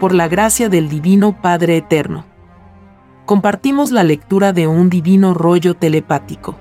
por 0.00 0.14
la 0.14 0.28
gracia 0.28 0.70
del 0.70 0.88
Divino 0.88 1.40
Padre 1.42 1.76
Eterno. 1.76 2.24
Compartimos 3.26 3.90
la 3.90 4.02
lectura 4.02 4.54
de 4.54 4.66
un 4.66 4.88
divino 4.88 5.34
rollo 5.34 5.74
telepático, 5.74 6.56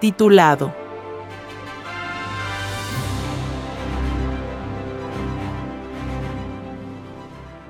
titulado 0.00 0.74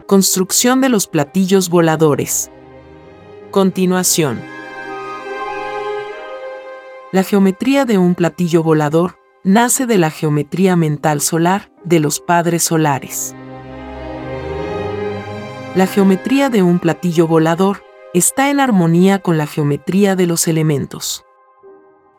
Construcción 0.06 0.80
de 0.80 0.88
los 0.88 1.06
platillos 1.06 1.68
voladores. 1.68 2.50
Continuación. 3.50 4.40
La 7.12 7.22
geometría 7.24 7.84
de 7.84 7.98
un 7.98 8.14
platillo 8.14 8.62
volador 8.62 9.18
nace 9.44 9.86
de 9.86 9.98
la 9.98 10.10
geometría 10.10 10.76
mental 10.76 11.20
solar 11.20 11.70
de 11.84 12.00
los 12.00 12.20
padres 12.20 12.62
solares. 12.62 13.34
La 15.74 15.86
geometría 15.86 16.50
de 16.50 16.62
un 16.62 16.78
platillo 16.78 17.26
volador 17.26 17.82
está 18.12 18.50
en 18.50 18.60
armonía 18.60 19.20
con 19.20 19.38
la 19.38 19.46
geometría 19.46 20.16
de 20.16 20.26
los 20.26 20.46
elementos. 20.46 21.24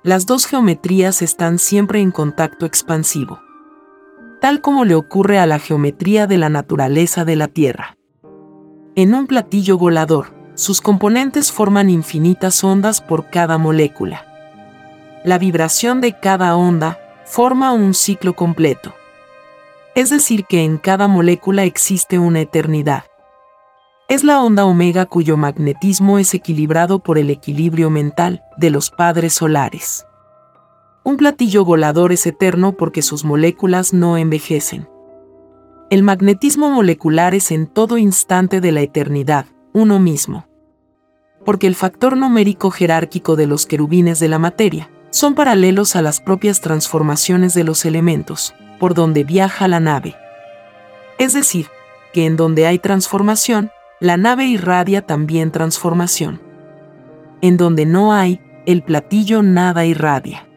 Las 0.02 0.26
dos 0.26 0.48
geometrías 0.48 1.21
están 1.21 1.59
siempre 1.59 2.02
en 2.02 2.09
contacto 2.09 2.66
expansivo, 2.66 3.39
tal 4.41 4.59
como 4.59 4.85
le 4.85 4.95
ocurre 4.95 5.38
a 5.38 5.45
la 5.45 5.59
geometría 5.59 6.26
de 6.26 6.39
la 6.39 6.49
naturaleza 6.49 7.26
de 7.26 7.35
la 7.35 7.48
Tierra. 7.48 7.95
En 8.95 9.13
un 9.13 9.27
platillo 9.27 9.77
volador, 9.77 10.34
sus 10.55 10.81
componentes 10.81 11.51
forman 11.51 11.91
infinitas 11.91 12.63
ondas 12.63 13.01
por 13.01 13.29
cada 13.29 13.59
molécula. 13.59 14.26
La 15.23 15.38
vibración 15.38 16.01
de 16.01 16.20
cada 16.20 16.55
onda 16.55 16.98
forma 17.23 17.71
un 17.71 17.93
ciclo 17.93 18.34
completo. 18.34 18.95
Es 19.93 20.09
decir, 20.09 20.45
que 20.45 20.63
en 20.63 20.79
cada 20.79 21.07
molécula 21.07 21.65
existe 21.65 22.17
una 22.17 22.41
eternidad. 22.41 23.04
Es 24.09 24.26
la 24.26 24.43
onda 24.43 24.65
omega 24.65 25.05
cuyo 25.05 25.37
magnetismo 25.37 26.20
es 26.20 26.34
equilibrado 26.34 26.99
por 26.99 27.18
el 27.18 27.29
equilibrio 27.29 27.90
mental 27.90 28.43
de 28.57 28.70
los 28.70 28.91
padres 28.91 29.34
solares. 29.34 30.05
Un 31.04 31.15
platillo 31.15 31.63
volador 31.63 32.12
es 32.12 32.27
eterno 32.27 32.73
porque 32.73 33.01
sus 33.01 33.23
moléculas 33.23 33.93
no 33.93 34.18
envejecen. 34.18 34.90
El 35.90 36.04
magnetismo 36.04 36.70
molecular 36.70 37.34
es 37.34 37.51
en 37.51 37.65
todo 37.65 37.98
instante 37.98 38.60
de 38.60 38.71
la 38.73 38.82
eternidad, 38.82 39.45
uno 39.73 39.99
mismo. 39.99 40.48
Porque 41.45 41.67
el 41.67 41.76
factor 41.76 42.17
numérico 42.17 42.71
jerárquico 42.71 43.35
de 43.38 43.48
los 43.48 43.65
querubines 43.65 44.20
de 44.20 44.27
la 44.27 44.40
materia 44.40 44.90
son 45.12 45.34
paralelos 45.34 45.95
a 45.95 46.01
las 46.01 46.20
propias 46.20 46.60
transformaciones 46.60 47.54
de 47.54 47.63
los 47.63 47.85
elementos, 47.85 48.54
por 48.79 48.95
donde 48.95 49.23
viaja 49.23 49.67
la 49.67 49.79
nave. 49.79 50.15
Es 51.20 51.34
decir, 51.34 51.67
que 52.13 52.26
en 52.26 52.35
donde 52.35 52.65
hay 52.67 52.79
transformación, 52.79 53.71
la 54.04 54.18
nave 54.18 54.46
irradia 54.46 55.01
también 55.07 55.49
transformación. 55.51 56.40
En 57.41 57.57
donde 57.57 57.87
no 57.87 58.13
hay, 58.13 58.40
el 58.68 58.84
platillo 58.84 59.41
nada 59.41 59.85
irradia. 59.85 60.48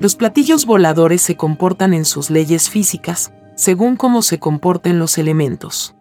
Los 0.00 0.16
platillos 0.16 0.66
voladores 0.66 1.22
se 1.22 1.36
comportan 1.36 1.94
en 1.94 2.04
sus 2.04 2.30
leyes 2.30 2.68
físicas, 2.68 3.32
según 3.54 3.94
cómo 3.94 4.22
se 4.22 4.40
comporten 4.40 4.98
los 4.98 5.18
elementos. 5.18 5.94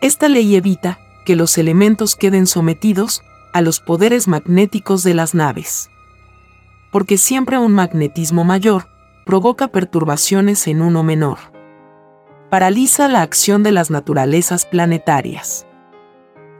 Esta 0.00 0.28
ley 0.28 0.54
evita 0.54 0.98
que 1.26 1.34
los 1.34 1.58
elementos 1.58 2.14
queden 2.14 2.46
sometidos 2.46 3.22
a 3.52 3.62
los 3.62 3.80
poderes 3.80 4.28
magnéticos 4.28 5.02
de 5.02 5.14
las 5.14 5.34
naves 5.34 5.90
porque 6.94 7.18
siempre 7.18 7.58
un 7.58 7.72
magnetismo 7.72 8.44
mayor 8.44 8.86
provoca 9.26 9.66
perturbaciones 9.66 10.68
en 10.68 10.80
uno 10.80 11.02
menor. 11.02 11.38
Paraliza 12.54 13.08
la 13.08 13.22
acción 13.22 13.64
de 13.64 13.72
las 13.72 13.90
naturalezas 13.90 14.64
planetarias. 14.64 15.66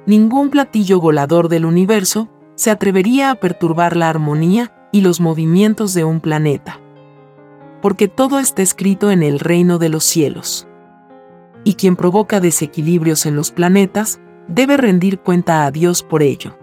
Ningún 0.06 0.50
platillo 0.50 1.00
volador 1.00 1.48
del 1.48 1.64
universo 1.64 2.28
se 2.56 2.72
atrevería 2.72 3.30
a 3.30 3.36
perturbar 3.36 3.96
la 3.96 4.08
armonía 4.08 4.88
y 4.90 5.02
los 5.02 5.20
movimientos 5.20 5.94
de 5.94 6.02
un 6.02 6.18
planeta. 6.18 6.80
Porque 7.80 8.08
todo 8.08 8.40
está 8.40 8.60
escrito 8.60 9.12
en 9.12 9.22
el 9.22 9.38
reino 9.38 9.78
de 9.78 9.88
los 9.88 10.02
cielos. 10.02 10.66
Y 11.62 11.74
quien 11.74 11.94
provoca 11.94 12.40
desequilibrios 12.40 13.24
en 13.24 13.36
los 13.36 13.52
planetas 13.52 14.18
debe 14.48 14.76
rendir 14.76 15.20
cuenta 15.20 15.64
a 15.64 15.70
Dios 15.70 16.02
por 16.02 16.24
ello. 16.24 16.58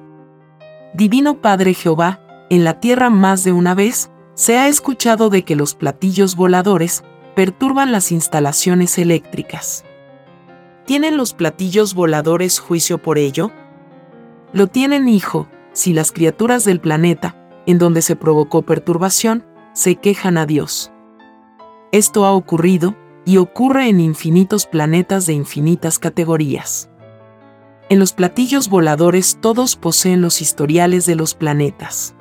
Divino 0.94 1.40
Padre 1.40 1.74
Jehová, 1.74 2.20
en 2.50 2.66
la 2.66 2.82
Tierra 2.82 3.10
más 3.10 3.46
de 3.46 3.54
una 3.54 3.76
vez, 3.76 4.12
se 4.34 4.58
ha 4.58 4.68
escuchado 4.68 5.30
de 5.30 5.46
que 5.46 5.56
los 5.56 5.74
platillos 5.74 6.36
voladores 6.36 7.06
perturban 7.36 7.92
las 7.92 8.12
instalaciones 8.12 8.98
eléctricas. 8.98 9.86
¿Tienen 10.86 11.18
los 11.18 11.34
platillos 11.34 11.94
voladores 11.94 12.60
juicio 12.60 12.98
por 12.98 13.18
ello? 13.18 13.52
Lo 14.54 14.68
tienen, 14.68 15.08
hijo, 15.08 15.48
si 15.74 15.94
las 15.94 16.12
criaturas 16.12 16.66
del 16.66 16.80
planeta, 16.80 17.36
en 17.66 17.78
donde 17.78 18.02
se 18.02 18.16
provocó 18.16 18.64
perturbación, 18.64 19.46
se 19.74 19.96
quejan 19.96 20.38
a 20.38 20.46
Dios. 20.46 20.92
Esto 21.92 22.26
ha 22.26 22.34
ocurrido, 22.34 22.96
y 23.24 23.38
ocurre 23.38 23.88
en 23.88 24.00
infinitos 24.00 24.66
planetas 24.66 25.28
de 25.28 25.34
infinitas 25.34 26.00
categorías. 26.00 26.90
En 27.90 28.00
los 28.00 28.14
platillos 28.14 28.68
voladores 28.68 29.38
todos 29.40 29.76
poseen 29.76 30.22
los 30.22 30.42
historiales 30.42 31.06
de 31.06 31.16
los 31.16 31.36
planetas 31.36 32.16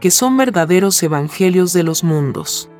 que 0.00 0.10
son 0.10 0.36
verdaderos 0.36 1.02
evangelios 1.02 1.72
de 1.72 1.82
los 1.82 2.04
mundos. 2.04 2.70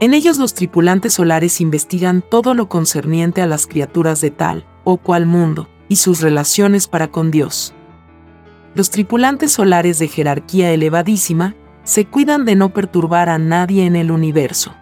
En 0.00 0.14
ellos 0.14 0.38
los 0.38 0.54
tripulantes 0.54 1.14
solares 1.14 1.60
investigan 1.60 2.22
todo 2.22 2.54
lo 2.54 2.68
concerniente 2.68 3.42
a 3.42 3.46
las 3.46 3.66
criaturas 3.66 4.20
de 4.20 4.30
tal 4.30 4.66
o 4.84 4.98
cual 4.98 5.26
mundo 5.26 5.68
y 5.88 5.96
sus 5.96 6.20
relaciones 6.20 6.86
para 6.86 7.08
con 7.08 7.30
Dios. 7.30 7.74
Los 8.74 8.90
tripulantes 8.90 9.52
solares 9.52 9.98
de 9.98 10.08
jerarquía 10.08 10.70
elevadísima 10.70 11.54
se 11.84 12.04
cuidan 12.04 12.44
de 12.44 12.56
no 12.56 12.74
perturbar 12.74 13.28
a 13.28 13.38
nadie 13.38 13.86
en 13.86 13.96
el 13.96 14.10
universo. 14.10 14.74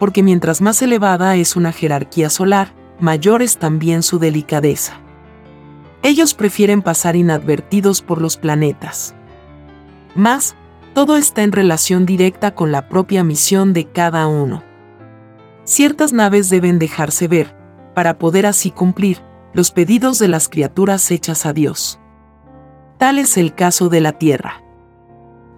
Porque 0.00 0.22
mientras 0.22 0.60
más 0.60 0.82
elevada 0.82 1.36
es 1.36 1.54
una 1.54 1.72
jerarquía 1.72 2.30
solar, 2.30 2.74
mayor 2.98 3.42
es 3.42 3.58
también 3.58 4.02
su 4.02 4.18
delicadeza. 4.18 5.00
Ellos 6.02 6.34
prefieren 6.34 6.82
pasar 6.82 7.14
inadvertidos 7.14 8.02
por 8.02 8.20
los 8.20 8.36
planetas 8.36 9.14
más, 10.18 10.56
todo 10.98 11.16
está 11.16 11.44
en 11.44 11.52
relación 11.52 12.06
directa 12.06 12.56
con 12.56 12.72
la 12.72 12.88
propia 12.88 13.22
misión 13.22 13.72
de 13.72 13.84
cada 13.84 14.26
uno. 14.26 14.64
Ciertas 15.62 16.12
naves 16.12 16.50
deben 16.50 16.80
dejarse 16.80 17.28
ver, 17.28 17.54
para 17.94 18.18
poder 18.18 18.46
así 18.46 18.72
cumplir 18.72 19.22
los 19.54 19.70
pedidos 19.70 20.18
de 20.18 20.26
las 20.26 20.48
criaturas 20.48 21.08
hechas 21.12 21.46
a 21.46 21.52
Dios. 21.52 22.00
Tal 22.98 23.20
es 23.20 23.36
el 23.36 23.54
caso 23.54 23.88
de 23.88 24.00
la 24.00 24.14
Tierra. 24.14 24.64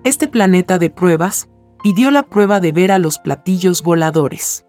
Este 0.04 0.28
planeta 0.28 0.78
de 0.78 0.90
pruebas 0.90 1.48
pidió 1.82 2.10
la 2.10 2.24
prueba 2.24 2.60
de 2.60 2.72
ver 2.72 2.92
a 2.92 2.98
los 2.98 3.18
platillos 3.18 3.82
voladores. 3.82 4.66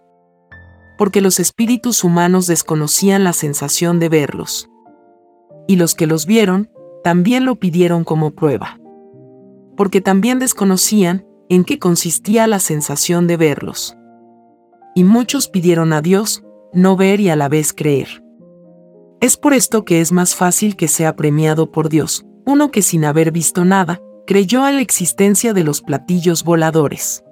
Porque 0.96 1.20
los 1.20 1.38
espíritus 1.38 2.02
humanos 2.02 2.46
desconocían 2.46 3.24
la 3.24 3.34
sensación 3.34 4.00
de 4.00 4.08
verlos. 4.08 4.70
Y 5.68 5.76
los 5.76 5.94
que 5.94 6.06
los 6.06 6.24
vieron, 6.24 6.70
también 7.04 7.44
lo 7.44 7.56
pidieron 7.56 8.04
como 8.04 8.30
prueba 8.30 8.78
porque 9.82 10.00
también 10.00 10.38
desconocían 10.38 11.26
en 11.48 11.64
qué 11.64 11.80
consistía 11.80 12.46
la 12.46 12.60
sensación 12.60 13.26
de 13.26 13.36
verlos. 13.36 13.96
Y 14.94 15.02
muchos 15.02 15.48
pidieron 15.48 15.92
a 15.92 16.00
Dios 16.00 16.44
no 16.72 16.96
ver 16.96 17.18
y 17.18 17.30
a 17.30 17.34
la 17.34 17.48
vez 17.48 17.72
creer. 17.72 18.22
Es 19.20 19.36
por 19.36 19.54
esto 19.54 19.84
que 19.84 20.00
es 20.00 20.12
más 20.12 20.36
fácil 20.36 20.76
que 20.76 20.86
sea 20.86 21.16
premiado 21.16 21.72
por 21.72 21.88
Dios, 21.88 22.24
uno 22.46 22.70
que 22.70 22.80
sin 22.80 23.04
haber 23.04 23.32
visto 23.32 23.64
nada, 23.64 24.00
creyó 24.24 24.62
a 24.62 24.70
la 24.70 24.80
existencia 24.80 25.52
de 25.52 25.64
los 25.64 25.82
platillos 25.82 26.44
voladores. 26.44 27.24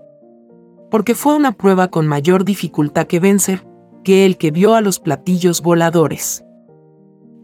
Porque 0.91 1.15
fue 1.15 1.37
una 1.37 1.53
prueba 1.53 1.87
con 1.87 2.09
mayor 2.09 2.45
dificultad 2.45 3.07
que 3.07 3.21
vencer, 3.21 3.65
que 4.03 4.27
el 4.27 4.39
que 4.39 4.51
vio 4.51 4.75
a 4.75 4.81
los 4.81 4.99
platillos 4.99 5.63
voladores. 5.63 6.45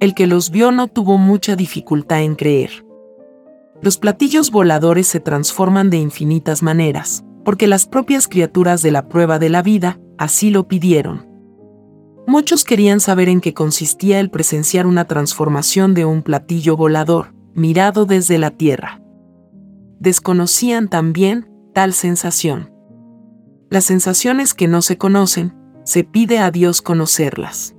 El 0.00 0.16
que 0.16 0.26
los 0.26 0.50
vio 0.50 0.72
no 0.72 0.88
tuvo 0.88 1.16
mucha 1.16 1.54
dificultad 1.54 2.22
en 2.22 2.34
creer. 2.34 2.85
Los 3.86 3.98
platillos 3.98 4.50
voladores 4.50 5.06
se 5.06 5.20
transforman 5.20 5.90
de 5.90 5.98
infinitas 5.98 6.60
maneras, 6.60 7.24
porque 7.44 7.68
las 7.68 7.86
propias 7.86 8.26
criaturas 8.26 8.82
de 8.82 8.90
la 8.90 9.06
prueba 9.06 9.38
de 9.38 9.48
la 9.48 9.62
vida 9.62 10.00
así 10.18 10.50
lo 10.50 10.66
pidieron. 10.66 11.28
Muchos 12.26 12.64
querían 12.64 12.98
saber 12.98 13.28
en 13.28 13.40
qué 13.40 13.54
consistía 13.54 14.18
el 14.18 14.28
presenciar 14.28 14.88
una 14.88 15.04
transformación 15.04 15.94
de 15.94 16.04
un 16.04 16.22
platillo 16.22 16.76
volador, 16.76 17.32
mirado 17.54 18.06
desde 18.06 18.38
la 18.38 18.50
Tierra. 18.50 19.00
Desconocían 20.00 20.88
también 20.88 21.48
tal 21.72 21.92
sensación. 21.92 22.72
Las 23.70 23.84
sensaciones 23.84 24.52
que 24.52 24.66
no 24.66 24.82
se 24.82 24.98
conocen, 24.98 25.54
se 25.84 26.02
pide 26.02 26.38
a 26.40 26.50
Dios 26.50 26.82
conocerlas. 26.82 27.76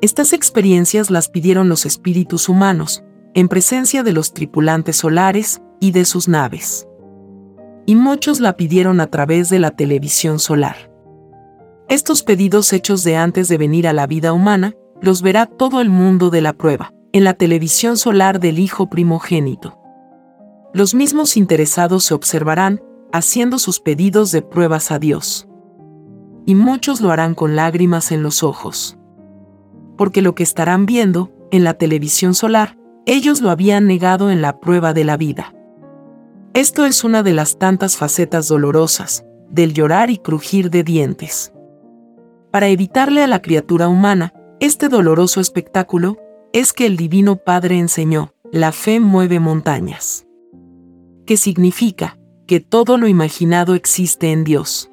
Estas 0.00 0.32
experiencias 0.32 1.10
las 1.10 1.28
pidieron 1.28 1.68
los 1.68 1.84
espíritus 1.84 2.48
humanos, 2.48 3.04
en 3.34 3.48
presencia 3.48 4.02
de 4.02 4.12
los 4.12 4.34
tripulantes 4.34 4.96
solares 4.96 5.62
y 5.80 5.92
de 5.92 6.04
sus 6.04 6.28
naves. 6.28 6.86
Y 7.86 7.94
muchos 7.94 8.40
la 8.40 8.56
pidieron 8.56 9.00
a 9.00 9.08
través 9.08 9.48
de 9.48 9.58
la 9.58 9.72
televisión 9.72 10.38
solar. 10.38 10.90
Estos 11.88 12.22
pedidos 12.22 12.72
hechos 12.72 13.04
de 13.04 13.16
antes 13.16 13.48
de 13.48 13.58
venir 13.58 13.88
a 13.88 13.92
la 13.92 14.06
vida 14.06 14.32
humana, 14.32 14.74
los 15.00 15.20
verá 15.22 15.46
todo 15.46 15.80
el 15.80 15.90
mundo 15.90 16.30
de 16.30 16.40
la 16.40 16.52
prueba, 16.52 16.92
en 17.12 17.24
la 17.24 17.34
televisión 17.34 17.96
solar 17.96 18.38
del 18.38 18.58
Hijo 18.58 18.88
primogénito. 18.88 19.78
Los 20.72 20.94
mismos 20.94 21.36
interesados 21.36 22.04
se 22.04 22.14
observarán, 22.14 22.80
haciendo 23.12 23.58
sus 23.58 23.80
pedidos 23.80 24.30
de 24.30 24.42
pruebas 24.42 24.90
a 24.90 24.98
Dios. 24.98 25.48
Y 26.46 26.54
muchos 26.54 27.00
lo 27.00 27.10
harán 27.10 27.34
con 27.34 27.56
lágrimas 27.56 28.10
en 28.10 28.22
los 28.22 28.42
ojos. 28.42 28.96
Porque 29.98 30.22
lo 30.22 30.34
que 30.34 30.42
estarán 30.42 30.86
viendo, 30.86 31.30
en 31.50 31.64
la 31.64 31.74
televisión 31.74 32.34
solar, 32.34 32.78
ellos 33.06 33.40
lo 33.40 33.50
habían 33.50 33.86
negado 33.86 34.30
en 34.30 34.42
la 34.42 34.60
prueba 34.60 34.92
de 34.92 35.04
la 35.04 35.16
vida. 35.16 35.54
Esto 36.54 36.84
es 36.84 37.02
una 37.04 37.22
de 37.22 37.32
las 37.32 37.58
tantas 37.58 37.96
facetas 37.96 38.48
dolorosas, 38.48 39.24
del 39.50 39.74
llorar 39.74 40.10
y 40.10 40.18
crujir 40.18 40.70
de 40.70 40.84
dientes. 40.84 41.52
Para 42.50 42.68
evitarle 42.68 43.22
a 43.22 43.26
la 43.26 43.42
criatura 43.42 43.88
humana, 43.88 44.34
este 44.60 44.88
doloroso 44.88 45.40
espectáculo, 45.40 46.18
es 46.52 46.72
que 46.72 46.86
el 46.86 46.96
Divino 46.96 47.36
Padre 47.36 47.78
enseñó, 47.78 48.34
la 48.52 48.72
fe 48.72 49.00
mueve 49.00 49.40
montañas. 49.40 50.26
¿Qué 51.26 51.36
significa? 51.36 52.18
Que 52.46 52.60
todo 52.60 52.98
lo 52.98 53.08
imaginado 53.08 53.74
existe 53.74 54.30
en 54.30 54.44
Dios. 54.44 54.90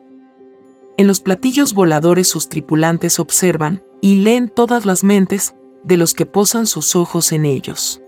En 0.97 1.07
los 1.07 1.19
platillos 1.19 1.73
voladores 1.73 2.27
sus 2.27 2.47
tripulantes 2.47 3.19
observan 3.19 3.83
y 4.01 4.21
leen 4.21 4.49
todas 4.49 4.85
las 4.85 5.03
mentes 5.03 5.55
de 5.83 5.97
los 5.97 6.13
que 6.13 6.25
posan 6.25 6.67
sus 6.67 6.95
ojos 6.95 7.31
en 7.31 7.45
ellos. 7.45 8.01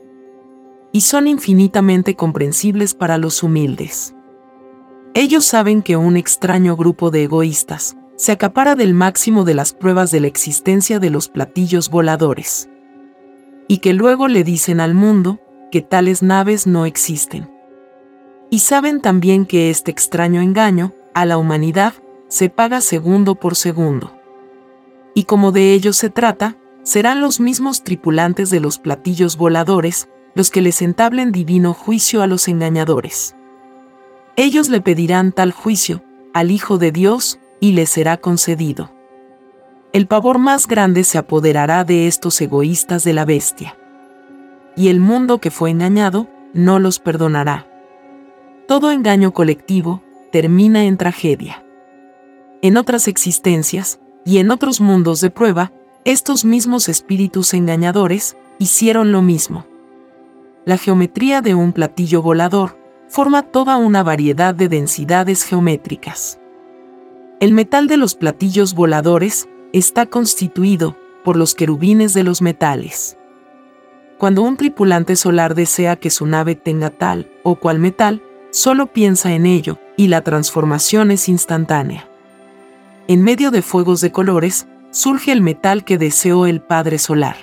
Y 0.92 1.02
son 1.02 1.28
infinitamente 1.28 2.16
comprensibles 2.16 2.94
para 2.94 3.18
los 3.18 3.44
humildes. 3.44 4.14
Ellos 5.14 5.46
saben 5.46 5.82
que 5.82 5.98
un 5.98 6.18
extraño 6.18 6.76
grupo 6.76 7.12
de 7.12 7.24
egoístas 7.24 7.98
se 8.16 8.32
acapara 8.32 8.76
del 8.76 8.94
máximo 8.94 9.46
de 9.46 9.54
las 9.54 9.74
pruebas 9.74 10.12
de 10.12 10.20
la 10.20 10.28
existencia 10.28 11.00
de 11.00 11.10
los 11.10 11.28
platillos 11.28 11.90
voladores 11.90 12.70
y 13.72 13.78
que 13.78 13.94
luego 13.94 14.28
le 14.28 14.44
dicen 14.44 14.82
al 14.82 14.94
mundo 14.94 15.40
que 15.72 15.82
tales 15.82 16.22
naves 16.22 16.68
no 16.68 16.86
existen. 16.86 17.50
Y 18.50 18.60
saben 18.60 19.00
también 19.00 19.46
que 19.46 19.70
este 19.70 19.92
extraño 19.92 20.42
engaño, 20.42 20.94
a 21.14 21.26
la 21.26 21.38
humanidad, 21.38 21.94
se 22.28 22.50
paga 22.50 22.82
segundo 22.82 23.36
por 23.36 23.56
segundo. 23.56 24.12
Y 25.14 25.24
como 25.24 25.54
de 25.54 25.74
ello 25.74 25.94
se 25.94 26.10
trata, 26.10 26.58
serán 26.84 27.22
los 27.22 27.40
mismos 27.40 27.84
tripulantes 27.84 28.50
de 28.50 28.60
los 28.60 28.80
platillos 28.80 29.38
voladores 29.38 30.10
los 30.34 30.50
que 30.50 30.62
les 30.62 30.82
entablen 30.82 31.32
divino 31.32 31.74
juicio 31.74 32.22
a 32.22 32.28
los 32.28 32.48
engañadores. 32.48 33.36
Ellos 34.36 34.70
le 34.70 34.82
pedirán 34.82 35.32
tal 35.32 35.52
juicio 35.52 36.04
al 36.34 36.52
Hijo 36.52 36.78
de 36.78 36.92
Dios 36.92 37.40
y 37.60 37.74
le 37.74 37.86
será 37.86 38.18
concedido 38.18 38.92
el 39.94 40.08
pavor 40.08 40.38
más 40.38 40.68
grande 40.68 41.04
se 41.04 41.18
apoderará 41.18 41.84
de 41.84 42.08
estos 42.08 42.40
egoístas 42.40 43.04
de 43.04 43.12
la 43.12 43.26
bestia. 43.26 43.78
Y 44.78 44.88
el 44.88 45.02
mundo 45.02 45.40
que 45.40 45.52
fue 45.52 45.70
engañado 45.70 46.30
no 46.54 46.80
los 46.80 47.00
perdonará. 47.00 47.68
Todo 48.70 48.92
engaño 48.92 49.34
colectivo 49.34 50.02
termina 50.32 50.86
en 50.86 50.96
tragedia. 50.96 51.66
En 52.62 52.78
otras 52.78 53.10
existencias, 53.10 54.00
y 54.24 54.38
en 54.38 54.52
otros 54.52 54.80
mundos 54.80 55.20
de 55.20 55.30
prueba, 55.30 55.74
estos 56.04 56.46
mismos 56.46 56.90
espíritus 56.90 57.54
engañadores 57.54 58.36
hicieron 58.58 59.12
lo 59.12 59.22
mismo. 59.22 59.66
La 60.66 60.78
geometría 60.78 61.42
de 61.42 61.54
un 61.54 61.74
platillo 61.74 62.22
volador 62.22 62.78
forma 63.08 63.44
toda 63.44 63.78
una 63.78 64.02
variedad 64.02 64.56
de 64.56 64.68
densidades 64.68 65.44
geométricas. 65.44 66.40
El 67.40 67.54
metal 67.54 67.88
de 67.88 67.98
los 67.98 68.16
platillos 68.16 68.74
voladores 68.74 69.48
está 69.74 70.06
constituido 70.06 70.96
por 71.24 71.38
los 71.38 71.54
querubines 71.54 72.14
de 72.14 72.24
los 72.24 72.42
metales. 72.42 73.18
Cuando 74.18 74.42
un 74.44 74.58
tripulante 74.58 75.16
solar 75.16 75.56
desea 75.56 75.96
que 75.96 76.10
su 76.10 76.26
nave 76.26 76.56
tenga 76.56 76.90
tal 76.90 77.32
o 77.44 77.56
cual 77.56 77.80
metal, 77.80 78.22
solo 78.52 78.88
piensa 78.88 79.34
en 79.34 79.46
ello, 79.46 79.80
y 79.98 80.08
la 80.08 80.22
transformación 80.22 81.12
es 81.12 81.30
instantánea. 81.30 82.08
En 83.08 83.24
medio 83.24 83.50
de 83.50 83.62
fuegos 83.62 84.02
de 84.02 84.12
colores, 84.12 84.68
surge 84.92 85.32
el 85.32 85.42
metal 85.42 85.84
que 85.84 85.98
deseó 85.98 86.46
el 86.46 86.62
Padre 86.62 87.00
Solar. 87.00 87.38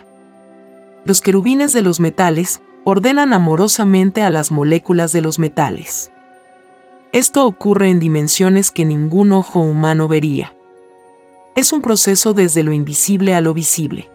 Los 1.05 1.21
querubines 1.21 1.73
de 1.73 1.83
los 1.83 2.01
metales 2.01 2.61
ordenan 2.85 3.33
amorosamente 3.33 4.23
a 4.23 4.31
las 4.31 4.51
moléculas 4.51 5.13
de 5.13 5.23
los 5.23 5.39
metales. 5.39 6.11
Esto 7.13 7.47
ocurre 7.47 7.91
en 7.91 8.01
dimensiones 8.01 8.71
que 8.71 8.85
ningún 8.85 9.33
ojo 9.33 9.61
humano 9.61 10.09
vería 10.09 10.53
es 11.59 11.73
un 11.73 11.83
proceso 11.83 12.35
desde 12.35 12.63
lo 12.63 12.73
invisible 12.73 13.35
a 13.35 13.41
lo 13.41 13.53
visible. 13.53 14.09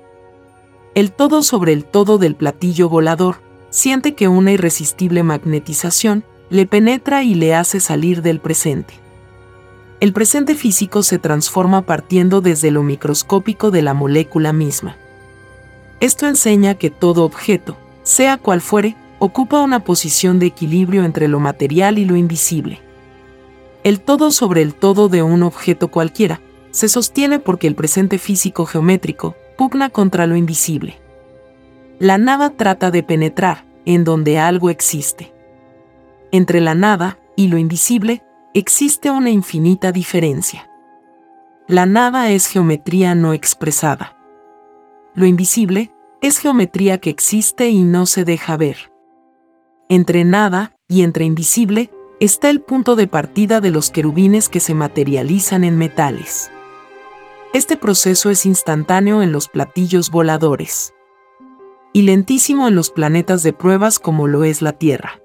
El 0.96 1.12
todo 1.12 1.44
sobre 1.44 1.74
el 1.74 1.84
todo 1.84 2.18
del 2.18 2.36
platillo 2.36 2.88
volador 2.88 3.42
siente 3.70 4.16
que 4.16 4.30
una 4.30 4.54
irresistible 4.54 5.24
magnetización 5.24 6.24
le 6.50 6.66
penetra 6.68 7.22
y 7.24 7.36
le 7.36 7.54
hace 7.54 7.82
salir 7.82 8.22
del 8.22 8.40
presente. 8.40 8.94
El 10.04 10.12
presente 10.12 10.56
físico 10.56 11.02
se 11.02 11.18
transforma 11.18 11.84
partiendo 11.84 12.42
desde 12.42 12.72
lo 12.72 12.84
microscópico 12.84 13.72
de 13.72 13.82
la 13.82 13.94
molécula 13.94 14.52
misma. 14.52 14.98
Esto 16.02 16.28
enseña 16.28 16.76
que 16.76 16.90
todo 16.90 17.24
objeto, 17.24 17.78
sea 18.04 18.36
cual 18.36 18.60
fuere, 18.60 18.98
ocupa 19.20 19.62
una 19.62 19.80
posición 19.86 20.40
de 20.40 20.48
equilibrio 20.48 21.06
entre 21.06 21.30
lo 21.30 21.40
material 21.40 22.00
y 22.00 22.04
lo 22.04 22.18
invisible. 22.18 22.82
El 23.86 24.02
todo 24.02 24.32
sobre 24.32 24.62
el 24.62 24.74
todo 24.74 25.08
de 25.08 25.24
un 25.24 25.42
objeto 25.42 25.88
cualquiera 25.88 26.42
se 26.72 26.90
sostiene 26.90 27.40
porque 27.40 27.68
el 27.68 27.76
presente 27.76 28.18
físico 28.18 28.66
geométrico 28.66 29.38
pugna 29.58 29.90
contra 29.90 30.28
lo 30.28 30.36
invisible. 30.36 30.98
La 32.00 32.18
nada 32.18 32.50
trata 32.50 32.92
de 32.92 33.04
penetrar 33.04 33.64
en 33.86 34.04
donde 34.04 34.38
algo 34.38 34.70
existe. 34.70 35.32
Entre 36.34 36.60
la 36.60 36.76
nada 36.76 37.20
y 37.38 37.48
lo 37.48 37.58
invisible 37.58 38.22
existe 38.54 39.10
una 39.10 39.32
infinita 39.32 39.92
diferencia. 39.92 40.70
La 41.68 41.86
nada 41.86 42.30
es 42.30 42.48
geometría 42.48 43.16
no 43.16 43.34
expresada. 43.34 44.16
Lo 45.16 45.26
invisible 45.26 45.92
es 46.22 46.38
geometría 46.38 47.00
que 47.00 47.10
existe 47.10 47.70
y 47.70 47.84
no 47.84 48.06
se 48.06 48.26
deja 48.26 48.56
ver. 48.58 48.92
Entre 49.90 50.24
nada 50.24 50.76
y 50.88 51.04
entre 51.04 51.26
invisible 51.26 51.90
está 52.20 52.50
el 52.50 52.62
punto 52.62 52.96
de 52.96 53.08
partida 53.08 53.60
de 53.60 53.72
los 53.72 53.90
querubines 53.90 54.50
que 54.50 54.60
se 54.60 54.74
materializan 54.76 55.64
en 55.64 55.78
metales. 55.78 56.52
Este 57.54 57.76
proceso 57.76 58.30
es 58.30 58.46
instantáneo 58.46 59.22
en 59.22 59.32
los 59.32 59.48
platillos 59.48 60.12
voladores 60.12 60.94
y 61.92 62.04
lentísimo 62.04 62.68
en 62.68 62.76
los 62.76 62.92
planetas 62.92 63.44
de 63.44 63.54
pruebas 63.54 64.00
como 64.00 64.28
lo 64.28 64.44
es 64.44 64.62
la 64.62 64.74
Tierra. 64.74 65.23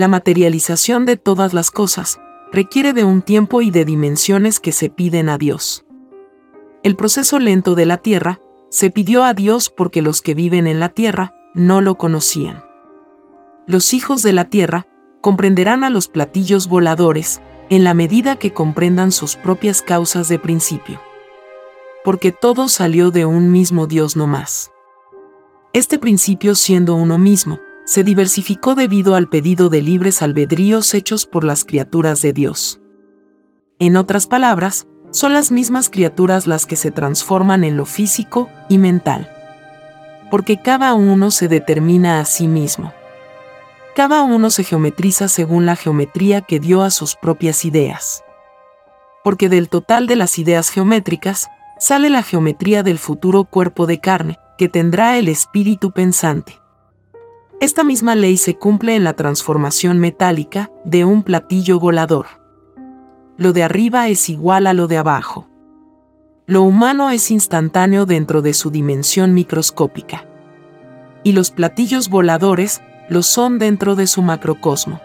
La 0.00 0.08
materialización 0.08 1.04
de 1.04 1.18
todas 1.18 1.52
las 1.52 1.70
cosas 1.70 2.22
requiere 2.50 2.94
de 2.94 3.04
un 3.04 3.20
tiempo 3.20 3.60
y 3.60 3.70
de 3.70 3.84
dimensiones 3.84 4.58
que 4.58 4.72
se 4.72 4.88
piden 4.88 5.28
a 5.28 5.36
Dios. 5.36 5.84
El 6.82 6.96
proceso 6.96 7.38
lento 7.38 7.74
de 7.74 7.84
la 7.84 7.98
Tierra 7.98 8.40
se 8.70 8.90
pidió 8.90 9.24
a 9.24 9.34
Dios 9.34 9.68
porque 9.68 10.00
los 10.00 10.22
que 10.22 10.32
viven 10.32 10.66
en 10.66 10.80
la 10.80 10.88
Tierra 10.88 11.34
no 11.52 11.82
lo 11.82 11.96
conocían. 11.96 12.64
Los 13.66 13.92
hijos 13.92 14.22
de 14.22 14.32
la 14.32 14.46
Tierra 14.46 14.86
comprenderán 15.20 15.84
a 15.84 15.90
los 15.90 16.08
platillos 16.08 16.66
voladores 16.66 17.42
en 17.68 17.84
la 17.84 17.92
medida 17.92 18.36
que 18.36 18.54
comprendan 18.54 19.12
sus 19.12 19.36
propias 19.36 19.82
causas 19.82 20.30
de 20.30 20.38
principio 20.38 20.98
porque 22.06 22.32
todo 22.32 22.70
salió 22.70 23.10
de 23.10 23.26
un 23.26 23.52
mismo 23.52 23.86
Dios 23.86 24.16
no 24.16 24.26
más. 24.26 24.70
Este 25.74 25.98
principio 25.98 26.54
siendo 26.54 26.94
uno 26.94 27.18
mismo, 27.18 27.60
se 27.90 28.04
diversificó 28.04 28.76
debido 28.76 29.16
al 29.16 29.28
pedido 29.28 29.68
de 29.68 29.82
libres 29.82 30.22
albedríos 30.22 30.94
hechos 30.94 31.26
por 31.26 31.42
las 31.42 31.64
criaturas 31.64 32.22
de 32.22 32.32
Dios. 32.32 32.80
En 33.80 33.96
otras 33.96 34.28
palabras, 34.28 34.86
son 35.10 35.32
las 35.32 35.50
mismas 35.50 35.90
criaturas 35.90 36.46
las 36.46 36.66
que 36.66 36.76
se 36.76 36.92
transforman 36.92 37.64
en 37.64 37.76
lo 37.76 37.86
físico 37.86 38.48
y 38.68 38.78
mental. 38.78 39.28
Porque 40.30 40.62
cada 40.62 40.94
uno 40.94 41.32
se 41.32 41.48
determina 41.48 42.20
a 42.20 42.26
sí 42.26 42.46
mismo. 42.46 42.92
Cada 43.96 44.22
uno 44.22 44.50
se 44.50 44.62
geometriza 44.62 45.26
según 45.26 45.66
la 45.66 45.74
geometría 45.74 46.42
que 46.42 46.60
dio 46.60 46.82
a 46.82 46.90
sus 46.90 47.16
propias 47.16 47.64
ideas. 47.64 48.22
Porque 49.24 49.48
del 49.48 49.68
total 49.68 50.06
de 50.06 50.14
las 50.14 50.38
ideas 50.38 50.70
geométricas, 50.70 51.48
sale 51.80 52.08
la 52.08 52.22
geometría 52.22 52.84
del 52.84 53.00
futuro 53.00 53.42
cuerpo 53.42 53.88
de 53.88 53.98
carne, 53.98 54.38
que 54.58 54.68
tendrá 54.68 55.18
el 55.18 55.26
espíritu 55.26 55.90
pensante. 55.90 56.59
Esta 57.60 57.84
misma 57.84 58.14
ley 58.14 58.38
se 58.38 58.56
cumple 58.56 58.96
en 58.96 59.04
la 59.04 59.12
transformación 59.12 59.98
metálica 59.98 60.70
de 60.86 61.04
un 61.04 61.22
platillo 61.22 61.78
volador. 61.78 62.24
Lo 63.36 63.52
de 63.52 63.62
arriba 63.62 64.08
es 64.08 64.30
igual 64.30 64.66
a 64.66 64.72
lo 64.72 64.86
de 64.86 64.96
abajo. 64.96 65.46
Lo 66.46 66.62
humano 66.62 67.10
es 67.10 67.30
instantáneo 67.30 68.06
dentro 68.06 68.40
de 68.40 68.54
su 68.54 68.70
dimensión 68.70 69.34
microscópica. 69.34 70.24
Y 71.22 71.32
los 71.32 71.50
platillos 71.50 72.08
voladores 72.08 72.80
lo 73.10 73.22
son 73.22 73.58
dentro 73.58 73.94
de 73.94 74.06
su 74.06 74.22
macrocosmo. 74.22 75.02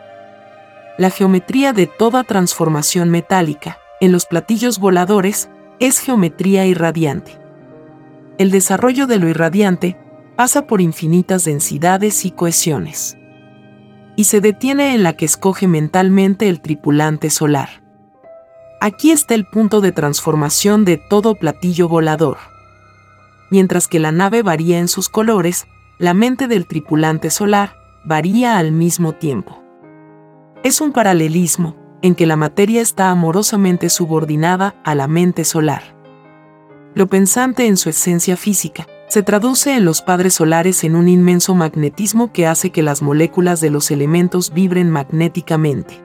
La 0.98 1.10
geometría 1.10 1.74
de 1.74 1.88
toda 1.88 2.24
transformación 2.24 3.10
metálica, 3.10 3.80
en 4.00 4.14
los 4.14 4.26
platillos 4.26 4.80
voladores, 4.80 5.50
es 5.80 6.00
geometría 6.00 6.66
irradiante. 6.66 7.38
El 8.38 8.50
desarrollo 8.50 9.08
de 9.08 9.20
lo 9.20 9.28
irradiante 9.28 9.98
pasa 10.36 10.68
por 10.68 10.82
infinitas 10.82 11.46
densidades 11.46 12.25
y 12.25 12.32
cohesiones. 12.32 13.18
Y 14.15 14.25
se 14.25 14.42
detiene 14.42 14.94
en 14.94 15.04
la 15.04 15.13
que 15.13 15.25
escoge 15.25 15.68
mentalmente 15.68 16.50
el 16.50 16.62
tripulante 16.62 17.30
solar. 17.30 17.84
Aquí 18.82 19.12
está 19.12 19.34
el 19.34 19.46
punto 19.46 19.82
de 19.82 19.92
transformación 19.92 20.86
de 20.86 20.98
todo 20.98 21.36
platillo 21.36 21.88
volador. 21.88 22.38
Mientras 23.50 23.88
que 23.88 24.00
la 24.00 24.12
nave 24.12 24.42
varía 24.42 24.80
en 24.80 24.88
sus 24.88 25.10
colores, 25.10 25.65
la 25.98 26.13
mente 26.13 26.48
del 26.48 26.68
tripulante 26.68 27.30
solar 27.30 27.77
varía 28.04 28.58
al 28.58 28.72
mismo 28.72 29.13
tiempo. 29.13 29.62
Es 30.63 30.82
un 30.82 30.92
paralelismo, 30.92 31.75
en 32.01 32.15
que 32.15 32.25
la 32.25 32.36
materia 32.36 32.82
está 32.82 33.10
amorosamente 33.10 33.89
subordinada 33.89 34.75
a 34.84 34.94
la 34.94 35.08
mente 35.08 35.46
solar. 35.46 35.96
Lo 36.94 37.08
pensante 37.08 37.65
en 37.65 37.77
su 37.77 37.89
esencia 37.89 38.38
física 38.38 38.86
se 39.08 39.24
traduce 39.24 39.76
en 39.76 39.86
los 39.86 40.02
padres 40.02 40.34
solares 40.34 40.84
en 40.84 40.96
un 40.96 41.08
inmenso 41.08 41.56
magnetismo 41.56 42.32
que 42.32 42.48
hace 42.48 42.72
que 42.72 42.84
las 42.84 43.02
moléculas 43.02 43.62
de 43.62 43.70
los 43.70 43.92
elementos 43.92 44.54
vibren 44.54 44.90
magnéticamente. 44.90 46.04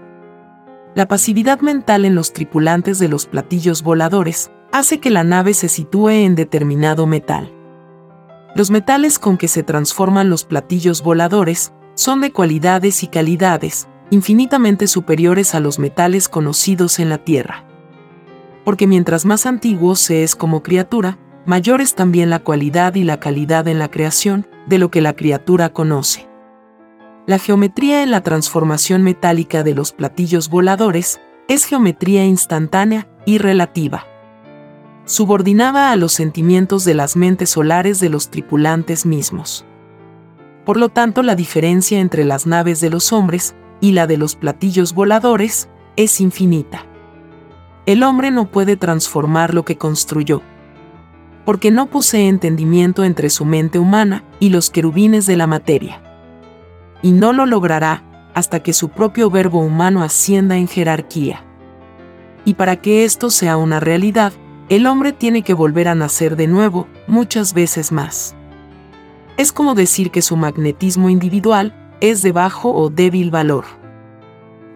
La 0.95 1.09
pasividad 1.09 1.61
mental 1.61 2.04
en 2.04 2.14
los 2.14 2.33
tripulantes 2.33 2.99
de 2.99 3.09
los 3.09 3.26
platillos 3.26 3.83
voladores 3.83 4.50
hace 4.73 5.00
que 5.00 5.11
la 5.11 5.25
nave 5.25 5.54
se 5.54 5.69
sitúe 5.69 6.11
en 6.11 6.35
determinado 6.35 7.07
metal. 7.07 7.52
Los 8.54 8.71
metales 8.71 9.19
con 9.19 9.37
que 9.37 9.49
se 9.49 9.62
transforman 9.62 10.28
los 10.28 10.45
platillos 10.45 11.02
voladores 11.02 11.73
son 11.95 12.21
de 12.21 12.33
cualidades 12.33 13.02
y 13.02 13.09
calidades 13.09 13.88
infinitamente 14.11 14.88
superiores 14.88 15.54
a 15.54 15.61
los 15.61 15.78
metales 15.78 16.28
conocidos 16.28 16.99
en 16.99 17.09
la 17.09 17.19
Tierra. 17.19 17.64
Porque 18.64 18.87
mientras 18.87 19.25
más 19.25 19.47
antiguo 19.47 19.95
se 19.95 20.25
es 20.25 20.35
como 20.35 20.62
criatura, 20.62 21.19
mayor 21.50 21.80
es 21.80 21.97
también 21.97 22.30
la 22.30 22.38
cualidad 22.38 22.95
y 22.95 23.02
la 23.02 23.19
calidad 23.19 23.66
en 23.66 23.80
la 23.80 23.90
creación 23.90 24.47
de 24.69 24.78
lo 24.78 24.88
que 24.92 25.00
la 25.00 25.16
criatura 25.16 25.71
conoce. 25.71 26.28
La 27.26 27.40
geometría 27.40 28.04
en 28.04 28.12
la 28.12 28.21
transformación 28.21 29.02
metálica 29.02 29.64
de 29.64 29.75
los 29.75 29.90
platillos 29.90 30.49
voladores 30.49 31.21
es 31.49 31.64
geometría 31.64 32.25
instantánea 32.25 33.09
y 33.26 33.38
relativa, 33.38 34.07
subordinada 35.07 35.90
a 35.90 35.97
los 35.97 36.12
sentimientos 36.12 36.85
de 36.85 36.95
las 36.95 37.16
mentes 37.16 37.50
solares 37.50 37.99
de 37.99 38.11
los 38.11 38.30
tripulantes 38.30 39.04
mismos. 39.04 39.66
Por 40.64 40.76
lo 40.76 40.88
tanto, 40.88 41.25
la 41.25 41.35
diferencia 41.35 41.99
entre 41.99 42.23
las 42.23 42.47
naves 42.47 42.80
de 42.80 42.90
los 42.90 43.12
hombres 43.12 43.57
y 43.80 43.90
la 43.90 44.07
de 44.07 44.19
los 44.19 44.37
platillos 44.37 44.95
voladores 44.95 45.69
es 45.97 46.21
infinita. 46.21 46.87
El 47.87 48.04
hombre 48.04 48.30
no 48.30 48.52
puede 48.52 48.76
transformar 48.76 49.52
lo 49.52 49.64
que 49.64 49.76
construyó, 49.76 50.42
porque 51.44 51.70
no 51.70 51.87
posee 51.87 52.28
entendimiento 52.28 53.04
entre 53.04 53.30
su 53.30 53.44
mente 53.44 53.78
humana 53.78 54.25
y 54.38 54.50
los 54.50 54.70
querubines 54.70 55.26
de 55.26 55.37
la 55.37 55.47
materia 55.47 56.02
y 57.02 57.12
no 57.12 57.32
lo 57.32 57.47
logrará 57.47 58.04
hasta 58.35 58.61
que 58.61 58.73
su 58.73 58.90
propio 58.90 59.30
verbo 59.30 59.61
humano 59.61 60.02
ascienda 60.02 60.56
en 60.56 60.68
jerarquía. 60.68 61.44
Y 62.44 62.54
para 62.54 62.76
que 62.76 63.04
esto 63.04 63.30
sea 63.30 63.56
una 63.56 63.80
realidad, 63.80 64.32
el 64.68 64.87
hombre 64.87 65.12
tiene 65.12 65.42
que 65.42 65.54
volver 65.54 65.88
a 65.88 65.94
nacer 65.94 66.37
de 66.37 66.47
nuevo, 66.47 66.87
muchas 67.06 67.54
veces 67.54 67.90
más. 67.90 68.35
Es 69.37 69.52
como 69.52 69.75
decir 69.75 70.11
que 70.11 70.23
su 70.23 70.37
magnetismo 70.37 71.11
individual 71.11 71.75
es 72.00 72.23
de 72.23 72.32
bajo 72.32 72.73
o 72.73 72.88
débil 72.88 73.30
valor. 73.30 73.64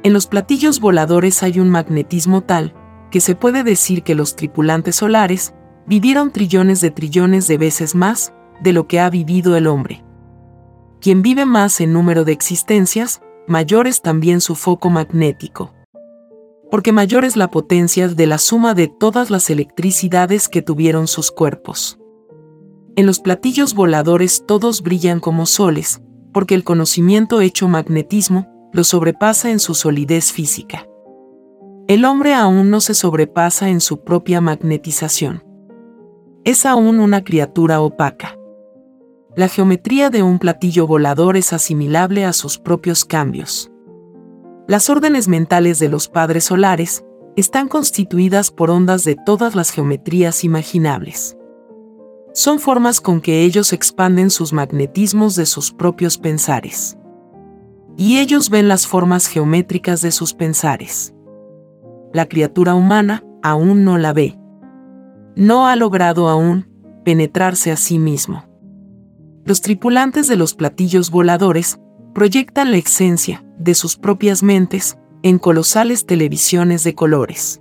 En 0.03 0.13
los 0.13 0.27
platillos 0.27 0.81
voladores 0.81 1.43
hay 1.43 1.61
un 1.61 1.71
magnetismo 1.71 2.43
tal, 2.43 2.75
que 3.11 3.21
se 3.21 3.37
puede 3.37 3.63
decir 3.63 4.03
que 4.03 4.15
los 4.15 4.37
tripulantes 4.37 4.97
solares 4.97 5.55
vivieron 5.87 6.31
trillones 6.31 6.81
de 6.81 6.91
trillones 6.91 7.47
de 7.47 7.59
veces 7.59 7.95
más 7.95 8.33
de 8.63 8.73
lo 8.73 8.87
que 8.87 9.01
ha 9.01 9.11
vivido 9.11 9.57
el 9.57 9.67
hombre. 9.67 10.05
Quien 11.01 11.23
vive 11.23 11.45
más 11.45 11.81
en 11.81 11.93
número 11.93 12.25
de 12.25 12.33
existencias, 12.33 13.21
mayor 13.47 13.87
es 13.87 14.01
también 14.01 14.41
su 14.41 14.55
foco 14.55 14.89
magnético. 14.91 15.75
Porque 16.71 16.93
mayor 16.93 17.25
es 17.25 17.37
la 17.37 17.51
potencia 17.51 18.09
de 18.09 18.27
la 18.27 18.39
suma 18.39 18.75
de 18.75 18.89
todas 18.89 19.31
las 19.31 19.51
electricidades 19.51 20.49
que 20.49 20.63
tuvieron 20.63 21.07
sus 21.07 21.31
cuerpos. 21.31 21.99
En 22.97 23.07
los 23.07 23.21
platillos 23.21 23.75
voladores 23.75 24.45
todos 24.47 24.83
brillan 24.83 25.21
como 25.21 25.47
soles, 25.47 26.01
porque 26.33 26.55
el 26.55 26.65
conocimiento 26.65 27.41
hecho 27.41 27.69
magnetismo 27.69 28.49
lo 28.73 28.83
sobrepasa 28.83 29.51
en 29.51 29.61
su 29.61 29.75
solidez 29.75 30.33
física. 30.33 30.89
El 31.87 32.05
hombre 32.05 32.35
aún 32.35 32.71
no 32.71 32.81
se 32.81 32.95
sobrepasa 32.95 33.69
en 33.69 33.81
su 33.81 34.03
propia 34.05 34.41
magnetización. 34.41 35.45
Es 36.45 36.67
aún 36.67 37.01
una 37.01 37.25
criatura 37.25 37.81
opaca 37.81 38.39
la 39.37 39.49
geometría 39.49 40.11
de 40.11 40.23
un 40.23 40.39
platillo 40.39 40.87
volador 40.87 41.37
es 41.37 41.53
asimilable 41.53 42.25
a 42.25 42.33
sus 42.33 42.59
propios 42.59 43.05
cambios. 43.05 43.73
Las 44.69 44.89
órdenes 44.89 45.27
mentales 45.27 45.81
de 45.81 45.89
los 45.89 46.09
padres 46.09 46.45
solares 46.45 47.05
están 47.35 47.67
constituidas 47.67 48.53
por 48.53 48.71
ondas 48.71 49.03
de 49.03 49.17
todas 49.17 49.57
las 49.57 49.73
geometrías 49.73 50.45
imaginables. 50.45 51.37
Son 52.33 52.61
formas 52.61 53.01
con 53.01 53.21
que 53.21 53.43
ellos 53.43 53.73
expanden 53.73 54.31
sus 54.31 54.53
magnetismos 54.53 55.35
de 55.35 55.47
sus 55.47 55.73
propios 55.73 56.17
pensares. 56.17 56.97
Y 57.97 58.19
ellos 58.19 58.51
ven 58.51 58.69
las 58.69 58.87
formas 58.87 59.27
geométricas 59.27 60.01
de 60.01 60.13
sus 60.13 60.33
pensares. 60.33 61.13
La 62.13 62.27
criatura 62.27 62.77
humana 62.77 63.25
aún 63.43 63.85
no 63.85 63.99
la 63.99 64.13
ve. 64.13 64.39
No 65.37 65.67
ha 65.67 65.77
logrado 65.77 66.29
aún 66.29 66.69
penetrarse 67.05 67.71
a 67.71 67.77
sí 67.77 67.99
mismo 67.99 68.45
los 69.45 69.61
tripulantes 69.61 70.27
de 70.27 70.37
los 70.37 70.55
platillos 70.55 71.11
voladores 71.11 71.79
proyectan 72.15 72.71
la 72.71 72.79
esencia 72.79 73.45
de 73.59 73.75
sus 73.75 73.97
propias 73.97 74.43
mentes 74.43 74.99
en 75.23 75.39
colosales 75.39 76.07
televisiones 76.07 76.83
de 76.83 76.95
colores. 76.95 77.61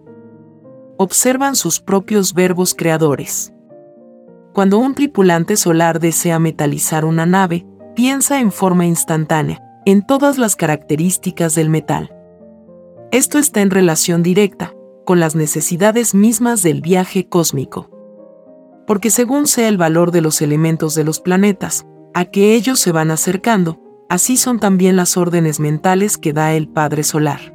Observan 0.98 1.56
sus 1.58 1.82
propios 1.82 2.34
verbos 2.34 2.74
creadores. 2.74 3.54
Cuando 4.54 4.78
un 4.78 4.96
tripulante 4.96 5.58
solar 5.58 6.00
desea 6.00 6.40
metalizar 6.40 7.04
una 7.04 7.26
nave, 7.26 7.66
piensa 7.96 8.40
en 8.40 8.52
forma 8.52 8.86
instantánea, 8.86 9.62
en 9.86 10.06
todas 10.06 10.38
las 10.38 10.56
características 10.56 11.56
del 11.56 11.70
metal. 11.70 12.16
Esto 13.12 13.40
está 13.40 13.62
en 13.62 13.72
relación 13.72 14.24
directa 14.24 14.74
con 15.06 15.20
las 15.20 15.36
necesidades 15.36 16.14
mismas 16.16 16.62
del 16.62 16.82
viaje 16.82 17.28
cósmico 17.28 17.90
porque 18.86 19.10
según 19.10 19.48
sea 19.48 19.68
el 19.68 19.78
valor 19.78 20.12
de 20.12 20.22
los 20.22 20.42
elementos 20.42 20.96
de 20.96 21.04
los 21.04 21.20
planetas, 21.20 21.86
a 22.14 22.26
que 22.26 22.54
ellos 22.54 22.80
se 22.80 22.92
van 22.92 23.12
acercando, 23.12 23.80
así 24.10 24.38
son 24.38 24.60
también 24.60 24.96
las 24.96 25.18
órdenes 25.18 25.60
mentales 25.60 26.18
que 26.18 26.34
da 26.34 26.54
el 26.54 26.68
Padre 26.68 27.04
Solar. 27.04 27.54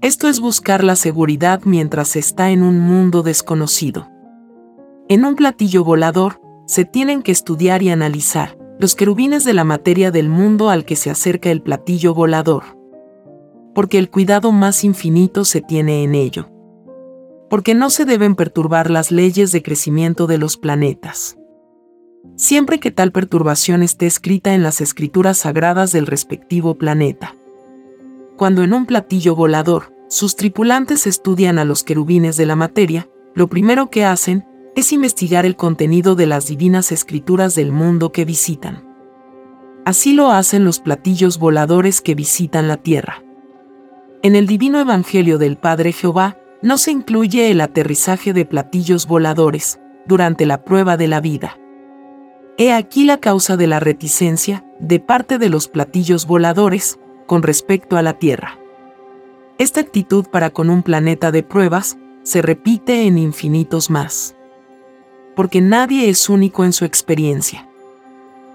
Esto 0.00 0.28
es 0.28 0.40
buscar 0.40 0.82
la 0.82 0.96
seguridad 0.96 1.60
mientras 1.64 2.16
está 2.16 2.50
en 2.50 2.62
un 2.62 2.80
mundo 2.80 3.22
desconocido. 3.22 4.08
En 5.08 5.24
un 5.24 5.36
platillo 5.36 5.84
volador, 5.84 6.40
se 6.66 6.84
tienen 6.84 7.22
que 7.22 7.32
estudiar 7.32 7.82
y 7.82 7.90
analizar 7.90 8.56
los 8.80 8.94
querubines 8.96 9.44
de 9.44 9.54
la 9.54 9.64
materia 9.64 10.10
del 10.10 10.28
mundo 10.28 10.70
al 10.70 10.84
que 10.84 10.96
se 10.96 11.10
acerca 11.10 11.50
el 11.50 11.62
platillo 11.62 12.14
volador. 12.14 12.81
Porque 13.74 13.98
el 13.98 14.10
cuidado 14.10 14.52
más 14.52 14.84
infinito 14.84 15.44
se 15.44 15.60
tiene 15.60 16.04
en 16.04 16.14
ello 16.14 16.52
porque 17.52 17.74
no 17.74 17.90
se 17.90 18.06
deben 18.06 18.34
perturbar 18.34 18.90
las 18.90 19.10
leyes 19.10 19.52
de 19.52 19.62
crecimiento 19.62 20.26
de 20.26 20.38
los 20.38 20.56
planetas. 20.56 21.36
Siempre 22.34 22.80
que 22.80 22.90
tal 22.90 23.12
perturbación 23.12 23.82
esté 23.82 24.06
escrita 24.06 24.54
en 24.54 24.62
las 24.62 24.80
escrituras 24.80 25.36
sagradas 25.36 25.92
del 25.92 26.06
respectivo 26.06 26.78
planeta. 26.78 27.36
Cuando 28.38 28.62
en 28.62 28.72
un 28.72 28.86
platillo 28.86 29.36
volador, 29.36 29.92
sus 30.08 30.34
tripulantes 30.34 31.06
estudian 31.06 31.58
a 31.58 31.66
los 31.66 31.84
querubines 31.84 32.38
de 32.38 32.46
la 32.46 32.56
materia, 32.56 33.10
lo 33.34 33.48
primero 33.48 33.90
que 33.90 34.06
hacen 34.06 34.46
es 34.74 34.90
investigar 34.90 35.44
el 35.44 35.54
contenido 35.54 36.14
de 36.14 36.24
las 36.24 36.46
divinas 36.46 36.90
escrituras 36.90 37.54
del 37.54 37.70
mundo 37.70 38.12
que 38.12 38.24
visitan. 38.24 38.88
Así 39.84 40.14
lo 40.14 40.30
hacen 40.30 40.64
los 40.64 40.80
platillos 40.80 41.38
voladores 41.38 42.00
que 42.00 42.14
visitan 42.14 42.66
la 42.66 42.78
Tierra. 42.78 43.21
En 44.24 44.36
el 44.36 44.46
divino 44.46 44.78
Evangelio 44.78 45.36
del 45.36 45.56
Padre 45.56 45.90
Jehová, 45.90 46.36
no 46.62 46.78
se 46.78 46.92
incluye 46.92 47.50
el 47.50 47.60
aterrizaje 47.60 48.32
de 48.32 48.44
platillos 48.44 49.08
voladores 49.08 49.80
durante 50.06 50.46
la 50.46 50.62
prueba 50.62 50.96
de 50.96 51.08
la 51.08 51.20
vida. 51.20 51.58
He 52.56 52.72
aquí 52.72 53.04
la 53.04 53.18
causa 53.18 53.56
de 53.56 53.66
la 53.66 53.80
reticencia 53.80 54.64
de 54.78 55.00
parte 55.00 55.38
de 55.38 55.48
los 55.48 55.66
platillos 55.66 56.28
voladores 56.28 57.00
con 57.26 57.42
respecto 57.42 57.96
a 57.96 58.02
la 58.02 58.12
Tierra. 58.12 58.58
Esta 59.58 59.80
actitud 59.80 60.26
para 60.26 60.50
con 60.50 60.70
un 60.70 60.84
planeta 60.84 61.32
de 61.32 61.42
pruebas 61.42 61.98
se 62.22 62.42
repite 62.42 63.08
en 63.08 63.18
infinitos 63.18 63.90
más. 63.90 64.36
Porque 65.34 65.60
nadie 65.60 66.08
es 66.08 66.28
único 66.28 66.64
en 66.64 66.72
su 66.72 66.84
experiencia. 66.84 67.68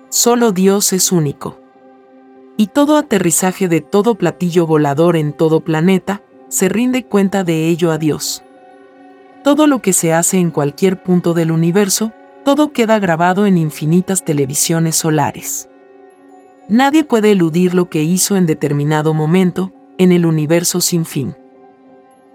Solo 0.08 0.54
Dios 0.54 0.94
es 0.94 1.12
único. 1.12 1.60
Y 2.58 2.68
todo 2.68 2.98
aterrizaje 2.98 3.68
de 3.68 3.82
todo 3.82 4.16
platillo 4.16 4.66
volador 4.66 5.16
en 5.16 5.32
todo 5.32 5.62
planeta 5.62 6.24
se 6.50 6.70
rinde 6.70 7.06
cuenta 7.06 7.44
de 7.44 7.68
ello 7.68 7.92
a 7.92 7.98
Dios. 7.98 8.44
todo 9.44 9.66
lo 9.66 9.82
que 9.82 9.94
se 9.94 10.12
hace 10.12 10.40
en 10.40 10.52
cualquier 10.52 11.02
punto 11.02 11.34
del 11.34 11.52
universo, 11.52 12.12
todo 12.44 12.74
queda 12.74 13.00
grabado 13.00 13.46
en 13.46 13.58
infinitas 13.58 14.26
televisiones 14.26 14.98
solares. 14.98 15.70
Nadie 16.68 17.06
puede 17.06 17.32
eludir 17.32 17.74
lo 17.74 17.90
que 17.90 18.04
hizo 18.04 18.36
en 18.36 18.46
determinado 18.46 19.14
momento, 19.14 19.72
en 19.98 20.12
el 20.12 20.26
universo 20.26 20.82
sin 20.82 21.06
fin. 21.06 21.34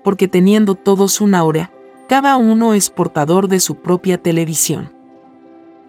Porque 0.03 0.27
teniendo 0.27 0.75
todos 0.75 1.21
una 1.21 1.45
hora, 1.45 1.71
cada 2.09 2.39
uno 2.39 2.73
es 2.73 2.89
portador 2.89 3.47
de 3.49 3.61
su 3.61 3.75
propia 3.75 4.17
televisión. 4.17 4.91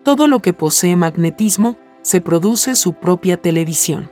Todo 0.04 0.28
lo 0.28 0.42
que 0.42 0.52
posee 0.52 0.98
magnetismo, 0.98 1.78
se 2.02 2.20
produce 2.20 2.76
su 2.76 2.94
propia 2.96 3.38
televisión. 3.38 4.12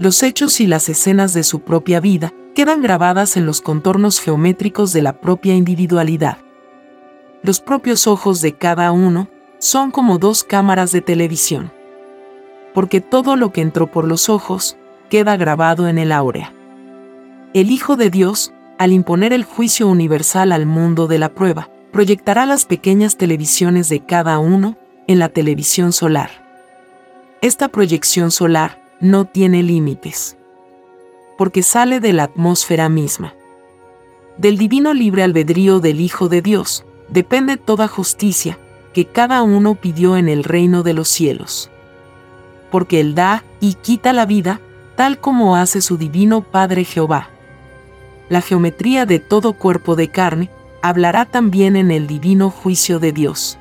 Los 0.00 0.22
hechos 0.22 0.62
y 0.62 0.66
las 0.66 0.88
escenas 0.88 1.34
de 1.34 1.42
su 1.42 1.60
propia 1.60 2.00
vida 2.00 2.32
quedan 2.54 2.80
grabadas 2.80 3.36
en 3.36 3.44
los 3.44 3.60
contornos 3.60 4.18
geométricos 4.18 4.94
de 4.94 5.02
la 5.02 5.20
propia 5.20 5.54
individualidad. 5.54 6.38
Los 7.42 7.60
propios 7.60 8.06
ojos 8.06 8.40
de 8.40 8.54
cada 8.54 8.92
uno 8.92 9.28
son 9.58 9.90
como 9.90 10.16
dos 10.16 10.42
cámaras 10.42 10.90
de 10.90 11.02
televisión. 11.02 11.70
Porque 12.72 13.02
todo 13.02 13.36
lo 13.36 13.52
que 13.52 13.60
entró 13.60 13.88
por 13.90 14.08
los 14.08 14.30
ojos 14.30 14.78
queda 15.10 15.36
grabado 15.36 15.86
en 15.86 15.98
el 15.98 16.12
áurea. 16.12 16.54
El 17.52 17.70
Hijo 17.70 17.96
de 17.96 18.08
Dios, 18.08 18.54
al 18.78 18.92
imponer 18.94 19.34
el 19.34 19.44
juicio 19.44 19.86
universal 19.86 20.52
al 20.52 20.64
mundo 20.64 21.08
de 21.08 21.18
la 21.18 21.28
prueba, 21.28 21.68
proyectará 21.92 22.46
las 22.46 22.64
pequeñas 22.64 23.18
televisiones 23.18 23.90
de 23.90 24.00
cada 24.00 24.38
uno 24.38 24.78
en 25.06 25.18
la 25.18 25.28
televisión 25.28 25.92
solar. 25.92 26.30
Esta 27.42 27.68
proyección 27.68 28.30
solar 28.30 28.79
no 29.00 29.24
tiene 29.24 29.62
límites, 29.62 30.36
porque 31.38 31.62
sale 31.62 32.00
de 32.00 32.12
la 32.12 32.24
atmósfera 32.24 32.88
misma. 32.88 33.34
Del 34.36 34.58
divino 34.58 34.94
libre 34.94 35.22
albedrío 35.22 35.80
del 35.80 36.00
Hijo 36.00 36.28
de 36.28 36.42
Dios 36.42 36.84
depende 37.08 37.56
toda 37.56 37.88
justicia 37.88 38.58
que 38.92 39.06
cada 39.06 39.42
uno 39.42 39.74
pidió 39.74 40.16
en 40.16 40.28
el 40.28 40.44
reino 40.44 40.82
de 40.82 40.94
los 40.94 41.08
cielos. 41.08 41.70
Porque 42.70 43.00
Él 43.00 43.14
da 43.14 43.44
y 43.60 43.74
quita 43.74 44.12
la 44.12 44.26
vida, 44.26 44.60
tal 44.96 45.18
como 45.18 45.56
hace 45.56 45.80
su 45.80 45.96
divino 45.96 46.42
Padre 46.42 46.84
Jehová 46.84 47.30
la 48.30 48.40
geometría 48.40 49.06
de 49.06 49.18
todo 49.18 49.54
cuerpo 49.54 49.96
de 49.96 50.08
carne, 50.08 50.48
hablará 50.82 51.26
también 51.26 51.74
en 51.74 51.90
el 51.90 52.06
divino 52.06 52.48
juicio 52.48 53.00
de 53.00 53.12
Dios. 53.12 53.58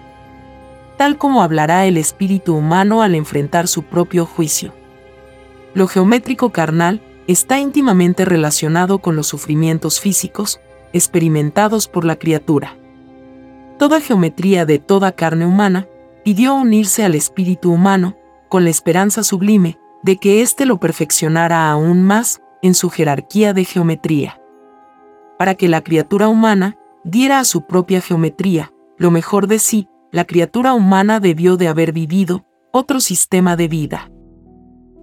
Tal 0.96 1.18
como 1.18 1.42
hablará 1.42 1.88
el 1.88 1.98
espíritu 1.98 2.56
humano 2.56 3.02
al 3.02 3.16
enfrentar 3.16 3.68
su 3.68 3.82
propio 3.82 4.28
juicio. 4.28 4.72
Lo 5.74 5.88
geométrico 5.88 6.52
carnal 6.52 7.02
está 7.28 7.60
íntimamente 7.60 8.26
relacionado 8.26 9.00
con 9.00 9.16
los 9.16 9.28
sufrimientos 9.28 10.00
físicos, 10.00 10.60
experimentados 10.94 11.88
por 11.88 12.06
la 12.06 12.16
criatura. 12.16 12.76
Toda 13.78 14.02
geometría 14.02 14.66
de 14.66 14.80
toda 14.80 15.12
carne 15.12 15.46
humana 15.46 15.88
pidió 16.24 16.56
unirse 16.56 17.06
al 17.06 17.16
espíritu 17.16 17.72
humano, 17.72 18.18
con 18.50 18.64
la 18.64 18.72
esperanza 18.72 19.24
sublime 19.24 19.78
de 20.02 20.18
que 20.18 20.42
éste 20.42 20.66
lo 20.66 20.80
perfeccionara 20.80 21.70
aún 21.70 22.04
más 22.04 22.42
en 22.62 22.74
su 22.74 22.90
jerarquía 22.90 23.54
de 23.54 23.64
geometría 23.64 24.40
para 25.40 25.56
que 25.56 25.70
la 25.70 25.82
criatura 25.82 26.28
humana 26.28 26.78
diera 27.06 27.40
a 27.40 27.46
su 27.46 27.66
propia 27.66 28.02
geometría 28.02 28.74
lo 28.98 29.10
mejor 29.10 29.48
de 29.48 29.58
sí, 29.58 29.88
la 30.12 30.26
criatura 30.26 30.74
humana 30.74 31.22
debió 31.22 31.56
de 31.56 31.70
haber 31.70 31.94
vivido 31.94 32.44
otro 32.74 33.00
sistema 33.00 33.56
de 33.56 33.70
vida. 33.70 34.12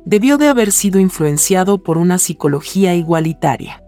Debió 0.06 0.38
de 0.38 0.46
haber 0.46 0.70
sido 0.70 1.00
influenciado 1.00 1.82
por 1.82 1.98
una 1.98 2.18
psicología 2.18 2.94
igualitaria. 2.94 3.82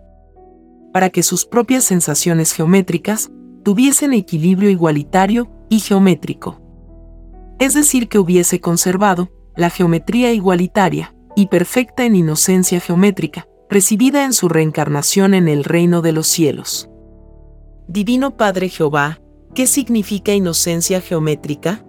Para 0.92 1.10
que 1.10 1.22
sus 1.22 1.46
propias 1.46 1.84
sensaciones 1.84 2.52
geométricas 2.52 3.30
tuviesen 3.62 4.12
equilibrio 4.12 4.68
igualitario 4.68 5.48
y 5.68 5.78
geométrico. 5.78 6.60
Es 7.60 7.72
decir, 7.72 8.08
que 8.08 8.18
hubiese 8.18 8.60
conservado 8.60 9.30
la 9.54 9.70
geometría 9.70 10.32
igualitaria 10.32 11.14
y 11.36 11.46
perfecta 11.46 12.04
en 12.04 12.16
inocencia 12.16 12.80
geométrica, 12.80 13.46
recibida 13.70 14.24
en 14.24 14.32
su 14.32 14.48
reencarnación 14.48 15.34
en 15.34 15.46
el 15.46 15.62
reino 15.62 16.02
de 16.02 16.10
los 16.10 16.26
cielos. 16.26 16.90
Divino 17.86 18.36
Padre 18.36 18.70
Jehová, 18.70 19.20
¿qué 19.54 19.68
significa 19.68 20.32
inocencia 20.32 21.00
geométrica? 21.00 21.84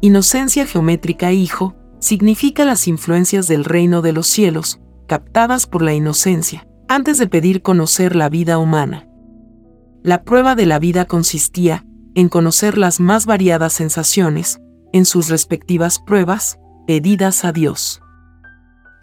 Inocencia 0.00 0.64
geométrica, 0.64 1.32
hijo, 1.32 1.74
significa 1.98 2.64
las 2.64 2.88
influencias 2.88 3.46
del 3.46 3.64
reino 3.64 4.02
de 4.02 4.12
los 4.12 4.26
cielos, 4.26 4.80
captadas 5.06 5.66
por 5.66 5.82
la 5.82 5.94
inocencia, 5.94 6.66
antes 6.88 7.18
de 7.18 7.26
pedir 7.26 7.62
conocer 7.62 8.16
la 8.16 8.28
vida 8.28 8.58
humana. 8.58 9.08
La 10.02 10.22
prueba 10.22 10.54
de 10.54 10.66
la 10.66 10.78
vida 10.78 11.04
consistía 11.04 11.84
en 12.14 12.28
conocer 12.28 12.78
las 12.78 13.00
más 13.00 13.26
variadas 13.26 13.72
sensaciones, 13.72 14.60
en 14.92 15.04
sus 15.04 15.28
respectivas 15.28 15.98
pruebas, 15.98 16.58
pedidas 16.86 17.44
a 17.44 17.52
Dios. 17.52 18.00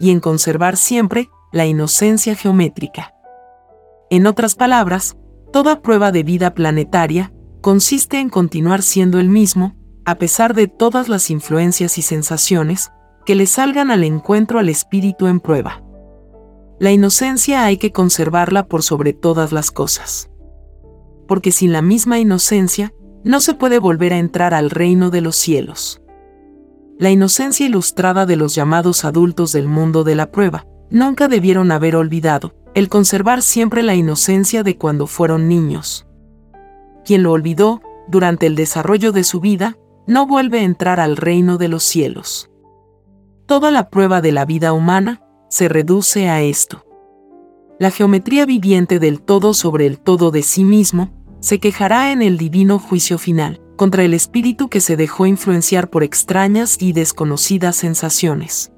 Y 0.00 0.10
en 0.10 0.20
conservar 0.20 0.76
siempre 0.76 1.28
la 1.52 1.66
inocencia 1.66 2.34
geométrica. 2.34 3.14
En 4.10 4.26
otras 4.26 4.54
palabras, 4.54 5.16
toda 5.52 5.82
prueba 5.82 6.10
de 6.10 6.24
vida 6.24 6.54
planetaria 6.54 7.32
consiste 7.60 8.18
en 8.18 8.28
continuar 8.28 8.82
siendo 8.82 9.20
el 9.20 9.28
mismo, 9.28 9.76
a 10.04 10.16
pesar 10.16 10.54
de 10.54 10.68
todas 10.68 11.08
las 11.08 11.30
influencias 11.30 11.98
y 11.98 12.02
sensaciones 12.02 12.92
que 13.24 13.34
le 13.34 13.46
salgan 13.46 13.90
al 13.90 14.04
encuentro 14.04 14.58
al 14.58 14.68
espíritu 14.68 15.26
en 15.26 15.40
prueba. 15.40 15.82
La 16.78 16.92
inocencia 16.92 17.64
hay 17.64 17.78
que 17.78 17.92
conservarla 17.92 18.66
por 18.66 18.82
sobre 18.82 19.12
todas 19.12 19.52
las 19.52 19.70
cosas. 19.70 20.30
Porque 21.26 21.52
sin 21.52 21.72
la 21.72 21.80
misma 21.80 22.18
inocencia, 22.18 22.92
no 23.22 23.40
se 23.40 23.54
puede 23.54 23.78
volver 23.78 24.12
a 24.12 24.18
entrar 24.18 24.52
al 24.52 24.70
reino 24.70 25.10
de 25.10 25.22
los 25.22 25.36
cielos. 25.36 26.02
La 26.98 27.10
inocencia 27.10 27.64
ilustrada 27.64 28.26
de 28.26 28.36
los 28.36 28.54
llamados 28.54 29.04
adultos 29.04 29.52
del 29.52 29.66
mundo 29.66 30.04
de 30.04 30.14
la 30.14 30.30
prueba 30.30 30.66
nunca 30.90 31.28
debieron 31.28 31.72
haber 31.72 31.96
olvidado 31.96 32.54
el 32.74 32.88
conservar 32.88 33.40
siempre 33.40 33.82
la 33.82 33.94
inocencia 33.94 34.62
de 34.62 34.76
cuando 34.76 35.06
fueron 35.06 35.48
niños. 35.48 36.06
Quien 37.04 37.22
lo 37.22 37.32
olvidó, 37.32 37.80
durante 38.08 38.46
el 38.46 38.56
desarrollo 38.56 39.12
de 39.12 39.24
su 39.24 39.40
vida, 39.40 39.76
no 40.06 40.26
vuelve 40.26 40.60
a 40.60 40.64
entrar 40.64 41.00
al 41.00 41.16
reino 41.16 41.58
de 41.58 41.68
los 41.68 41.84
cielos. 41.84 42.50
Toda 43.46 43.70
la 43.70 43.90
prueba 43.90 44.20
de 44.20 44.32
la 44.32 44.44
vida 44.44 44.72
humana 44.72 45.22
se 45.48 45.68
reduce 45.68 46.28
a 46.28 46.42
esto. 46.42 46.84
La 47.78 47.90
geometría 47.90 48.46
viviente 48.46 48.98
del 48.98 49.20
todo 49.20 49.54
sobre 49.54 49.86
el 49.86 49.98
todo 49.98 50.30
de 50.30 50.42
sí 50.42 50.64
mismo 50.64 51.10
se 51.40 51.58
quejará 51.58 52.12
en 52.12 52.22
el 52.22 52.38
divino 52.38 52.78
juicio 52.78 53.18
final 53.18 53.60
contra 53.76 54.04
el 54.04 54.14
espíritu 54.14 54.68
que 54.68 54.80
se 54.80 54.96
dejó 54.96 55.26
influenciar 55.26 55.90
por 55.90 56.04
extrañas 56.04 56.80
y 56.80 56.92
desconocidas 56.92 57.76
sensaciones 57.76 58.70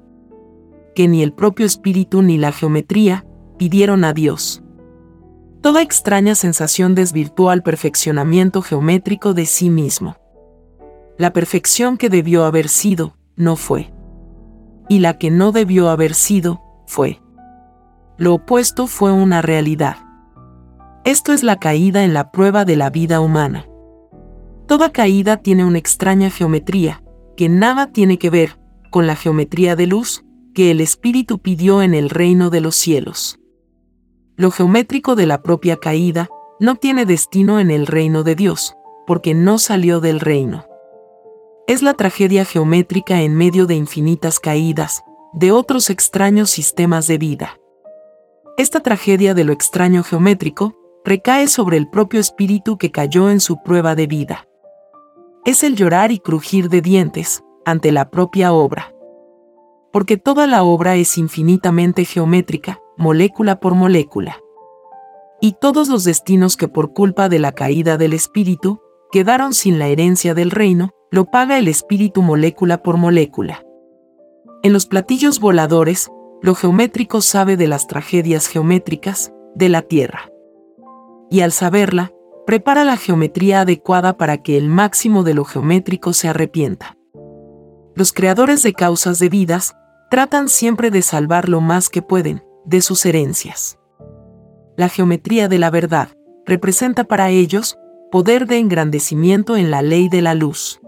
que 0.97 1.07
ni 1.07 1.21
el 1.21 1.31
propio 1.31 1.67
espíritu 1.67 2.23
ni 2.23 2.39
la 2.39 2.51
geometría 2.51 3.23
pidieron 3.59 4.03
a 4.03 4.13
Dios. 4.13 4.63
Toda 5.61 5.83
extraña 5.83 6.33
sensación 6.33 6.95
desvirtuó 6.95 7.51
al 7.51 7.61
perfeccionamiento 7.61 8.63
geométrico 8.63 9.35
de 9.35 9.45
sí 9.45 9.69
mismo. 9.69 10.15
La 11.17 11.33
perfección 11.33 11.97
que 11.97 12.09
debió 12.09 12.45
haber 12.45 12.69
sido, 12.69 13.15
no 13.35 13.55
fue. 13.55 13.91
Y 14.87 14.99
la 14.99 15.17
que 15.17 15.31
no 15.31 15.51
debió 15.51 15.89
haber 15.89 16.13
sido, 16.13 16.61
fue. 16.85 17.21
Lo 18.17 18.35
opuesto 18.35 18.87
fue 18.87 19.11
una 19.11 19.41
realidad. 19.41 19.97
Esto 21.05 21.33
es 21.33 21.41
la 21.41 21.57
caída 21.57 22.03
en 22.03 22.13
la 22.13 22.31
prueba 22.31 22.65
de 22.65 22.75
la 22.75 22.89
vida 22.89 23.19
humana. 23.19 23.65
Toda 24.67 24.91
caída 24.91 25.37
tiene 25.37 25.65
una 25.65 25.79
extraña 25.79 26.29
geometría, 26.29 27.01
que 27.35 27.49
nada 27.49 27.91
tiene 27.91 28.19
que 28.19 28.29
ver 28.29 28.59
con 28.91 29.07
la 29.07 29.15
geometría 29.15 29.75
de 29.75 29.87
luz, 29.87 30.23
que 30.53 30.69
el 30.69 30.81
Espíritu 30.81 31.39
pidió 31.39 31.81
en 31.81 31.93
el 31.93 32.09
reino 32.09 32.49
de 32.49 32.61
los 32.61 32.75
cielos. 32.75 33.39
Lo 34.35 34.51
geométrico 34.51 35.15
de 35.15 35.25
la 35.25 35.41
propia 35.41 35.77
caída 35.77 36.29
no 36.59 36.75
tiene 36.75 37.05
destino 37.05 37.59
en 37.59 37.71
el 37.71 37.87
reino 37.87 38.23
de 38.23 38.35
Dios, 38.35 38.75
porque 39.07 39.33
no 39.33 39.57
salió 39.57 39.99
del 39.99 40.19
reino. 40.19 40.66
Es 41.67 41.81
la 41.81 41.93
tragedia 41.93 42.45
geométrica 42.45 43.21
en 43.21 43.35
medio 43.35 43.65
de 43.65 43.75
infinitas 43.75 44.39
caídas, 44.39 45.03
de 45.33 45.51
otros 45.51 45.89
extraños 45.89 46.49
sistemas 46.49 47.07
de 47.07 47.17
vida. 47.17 47.59
Esta 48.57 48.79
tragedia 48.79 49.33
de 49.33 49.43
lo 49.43 49.53
extraño 49.53 50.03
geométrico 50.03 50.75
recae 51.05 51.47
sobre 51.47 51.77
el 51.77 51.89
propio 51.89 52.19
espíritu 52.19 52.77
que 52.77 52.91
cayó 52.91 53.29
en 53.29 53.39
su 53.39 53.61
prueba 53.61 53.95
de 53.95 54.07
vida. 54.07 54.47
Es 55.45 55.63
el 55.63 55.75
llorar 55.75 56.11
y 56.11 56.19
crujir 56.19 56.69
de 56.69 56.81
dientes 56.81 57.43
ante 57.65 57.91
la 57.91 58.09
propia 58.09 58.53
obra 58.53 58.93
porque 59.97 60.17
toda 60.17 60.45
la 60.45 60.63
obra 60.63 60.95
es 60.95 61.17
infinitamente 61.17 62.05
geométrica, 62.05 62.79
molécula 62.97 63.59
por 63.59 63.73
molécula. 63.73 64.37
Y 65.41 65.53
todos 65.53 65.87
los 65.87 66.03
destinos 66.03 66.55
que 66.55 66.67
por 66.67 66.93
culpa 66.93 67.29
de 67.29 67.39
la 67.39 67.53
caída 67.53 67.97
del 67.97 68.13
espíritu, 68.13 68.79
quedaron 69.11 69.55
sin 69.55 69.79
la 69.79 69.87
herencia 69.87 70.35
del 70.35 70.51
reino, 70.51 70.91
lo 71.11 71.25
paga 71.25 71.57
el 71.57 71.67
espíritu 71.67 72.21
molécula 72.21 72.83
por 72.83 72.97
molécula. 72.97 73.63
En 74.63 74.73
los 74.73 74.85
platillos 74.85 75.39
voladores, 75.39 76.11
lo 76.41 76.55
geométrico 76.55 77.21
sabe 77.21 77.57
de 77.57 77.67
las 77.67 77.87
tragedias 77.87 78.47
geométricas 78.47 79.31
de 79.55 79.69
la 79.69 79.81
Tierra. 79.81 80.29
Y 81.29 81.41
al 81.41 81.51
saberla, 81.51 82.11
prepara 82.45 82.83
la 82.83 82.97
geometría 82.97 83.61
adecuada 83.61 84.17
para 84.17 84.37
que 84.37 84.57
el 84.57 84.67
máximo 84.67 85.23
de 85.23 85.33
lo 85.33 85.45
geométrico 85.45 86.13
se 86.13 86.27
arrepienta. 86.27 86.97
Los 87.95 88.13
creadores 88.13 88.61
de 88.63 88.73
causas 88.73 89.19
de 89.19 89.29
vidas 89.29 89.75
tratan 90.09 90.47
siempre 90.47 90.91
de 90.91 91.01
salvar 91.01 91.49
lo 91.49 91.61
más 91.61 91.89
que 91.89 92.01
pueden 92.01 92.43
de 92.65 92.81
sus 92.81 93.05
herencias. 93.05 93.79
La 94.77 94.89
geometría 94.89 95.47
de 95.47 95.57
la 95.57 95.69
verdad 95.69 96.09
representa 96.45 97.03
para 97.03 97.29
ellos 97.29 97.77
poder 98.11 98.45
de 98.47 98.59
engrandecimiento 98.59 99.57
en 99.57 99.71
la 99.71 99.81
ley 99.81 100.07
de 100.07 100.21
la 100.21 100.33
luz. 100.33 100.79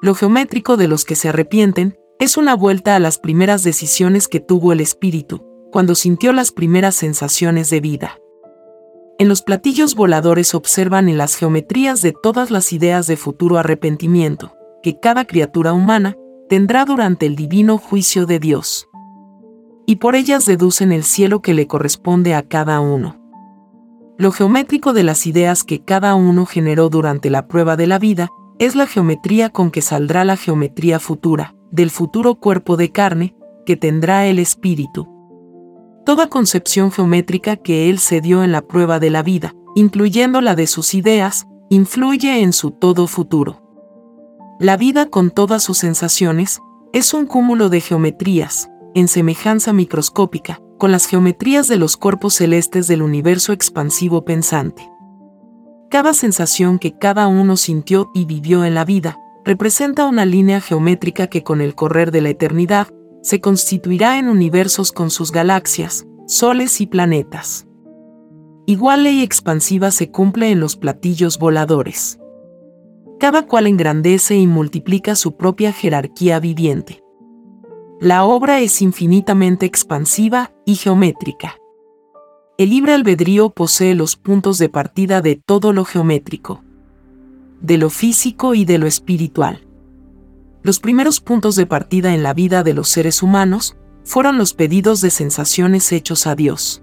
Lo 0.00 0.14
geométrico 0.14 0.76
de 0.76 0.86
los 0.86 1.04
que 1.04 1.16
se 1.16 1.30
arrepienten 1.30 1.98
es 2.20 2.36
una 2.36 2.54
vuelta 2.54 2.94
a 2.94 3.00
las 3.00 3.18
primeras 3.18 3.64
decisiones 3.64 4.28
que 4.28 4.38
tuvo 4.38 4.72
el 4.72 4.80
espíritu, 4.80 5.44
cuando 5.72 5.96
sintió 5.96 6.32
las 6.32 6.52
primeras 6.52 6.94
sensaciones 6.94 7.68
de 7.68 7.80
vida. 7.80 8.18
En 9.18 9.28
los 9.28 9.42
platillos 9.42 9.96
voladores 9.96 10.54
observan 10.54 11.08
en 11.08 11.18
las 11.18 11.34
geometrías 11.34 12.00
de 12.00 12.12
todas 12.12 12.52
las 12.52 12.72
ideas 12.72 13.08
de 13.08 13.16
futuro 13.16 13.58
arrepentimiento, 13.58 14.52
que 14.84 15.00
cada 15.00 15.24
criatura 15.24 15.72
humana 15.72 16.16
tendrá 16.48 16.84
durante 16.84 17.26
el 17.26 17.34
divino 17.34 17.76
juicio 17.76 18.24
de 18.24 18.38
Dios. 18.38 18.88
Y 19.84 19.96
por 19.96 20.14
ellas 20.14 20.46
deducen 20.46 20.92
el 20.92 21.02
cielo 21.02 21.42
que 21.42 21.54
le 21.54 21.66
corresponde 21.66 22.34
a 22.34 22.42
cada 22.42 22.78
uno. 22.78 23.20
Lo 24.16 24.30
geométrico 24.30 24.92
de 24.92 25.02
las 25.02 25.26
ideas 25.26 25.64
que 25.64 25.82
cada 25.82 26.14
uno 26.14 26.46
generó 26.46 26.88
durante 26.88 27.30
la 27.30 27.48
prueba 27.48 27.76
de 27.76 27.88
la 27.88 27.98
vida 27.98 28.30
es 28.58 28.74
la 28.74 28.86
geometría 28.86 29.50
con 29.50 29.70
que 29.70 29.82
saldrá 29.82 30.24
la 30.24 30.36
geometría 30.36 30.98
futura, 30.98 31.54
del 31.70 31.90
futuro 31.90 32.36
cuerpo 32.36 32.76
de 32.76 32.90
carne, 32.90 33.36
que 33.64 33.76
tendrá 33.76 34.26
el 34.26 34.38
espíritu. 34.38 35.08
Toda 36.04 36.28
concepción 36.28 36.90
geométrica 36.90 37.56
que 37.56 37.90
él 37.90 37.98
se 37.98 38.20
dio 38.20 38.42
en 38.42 38.50
la 38.50 38.62
prueba 38.62 38.98
de 38.98 39.10
la 39.10 39.22
vida, 39.22 39.52
incluyendo 39.74 40.40
la 40.40 40.54
de 40.54 40.66
sus 40.66 40.94
ideas, 40.94 41.46
influye 41.68 42.40
en 42.40 42.52
su 42.52 42.70
todo 42.70 43.06
futuro. 43.06 43.62
La 44.58 44.76
vida 44.76 45.06
con 45.06 45.30
todas 45.30 45.62
sus 45.62 45.78
sensaciones 45.78 46.60
es 46.92 47.14
un 47.14 47.26
cúmulo 47.26 47.68
de 47.68 47.80
geometrías, 47.80 48.70
en 48.94 49.06
semejanza 49.06 49.72
microscópica, 49.72 50.60
con 50.78 50.90
las 50.90 51.06
geometrías 51.06 51.68
de 51.68 51.76
los 51.76 51.96
cuerpos 51.96 52.34
celestes 52.34 52.88
del 52.88 53.02
universo 53.02 53.52
expansivo 53.52 54.24
pensante. 54.24 54.90
Cada 55.90 56.12
sensación 56.12 56.78
que 56.78 56.98
cada 56.98 57.28
uno 57.28 57.56
sintió 57.56 58.10
y 58.14 58.26
vivió 58.26 58.64
en 58.64 58.74
la 58.74 58.84
vida 58.84 59.18
representa 59.44 60.06
una 60.06 60.26
línea 60.26 60.60
geométrica 60.60 61.28
que 61.28 61.42
con 61.42 61.62
el 61.62 61.74
correr 61.74 62.10
de 62.10 62.20
la 62.20 62.28
eternidad 62.28 62.88
se 63.22 63.40
constituirá 63.40 64.18
en 64.18 64.28
universos 64.28 64.92
con 64.92 65.10
sus 65.10 65.32
galaxias, 65.32 66.06
soles 66.26 66.82
y 66.82 66.86
planetas. 66.86 67.66
Igual 68.66 69.04
ley 69.04 69.22
expansiva 69.22 69.90
se 69.90 70.10
cumple 70.10 70.50
en 70.50 70.60
los 70.60 70.76
platillos 70.76 71.38
voladores. 71.38 72.18
Cada 73.18 73.46
cual 73.46 73.66
engrandece 73.66 74.36
y 74.36 74.46
multiplica 74.46 75.16
su 75.16 75.36
propia 75.38 75.72
jerarquía 75.72 76.38
viviente. 76.38 77.02
La 77.98 78.24
obra 78.24 78.60
es 78.60 78.82
infinitamente 78.82 79.64
expansiva 79.64 80.52
y 80.66 80.74
geométrica. 80.74 81.56
El 82.58 82.70
libre 82.70 82.92
albedrío 82.92 83.50
posee 83.50 83.94
los 83.94 84.16
puntos 84.16 84.58
de 84.58 84.68
partida 84.68 85.20
de 85.20 85.36
todo 85.36 85.72
lo 85.72 85.84
geométrico, 85.84 86.64
de 87.60 87.78
lo 87.78 87.88
físico 87.88 88.52
y 88.56 88.64
de 88.64 88.78
lo 88.78 88.88
espiritual. 88.88 89.64
Los 90.64 90.80
primeros 90.80 91.20
puntos 91.20 91.54
de 91.54 91.66
partida 91.66 92.14
en 92.14 92.24
la 92.24 92.34
vida 92.34 92.64
de 92.64 92.74
los 92.74 92.88
seres 92.88 93.22
humanos 93.22 93.76
fueron 94.02 94.38
los 94.38 94.54
pedidos 94.54 95.00
de 95.00 95.10
sensaciones 95.10 95.92
hechos 95.92 96.26
a 96.26 96.34
Dios. 96.34 96.82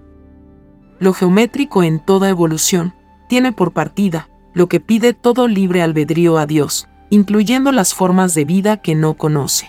Lo 0.98 1.12
geométrico 1.12 1.82
en 1.82 2.02
toda 2.02 2.30
evolución 2.30 2.94
tiene 3.28 3.52
por 3.52 3.74
partida 3.74 4.30
lo 4.54 4.70
que 4.70 4.80
pide 4.80 5.12
todo 5.12 5.46
libre 5.46 5.82
albedrío 5.82 6.38
a 6.38 6.46
Dios, 6.46 6.88
incluyendo 7.10 7.70
las 7.70 7.92
formas 7.92 8.34
de 8.34 8.46
vida 8.46 8.78
que 8.78 8.94
no 8.94 9.12
conoce. 9.18 9.68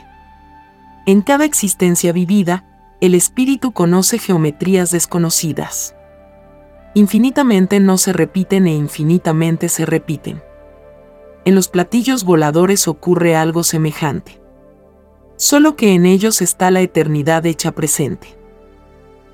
En 1.06 1.22
cada 1.22 1.44
existencia 1.44 2.14
vivida, 2.14 2.64
el 3.02 3.14
espíritu 3.14 3.74
conoce 3.74 4.20
geometrías 4.20 4.90
desconocidas. 4.90 5.96
Infinitamente 6.94 7.80
no 7.80 7.98
se 7.98 8.14
repiten 8.14 8.68
e 8.68 8.74
infinitamente 8.74 9.70
se 9.70 9.86
repiten. 9.86 10.42
En 11.46 11.56
los 11.56 11.68
platillos 11.68 12.24
voladores 12.24 12.88
ocurre 12.88 13.36
algo 13.36 13.64
semejante. 13.64 14.42
Solo 15.38 15.76
que 15.76 15.94
en 15.94 16.06
ellos 16.06 16.42
está 16.42 16.72
la 16.72 16.82
eternidad 16.82 17.46
hecha 17.46 17.72
presente. 17.72 18.38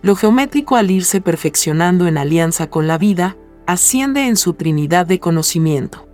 Lo 0.02 0.16
geométrico 0.16 0.76
al 0.76 0.92
irse 0.92 1.22
perfeccionando 1.22 2.08
en 2.08 2.18
alianza 2.18 2.70
con 2.70 2.88
la 2.88 2.98
vida, 2.98 3.38
asciende 3.66 4.28
en 4.28 4.36
su 4.36 4.54
trinidad 4.54 5.06
de 5.06 5.20
conocimiento. 5.20 6.08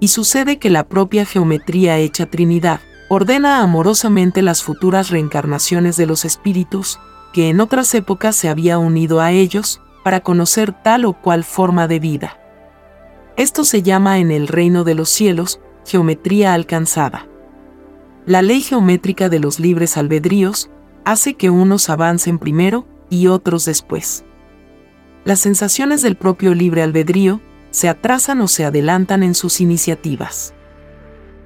Y 0.00 0.08
sucede 0.08 0.58
que 0.58 0.68
la 0.68 0.86
propia 0.86 1.24
geometría 1.24 1.96
hecha 1.98 2.26
trinidad, 2.26 2.80
ordena 3.08 3.62
amorosamente 3.62 4.42
las 4.42 4.62
futuras 4.62 5.10
reencarnaciones 5.10 5.96
de 5.96 6.06
los 6.06 6.24
espíritus, 6.24 7.00
que 7.32 7.48
en 7.48 7.60
otras 7.60 7.94
épocas 7.94 8.36
se 8.36 8.48
había 8.48 8.78
unido 8.78 9.20
a 9.20 9.32
ellos, 9.32 9.80
para 10.02 10.20
conocer 10.20 10.72
tal 10.72 11.04
o 11.04 11.14
cual 11.14 11.44
forma 11.44 11.88
de 11.88 11.98
vida. 11.98 12.38
Esto 13.36 13.64
se 13.64 13.82
llama 13.82 14.18
en 14.18 14.30
el 14.30 14.48
reino 14.48 14.84
de 14.84 14.94
los 14.94 15.08
cielos, 15.08 15.60
geometría 15.86 16.54
alcanzada. 16.54 17.26
La 18.26 18.42
ley 18.42 18.60
geométrica 18.60 19.28
de 19.28 19.38
los 19.38 19.58
libres 19.58 19.96
albedríos 19.96 20.70
hace 21.04 21.34
que 21.34 21.50
unos 21.50 21.88
avancen 21.88 22.38
primero 22.38 22.86
y 23.08 23.26
otros 23.26 23.64
después. 23.64 24.24
Las 25.24 25.40
sensaciones 25.40 26.02
del 26.02 26.16
propio 26.16 26.54
libre 26.54 26.82
albedrío 26.82 27.40
se 27.70 27.88
atrasan 27.88 28.40
o 28.40 28.48
se 28.48 28.64
adelantan 28.64 29.22
en 29.22 29.34
sus 29.34 29.60
iniciativas. 29.60 30.54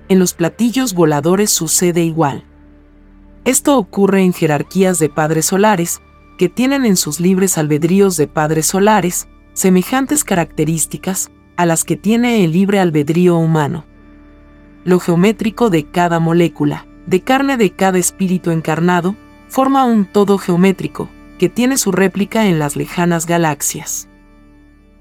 En 0.09 0.19
los 0.19 0.35
platillos 0.35 0.95
voladores 0.95 1.51
sucede 1.51 2.03
igual. 2.03 2.45
Esto 3.45 3.77
ocurre 3.79 4.23
en 4.23 4.33
jerarquías 4.33 4.99
de 4.99 5.09
padres 5.09 5.47
solares, 5.47 6.01
que 6.37 6.49
tienen 6.49 6.85
en 6.85 6.97
sus 6.97 7.21
libres 7.21 7.59
albedríos 7.59 8.17
de 8.17 8.27
padres 8.27 8.67
solares 8.67 9.29
semejantes 9.53 10.25
características 10.25 11.31
a 11.57 11.67
las 11.67 11.85
que 11.85 11.97
tiene 11.97 12.45
el 12.45 12.53
libre 12.53 12.81
albedrío 12.81 13.37
humano. 13.37 13.85
Lo 14.85 15.01
geométrico 15.01 15.71
de 15.71 15.85
cada 15.85 16.19
molécula, 16.19 16.87
de 17.07 17.21
carne 17.21 17.57
de 17.57 17.71
cada 17.71 17.99
espíritu 17.99 18.51
encarnado, 18.51 19.15
forma 19.49 19.85
un 19.85 20.05
todo 20.05 20.39
geométrico, 20.39 21.09
que 21.39 21.49
tiene 21.49 21.79
su 21.79 21.93
réplica 21.93 22.47
en 22.47 22.59
las 22.59 22.77
lejanas 22.77 23.27
galaxias. 23.27 24.09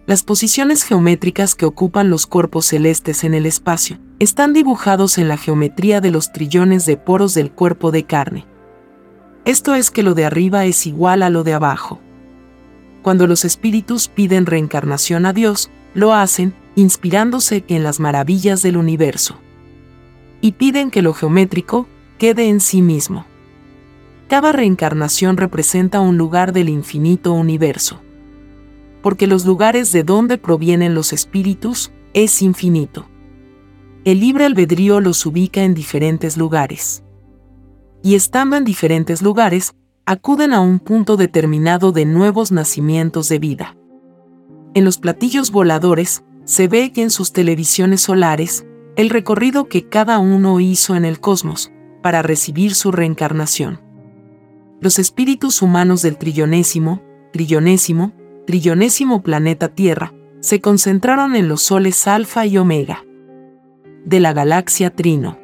Las 0.06 0.22
posiciones 0.22 0.84
geométricas 0.84 1.56
que 1.56 1.66
ocupan 1.66 2.10
los 2.10 2.28
cuerpos 2.28 2.66
celestes 2.66 3.24
en 3.24 3.34
el 3.34 3.46
espacio 3.46 4.00
están 4.20 4.54
dibujados 4.54 5.18
en 5.18 5.28
la 5.28 5.38
geometría 5.38 6.02
de 6.02 6.12
los 6.12 6.32
trillones 6.32 6.86
de 6.86 6.98
poros 6.98 7.34
del 7.34 7.52
cuerpo 7.52 7.92
de 7.92 8.04
carne. 8.04 8.46
Esto 9.46 9.76
es 9.76 9.92
que 9.92 10.04
lo 10.04 10.14
de 10.14 10.26
arriba 10.26 10.66
es 10.66 10.88
igual 10.88 11.24
a 11.24 11.30
lo 11.30 11.44
de 11.44 11.54
abajo. 11.54 12.00
Cuando 13.02 13.28
los 13.28 13.46
espíritus 13.46 14.08
piden 14.08 14.46
reencarnación 14.46 15.26
a 15.26 15.34
Dios, 15.34 15.70
lo 15.94 16.14
hacen 16.14 16.54
inspirándose 16.76 17.64
en 17.68 17.84
las 17.84 18.00
maravillas 18.00 18.62
del 18.62 18.78
universo. 18.78 19.38
Y 20.42 20.54
piden 20.54 20.92
que 20.92 21.02
lo 21.02 21.14
geométrico 21.14 21.88
quede 22.18 22.48
en 22.50 22.60
sí 22.60 22.82
mismo. 22.82 23.26
Cada 24.30 24.52
reencarnación 24.52 25.38
representa 25.38 26.00
un 26.00 26.18
lugar 26.18 26.54
del 26.54 26.70
infinito 26.70 27.34
universo 27.34 28.00
porque 29.04 29.28
los 29.28 29.46
lugares 29.46 29.92
de 29.92 30.04
donde 30.04 30.40
provienen 30.40 30.96
los 30.96 31.14
espíritus 31.14 31.92
es 32.14 32.42
infinito. 32.42 33.06
El 34.06 34.22
libre 34.22 34.46
albedrío 34.46 35.02
los 35.02 35.26
ubica 35.26 35.62
en 35.64 35.74
diferentes 35.74 36.38
lugares. 36.38 37.03
Y 38.04 38.16
estando 38.16 38.56
en 38.58 38.66
diferentes 38.66 39.22
lugares, 39.22 39.74
acuden 40.06 40.54
a 40.54 40.60
un 40.60 40.80
punto 40.80 41.18
determinado 41.18 41.92
de 41.92 42.06
nuevos 42.06 42.52
nacimientos 42.52 43.30
de 43.30 43.40
vida. 43.40 43.76
En 44.74 44.86
los 44.86 44.98
platillos 44.98 45.52
voladores, 45.52 46.24
se 46.44 46.68
ve 46.68 46.92
que 46.92 47.02
en 47.02 47.10
sus 47.10 47.32
televisiones 47.32 48.02
solares, 48.02 48.66
el 48.98 49.10
recorrido 49.10 49.70
que 49.70 49.88
cada 49.88 50.20
uno 50.20 50.60
hizo 50.60 50.96
en 50.96 51.06
el 51.06 51.20
cosmos, 51.20 51.72
para 52.02 52.22
recibir 52.22 52.76
su 52.76 52.92
reencarnación. 52.92 53.80
Los 54.82 55.00
espíritus 55.00 55.62
humanos 55.62 56.02
del 56.02 56.18
trillonésimo, 56.18 57.02
trillonésimo, 57.32 58.12
trillonésimo 58.46 59.24
planeta 59.24 59.70
Tierra, 59.70 60.14
se 60.42 60.60
concentraron 60.60 61.38
en 61.38 61.48
los 61.48 61.62
soles 61.62 62.06
Alfa 62.06 62.46
y 62.46 62.58
Omega 62.58 63.06
de 64.06 64.20
la 64.20 64.34
galaxia 64.34 64.90
Trino. 64.90 65.40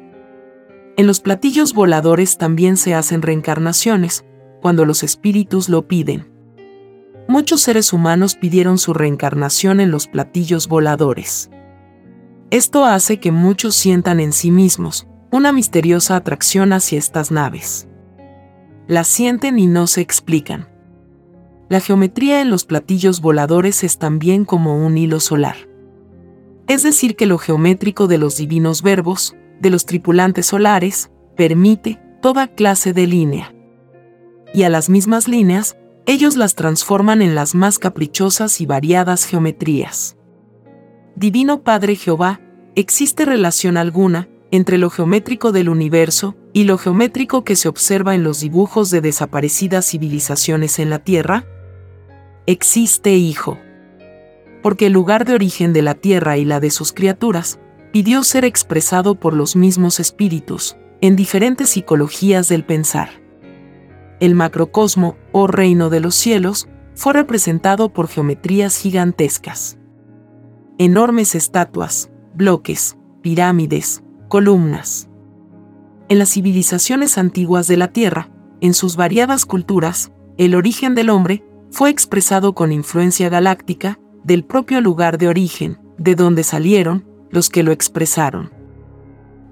En 1.00 1.06
los 1.06 1.20
platillos 1.20 1.72
voladores 1.72 2.36
también 2.36 2.76
se 2.76 2.94
hacen 2.94 3.22
reencarnaciones, 3.22 4.26
cuando 4.60 4.84
los 4.84 5.02
espíritus 5.02 5.70
lo 5.70 5.88
piden. 5.88 6.30
Muchos 7.26 7.62
seres 7.62 7.94
humanos 7.94 8.34
pidieron 8.34 8.76
su 8.76 8.92
reencarnación 8.92 9.80
en 9.80 9.90
los 9.90 10.08
platillos 10.08 10.68
voladores. 10.68 11.48
Esto 12.50 12.84
hace 12.84 13.18
que 13.18 13.32
muchos 13.32 13.76
sientan 13.76 14.20
en 14.20 14.34
sí 14.34 14.50
mismos 14.50 15.06
una 15.32 15.52
misteriosa 15.52 16.16
atracción 16.16 16.74
hacia 16.74 16.98
estas 16.98 17.30
naves. 17.30 17.88
Las 18.86 19.08
sienten 19.08 19.58
y 19.58 19.68
no 19.68 19.86
se 19.86 20.02
explican. 20.02 20.68
La 21.70 21.80
geometría 21.80 22.42
en 22.42 22.50
los 22.50 22.66
platillos 22.66 23.22
voladores 23.22 23.84
es 23.84 23.96
también 23.96 24.44
como 24.44 24.76
un 24.76 24.98
hilo 24.98 25.20
solar. 25.20 25.56
Es 26.68 26.82
decir, 26.82 27.16
que 27.16 27.24
lo 27.24 27.38
geométrico 27.38 28.06
de 28.06 28.18
los 28.18 28.36
divinos 28.36 28.82
verbos, 28.82 29.34
de 29.60 29.70
los 29.70 29.86
tripulantes 29.86 30.46
solares, 30.46 31.10
permite 31.36 32.00
toda 32.20 32.48
clase 32.48 32.92
de 32.92 33.06
línea. 33.06 33.54
Y 34.52 34.64
a 34.64 34.68
las 34.68 34.90
mismas 34.90 35.28
líneas, 35.28 35.76
ellos 36.06 36.36
las 36.36 36.54
transforman 36.54 37.22
en 37.22 37.34
las 37.34 37.54
más 37.54 37.78
caprichosas 37.78 38.60
y 38.60 38.66
variadas 38.66 39.24
geometrías. 39.24 40.16
Divino 41.14 41.62
Padre 41.62 41.96
Jehová, 41.96 42.40
¿existe 42.74 43.24
relación 43.24 43.76
alguna 43.76 44.28
entre 44.50 44.78
lo 44.78 44.90
geométrico 44.90 45.52
del 45.52 45.68
universo 45.68 46.36
y 46.52 46.64
lo 46.64 46.78
geométrico 46.78 47.44
que 47.44 47.56
se 47.56 47.68
observa 47.68 48.14
en 48.14 48.24
los 48.24 48.40
dibujos 48.40 48.90
de 48.90 49.00
desaparecidas 49.00 49.86
civilizaciones 49.86 50.78
en 50.78 50.90
la 50.90 50.98
Tierra? 50.98 51.44
Existe, 52.46 53.14
hijo. 53.14 53.58
Porque 54.62 54.86
el 54.86 54.92
lugar 54.92 55.24
de 55.24 55.34
origen 55.34 55.72
de 55.72 55.82
la 55.82 55.94
Tierra 55.94 56.36
y 56.36 56.44
la 56.44 56.58
de 56.58 56.70
sus 56.70 56.92
criaturas 56.92 57.60
pidió 57.92 58.22
ser 58.24 58.44
expresado 58.44 59.14
por 59.14 59.34
los 59.34 59.56
mismos 59.56 60.00
espíritus, 60.00 60.76
en 61.00 61.16
diferentes 61.16 61.70
psicologías 61.70 62.48
del 62.48 62.64
pensar. 62.64 63.10
El 64.20 64.34
macrocosmo, 64.34 65.16
o 65.32 65.46
reino 65.46 65.90
de 65.90 66.00
los 66.00 66.14
cielos, 66.14 66.68
fue 66.94 67.14
representado 67.14 67.92
por 67.92 68.08
geometrías 68.08 68.76
gigantescas. 68.76 69.78
Enormes 70.78 71.34
estatuas, 71.34 72.10
bloques, 72.34 72.96
pirámides, 73.22 74.02
columnas. 74.28 75.08
En 76.08 76.18
las 76.18 76.30
civilizaciones 76.30 77.18
antiguas 77.18 77.66
de 77.66 77.76
la 77.76 77.88
Tierra, 77.88 78.30
en 78.60 78.74
sus 78.74 78.96
variadas 78.96 79.46
culturas, 79.46 80.12
el 80.36 80.54
origen 80.54 80.94
del 80.94 81.10
hombre 81.10 81.44
fue 81.70 81.90
expresado 81.90 82.54
con 82.54 82.72
influencia 82.72 83.28
galáctica 83.28 83.98
del 84.24 84.44
propio 84.44 84.80
lugar 84.80 85.18
de 85.18 85.28
origen, 85.28 85.78
de 85.98 86.14
donde 86.14 86.44
salieron 86.44 87.06
los 87.30 87.48
que 87.48 87.62
lo 87.62 87.72
expresaron. 87.72 88.50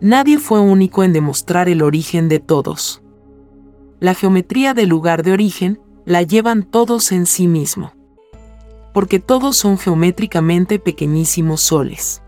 Nadie 0.01 0.39
fue 0.39 0.61
único 0.61 1.03
en 1.03 1.13
demostrar 1.13 1.69
el 1.69 1.83
origen 1.83 2.29
de 2.29 2.39
todos. 2.39 3.03
La 4.01 4.15
geometría 4.15 4.75
del 4.75 4.89
lugar 4.89 5.23
de 5.23 5.33
origen 5.33 5.81
la 6.05 6.23
llevan 6.23 6.63
todos 6.63 7.11
en 7.13 7.27
sí 7.27 7.49
mismo. 7.49 7.93
Porque 8.95 9.19
todos 9.19 9.57
son 9.57 9.77
geométricamente 9.77 10.79
pequeñísimos 10.79 11.61
soles. 11.61 12.23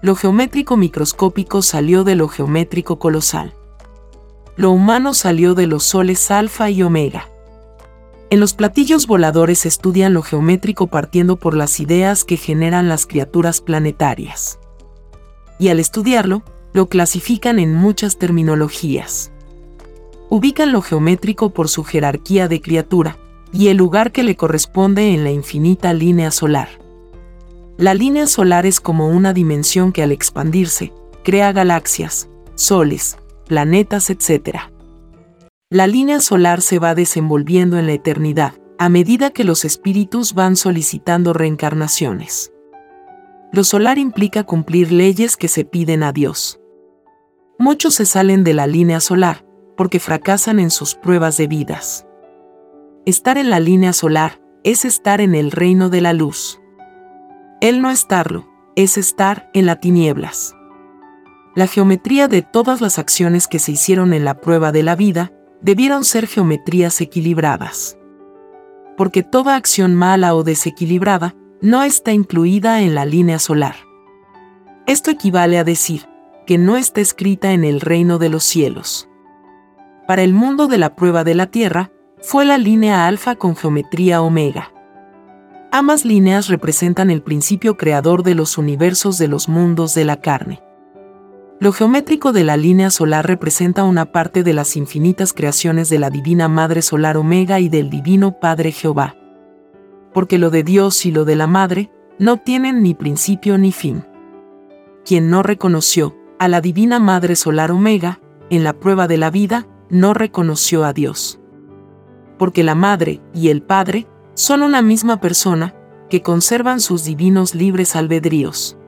Lo 0.00 0.14
geométrico 0.14 0.76
microscópico 0.76 1.62
salió 1.62 2.04
de 2.04 2.14
lo 2.14 2.28
geométrico 2.28 2.98
colosal. 2.98 3.52
Lo 4.56 4.70
humano 4.70 5.14
salió 5.14 5.54
de 5.54 5.66
los 5.66 5.84
soles 5.84 6.30
alfa 6.30 6.70
y 6.70 6.82
omega. 6.82 7.28
En 8.30 8.40
los 8.40 8.52
platillos 8.52 9.06
voladores 9.06 9.64
estudian 9.64 10.12
lo 10.12 10.22
geométrico 10.22 10.86
partiendo 10.86 11.36
por 11.36 11.56
las 11.56 11.80
ideas 11.80 12.24
que 12.24 12.36
generan 12.36 12.88
las 12.88 13.06
criaturas 13.06 13.62
planetarias. 13.62 14.58
Y 15.58 15.68
al 15.68 15.80
estudiarlo, 15.80 16.42
lo 16.74 16.88
clasifican 16.88 17.58
en 17.58 17.74
muchas 17.74 18.18
terminologías. 18.18 19.32
Ubican 20.28 20.72
lo 20.72 20.82
geométrico 20.82 21.50
por 21.50 21.70
su 21.70 21.84
jerarquía 21.84 22.48
de 22.48 22.60
criatura 22.60 23.16
y 23.50 23.68
el 23.68 23.78
lugar 23.78 24.12
que 24.12 24.22
le 24.22 24.36
corresponde 24.36 25.14
en 25.14 25.24
la 25.24 25.30
infinita 25.30 25.94
línea 25.94 26.30
solar. 26.30 26.68
La 27.78 27.94
línea 27.94 28.26
solar 28.26 28.66
es 28.66 28.78
como 28.78 29.08
una 29.08 29.32
dimensión 29.32 29.90
que 29.90 30.02
al 30.02 30.12
expandirse, 30.12 30.92
crea 31.24 31.52
galaxias, 31.52 32.28
soles, 32.56 33.16
planetas, 33.46 34.10
etc. 34.10 34.70
La 35.70 35.86
línea 35.86 36.20
solar 36.20 36.62
se 36.62 36.78
va 36.78 36.94
desenvolviendo 36.94 37.78
en 37.78 37.84
la 37.84 37.92
eternidad, 37.92 38.54
a 38.78 38.88
medida 38.88 39.28
que 39.28 39.44
los 39.44 39.66
espíritus 39.66 40.32
van 40.32 40.56
solicitando 40.56 41.34
reencarnaciones. 41.34 42.54
Lo 43.52 43.64
solar 43.64 43.98
implica 43.98 44.44
cumplir 44.44 44.90
leyes 44.92 45.36
que 45.36 45.46
se 45.48 45.66
piden 45.66 46.02
a 46.04 46.12
Dios. 46.12 46.58
Muchos 47.58 47.96
se 47.96 48.06
salen 48.06 48.44
de 48.44 48.54
la 48.54 48.66
línea 48.66 48.98
solar, 49.00 49.44
porque 49.76 50.00
fracasan 50.00 50.58
en 50.58 50.70
sus 50.70 50.94
pruebas 50.94 51.36
de 51.36 51.48
vidas. 51.48 52.06
Estar 53.04 53.36
en 53.36 53.50
la 53.50 53.60
línea 53.60 53.92
solar 53.92 54.40
es 54.64 54.86
estar 54.86 55.20
en 55.20 55.34
el 55.34 55.50
reino 55.50 55.90
de 55.90 56.00
la 56.00 56.14
luz. 56.14 56.62
El 57.60 57.82
no 57.82 57.90
estarlo, 57.90 58.48
es 58.74 58.96
estar 58.96 59.50
en 59.52 59.66
la 59.66 59.80
tinieblas. 59.80 60.54
La 61.54 61.66
geometría 61.66 62.26
de 62.26 62.40
todas 62.40 62.80
las 62.80 62.98
acciones 62.98 63.46
que 63.48 63.58
se 63.58 63.72
hicieron 63.72 64.14
en 64.14 64.24
la 64.24 64.40
prueba 64.40 64.72
de 64.72 64.82
la 64.82 64.96
vida 64.96 65.32
debieron 65.60 66.04
ser 66.04 66.26
geometrías 66.26 67.00
equilibradas. 67.00 67.98
Porque 68.96 69.22
toda 69.22 69.56
acción 69.56 69.94
mala 69.94 70.34
o 70.34 70.42
desequilibrada 70.42 71.34
no 71.60 71.82
está 71.82 72.12
incluida 72.12 72.82
en 72.82 72.94
la 72.94 73.04
línea 73.04 73.38
solar. 73.38 73.76
Esto 74.86 75.10
equivale 75.10 75.58
a 75.58 75.64
decir 75.64 76.08
que 76.46 76.58
no 76.58 76.76
está 76.76 77.00
escrita 77.00 77.52
en 77.52 77.64
el 77.64 77.80
reino 77.80 78.18
de 78.18 78.28
los 78.28 78.44
cielos. 78.44 79.08
Para 80.06 80.22
el 80.22 80.32
mundo 80.32 80.66
de 80.66 80.78
la 80.78 80.96
prueba 80.96 81.24
de 81.24 81.34
la 81.34 81.46
Tierra, 81.46 81.90
fue 82.20 82.44
la 82.44 82.58
línea 82.58 83.06
alfa 83.06 83.36
con 83.36 83.54
geometría 83.54 84.22
omega. 84.22 84.72
Ambas 85.70 86.04
líneas 86.04 86.48
representan 86.48 87.10
el 87.10 87.22
principio 87.22 87.76
creador 87.76 88.22
de 88.22 88.34
los 88.34 88.56
universos 88.56 89.18
de 89.18 89.28
los 89.28 89.48
mundos 89.48 89.94
de 89.94 90.06
la 90.06 90.20
carne. 90.20 90.62
Lo 91.60 91.72
geométrico 91.72 92.32
de 92.32 92.44
la 92.44 92.56
línea 92.56 92.88
solar 92.88 93.26
representa 93.26 93.82
una 93.82 94.12
parte 94.12 94.44
de 94.44 94.52
las 94.52 94.76
infinitas 94.76 95.32
creaciones 95.32 95.88
de 95.88 95.98
la 95.98 96.08
Divina 96.08 96.46
Madre 96.46 96.82
Solar 96.82 97.16
Omega 97.16 97.58
y 97.58 97.68
del 97.68 97.90
Divino 97.90 98.38
Padre 98.38 98.70
Jehová. 98.70 99.16
Porque 100.14 100.38
lo 100.38 100.50
de 100.50 100.62
Dios 100.62 101.04
y 101.04 101.10
lo 101.10 101.24
de 101.24 101.34
la 101.34 101.48
Madre 101.48 101.90
no 102.20 102.36
tienen 102.36 102.80
ni 102.84 102.94
principio 102.94 103.58
ni 103.58 103.72
fin. 103.72 104.04
Quien 105.04 105.30
no 105.30 105.42
reconoció 105.42 106.16
a 106.38 106.46
la 106.46 106.60
Divina 106.60 107.00
Madre 107.00 107.34
Solar 107.34 107.72
Omega, 107.72 108.20
en 108.50 108.62
la 108.62 108.74
prueba 108.74 109.08
de 109.08 109.16
la 109.16 109.30
vida, 109.30 109.66
no 109.90 110.14
reconoció 110.14 110.84
a 110.84 110.92
Dios. 110.92 111.40
Porque 112.38 112.62
la 112.62 112.76
Madre 112.76 113.20
y 113.34 113.48
el 113.48 113.62
Padre 113.62 114.06
son 114.34 114.62
una 114.62 114.80
misma 114.80 115.20
persona, 115.20 115.74
que 116.08 116.22
conservan 116.22 116.80
sus 116.80 117.04
divinos 117.04 117.56
libres 117.56 117.96
albedríos. 117.96 118.78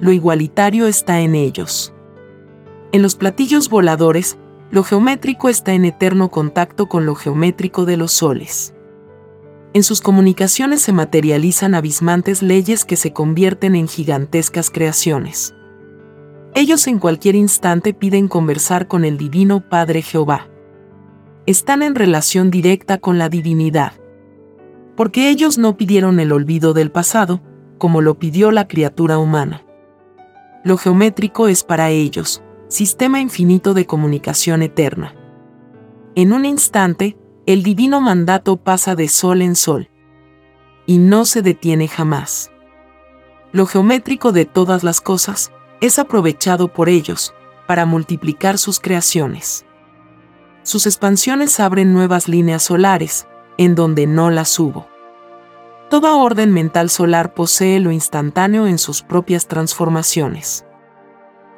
Lo 0.00 0.12
igualitario 0.12 0.86
está 0.86 1.20
en 1.20 1.34
ellos. 1.34 1.92
En 2.92 3.02
los 3.02 3.14
platillos 3.14 3.68
voladores, 3.68 4.38
lo 4.70 4.82
geométrico 4.82 5.48
está 5.48 5.72
en 5.72 5.84
eterno 5.84 6.30
contacto 6.30 6.88
con 6.88 7.06
lo 7.06 7.14
geométrico 7.14 7.84
de 7.84 7.96
los 7.96 8.12
soles. 8.12 8.74
En 9.72 9.82
sus 9.82 10.00
comunicaciones 10.00 10.82
se 10.82 10.92
materializan 10.92 11.74
abismantes 11.74 12.42
leyes 12.42 12.84
que 12.84 12.96
se 12.96 13.12
convierten 13.12 13.76
en 13.76 13.86
gigantescas 13.86 14.70
creaciones. 14.70 15.54
Ellos 16.54 16.86
en 16.88 16.98
cualquier 16.98 17.36
instante 17.36 17.94
piden 17.94 18.26
conversar 18.26 18.88
con 18.88 19.04
el 19.04 19.18
Divino 19.18 19.68
Padre 19.68 20.02
Jehová. 20.02 20.48
Están 21.46 21.82
en 21.82 21.94
relación 21.94 22.50
directa 22.50 22.98
con 22.98 23.18
la 23.18 23.28
divinidad 23.28 23.92
porque 25.00 25.30
ellos 25.30 25.56
no 25.56 25.78
pidieron 25.78 26.20
el 26.20 26.30
olvido 26.30 26.74
del 26.74 26.90
pasado, 26.90 27.40
como 27.78 28.02
lo 28.02 28.18
pidió 28.18 28.50
la 28.50 28.68
criatura 28.68 29.16
humana. 29.16 29.64
Lo 30.62 30.76
geométrico 30.76 31.48
es 31.48 31.64
para 31.64 31.88
ellos, 31.90 32.42
sistema 32.68 33.20
infinito 33.20 33.72
de 33.72 33.86
comunicación 33.86 34.62
eterna. 34.62 35.14
En 36.14 36.32
un 36.32 36.44
instante, 36.44 37.16
el 37.46 37.62
divino 37.62 38.00
mandato 38.02 38.58
pasa 38.58 38.94
de 38.94 39.08
sol 39.08 39.40
en 39.40 39.56
sol. 39.56 39.88
Y 40.84 40.98
no 40.98 41.24
se 41.24 41.40
detiene 41.40 41.88
jamás. 41.88 42.50
Lo 43.52 43.64
geométrico 43.64 44.32
de 44.32 44.44
todas 44.44 44.84
las 44.84 45.00
cosas 45.00 45.50
es 45.80 45.98
aprovechado 45.98 46.72
por 46.72 46.90
ellos, 46.90 47.34
para 47.66 47.86
multiplicar 47.86 48.58
sus 48.58 48.80
creaciones. 48.80 49.64
Sus 50.62 50.86
expansiones 50.86 51.58
abren 51.58 51.94
nuevas 51.94 52.28
líneas 52.28 52.64
solares, 52.64 53.26
en 53.56 53.74
donde 53.74 54.06
no 54.06 54.30
las 54.30 54.58
hubo. 54.58 54.89
Toda 55.90 56.14
orden 56.14 56.52
mental 56.52 56.88
solar 56.88 57.34
posee 57.34 57.80
lo 57.80 57.90
instantáneo 57.90 58.68
en 58.68 58.78
sus 58.78 59.02
propias 59.02 59.48
transformaciones. 59.48 60.64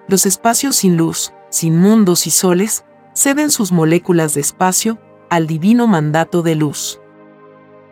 Los 0.09 0.25
espacios 0.25 0.77
sin 0.77 0.97
luz, 0.97 1.35
sin 1.51 1.79
mundos 1.79 2.27
y 2.27 2.31
soles, 2.31 2.87
ceden 3.13 3.51
sus 3.51 3.73
moléculas 3.73 4.33
de 4.33 4.41
espacio 4.41 4.99
al 5.29 5.47
divino 5.47 5.87
mandato 5.87 6.41
de 6.41 6.55
luz. 6.55 6.99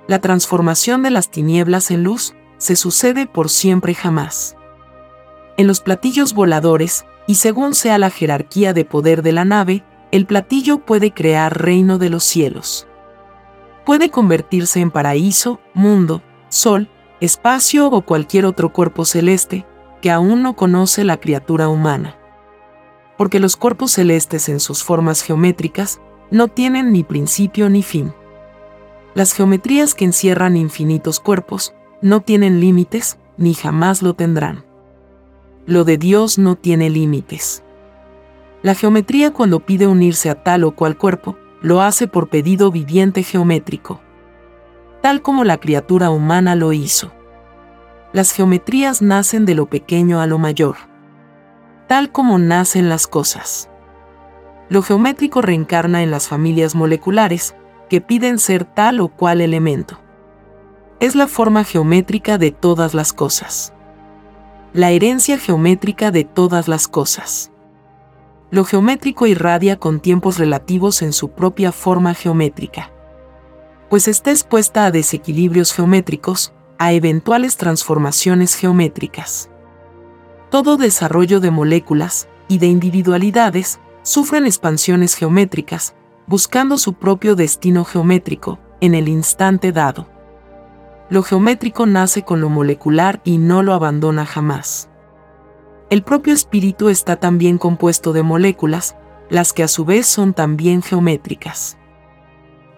La 0.09 0.19
transformación 0.21 1.03
de 1.03 1.11
las 1.11 1.31
tinieblas 1.31 1.91
en 1.91 2.05
luz 2.05 2.35
se 2.57 2.75
sucede 2.75 3.27
por 3.27 3.51
siempre 3.51 3.95
jamás. 3.95 4.57
En 5.59 5.67
los 5.67 5.81
platillos 5.81 6.33
voladores, 6.33 7.05
y 7.27 7.35
según 7.35 7.75
sea 7.75 7.99
la 7.99 8.09
jerarquía 8.09 8.73
de 8.73 8.87
poder 8.87 9.21
de 9.23 9.33
la 9.33 9.45
nave, 9.45 9.85
el 10.11 10.25
platillo 10.25 10.79
puede 10.79 11.13
crear 11.13 11.63
reino 11.63 11.99
de 11.99 12.09
los 12.09 12.25
cielos. 12.25 12.87
Puede 13.85 14.11
convertirse 14.11 14.81
en 14.81 14.91
paraíso, 14.91 15.61
mundo, 15.75 16.23
sol, 16.51 16.89
espacio 17.21 17.89
o 17.89 18.03
cualquier 18.03 18.45
otro 18.45 18.73
cuerpo 18.73 19.07
celeste 19.07 19.65
que 20.03 20.11
aún 20.11 20.43
no 20.43 20.55
conoce 20.55 21.05
la 21.05 21.19
criatura 21.19 21.69
humana. 21.69 22.17
Porque 23.17 23.41
los 23.41 23.57
cuerpos 23.57 23.93
celestes 23.93 24.49
en 24.49 24.61
sus 24.61 24.85
formas 24.85 25.23
geométricas 25.23 26.01
no 26.31 26.49
tienen 26.49 26.93
ni 26.93 27.05
principio 27.05 27.71
ni 27.71 27.83
fin. 27.83 28.13
Las 29.15 29.33
geometrías 29.33 29.95
que 29.95 30.05
encierran 30.05 30.57
infinitos 30.57 31.21
cuerpos 31.21 31.75
no 32.03 32.21
tienen 32.21 32.61
límites 32.61 33.19
ni 33.37 33.55
jamás 33.55 34.03
lo 34.03 34.15
tendrán. 34.15 34.65
Lo 35.67 35.85
de 35.85 35.99
Dios 35.99 36.39
no 36.39 36.57
tiene 36.57 36.91
límites. 36.91 37.63
La 38.63 38.75
geometría 38.75 39.33
cuando 39.33 39.61
pide 39.61 39.87
unirse 39.87 40.31
a 40.31 40.43
tal 40.43 40.65
o 40.65 40.75
cual 40.75 40.97
cuerpo, 40.97 41.37
lo 41.63 41.81
hace 41.81 42.07
por 42.07 42.29
pedido 42.29 42.71
viviente 42.71 43.23
geométrico, 43.23 44.01
tal 45.03 45.23
como 45.23 45.45
la 45.45 45.59
criatura 45.59 46.11
humana 46.11 46.55
lo 46.57 46.73
hizo. 46.73 47.13
Las 48.13 48.33
geometrías 48.33 49.03
nacen 49.03 49.47
de 49.47 49.55
lo 49.55 49.67
pequeño 49.67 50.21
a 50.21 50.27
lo 50.27 50.39
mayor, 50.39 50.77
tal 51.87 52.11
como 52.13 52.39
nacen 52.39 52.89
las 52.89 53.07
cosas. 53.07 53.69
Lo 54.69 54.83
geométrico 54.83 55.43
reencarna 55.43 56.03
en 56.03 56.11
las 56.11 56.29
familias 56.29 56.75
moleculares, 56.75 57.55
que 57.89 58.01
piden 58.01 58.39
ser 58.39 58.65
tal 58.65 59.01
o 59.01 59.09
cual 59.09 59.41
elemento. 59.41 59.99
Es 61.01 61.15
la 61.17 61.27
forma 61.27 61.65
geométrica 61.65 62.39
de 62.39 62.53
todas 62.53 62.95
las 62.95 63.13
cosas. 63.13 63.73
La 64.73 64.91
herencia 64.91 65.39
geométrica 65.39 66.13
de 66.13 66.25
todas 66.25 66.69
las 66.69 66.87
cosas. 66.87 67.51
Lo 68.51 68.65
geométrico 68.65 69.27
irradia 69.27 69.77
con 69.77 69.99
tiempos 69.99 70.39
relativos 70.39 71.03
en 71.03 71.13
su 71.13 71.31
propia 71.31 71.73
forma 71.73 72.15
geométrica. 72.15 72.93
Pues 73.91 74.07
está 74.07 74.31
expuesta 74.31 74.85
a 74.85 74.93
desequilibrios 74.93 75.73
geométricos, 75.73 76.53
a 76.79 76.93
eventuales 76.93 77.57
transformaciones 77.57 78.55
geométricas. 78.55 79.51
Todo 80.49 80.77
desarrollo 80.77 81.41
de 81.41 81.51
moléculas 81.51 82.29
y 82.47 82.59
de 82.59 82.69
individualidades 82.69 83.81
sufren 84.03 84.47
expansiones 84.47 85.17
geométricas, 85.17 85.97
buscando 86.29 86.79
su 86.79 86.93
propio 86.93 87.35
destino 87.35 87.85
geométrico, 87.85 88.61
en 88.81 88.95
el 88.95 89.09
instante 89.09 89.73
dado. 89.73 90.07
Lo 91.09 91.25
geométrico 91.25 91.85
nace 91.85 92.23
con 92.23 92.41
lo 92.41 92.49
molecular 92.49 93.21
y 93.25 93.39
no 93.39 93.65
lo 93.65 93.75
abandona 93.75 94.25
jamás. 94.25 94.89
El 95.91 96.05
propio 96.05 96.33
espíritu 96.33 96.91
está 96.91 97.17
también 97.17 97.59
compuesto 97.59 98.13
de 98.13 98.23
moléculas, 98.23 98.95
las 99.31 99.53
que 99.53 99.65
a 99.65 99.69
su 99.69 99.85
vez 99.85 100.07
son 100.07 100.33
también 100.33 100.81
geométricas. 100.81 101.77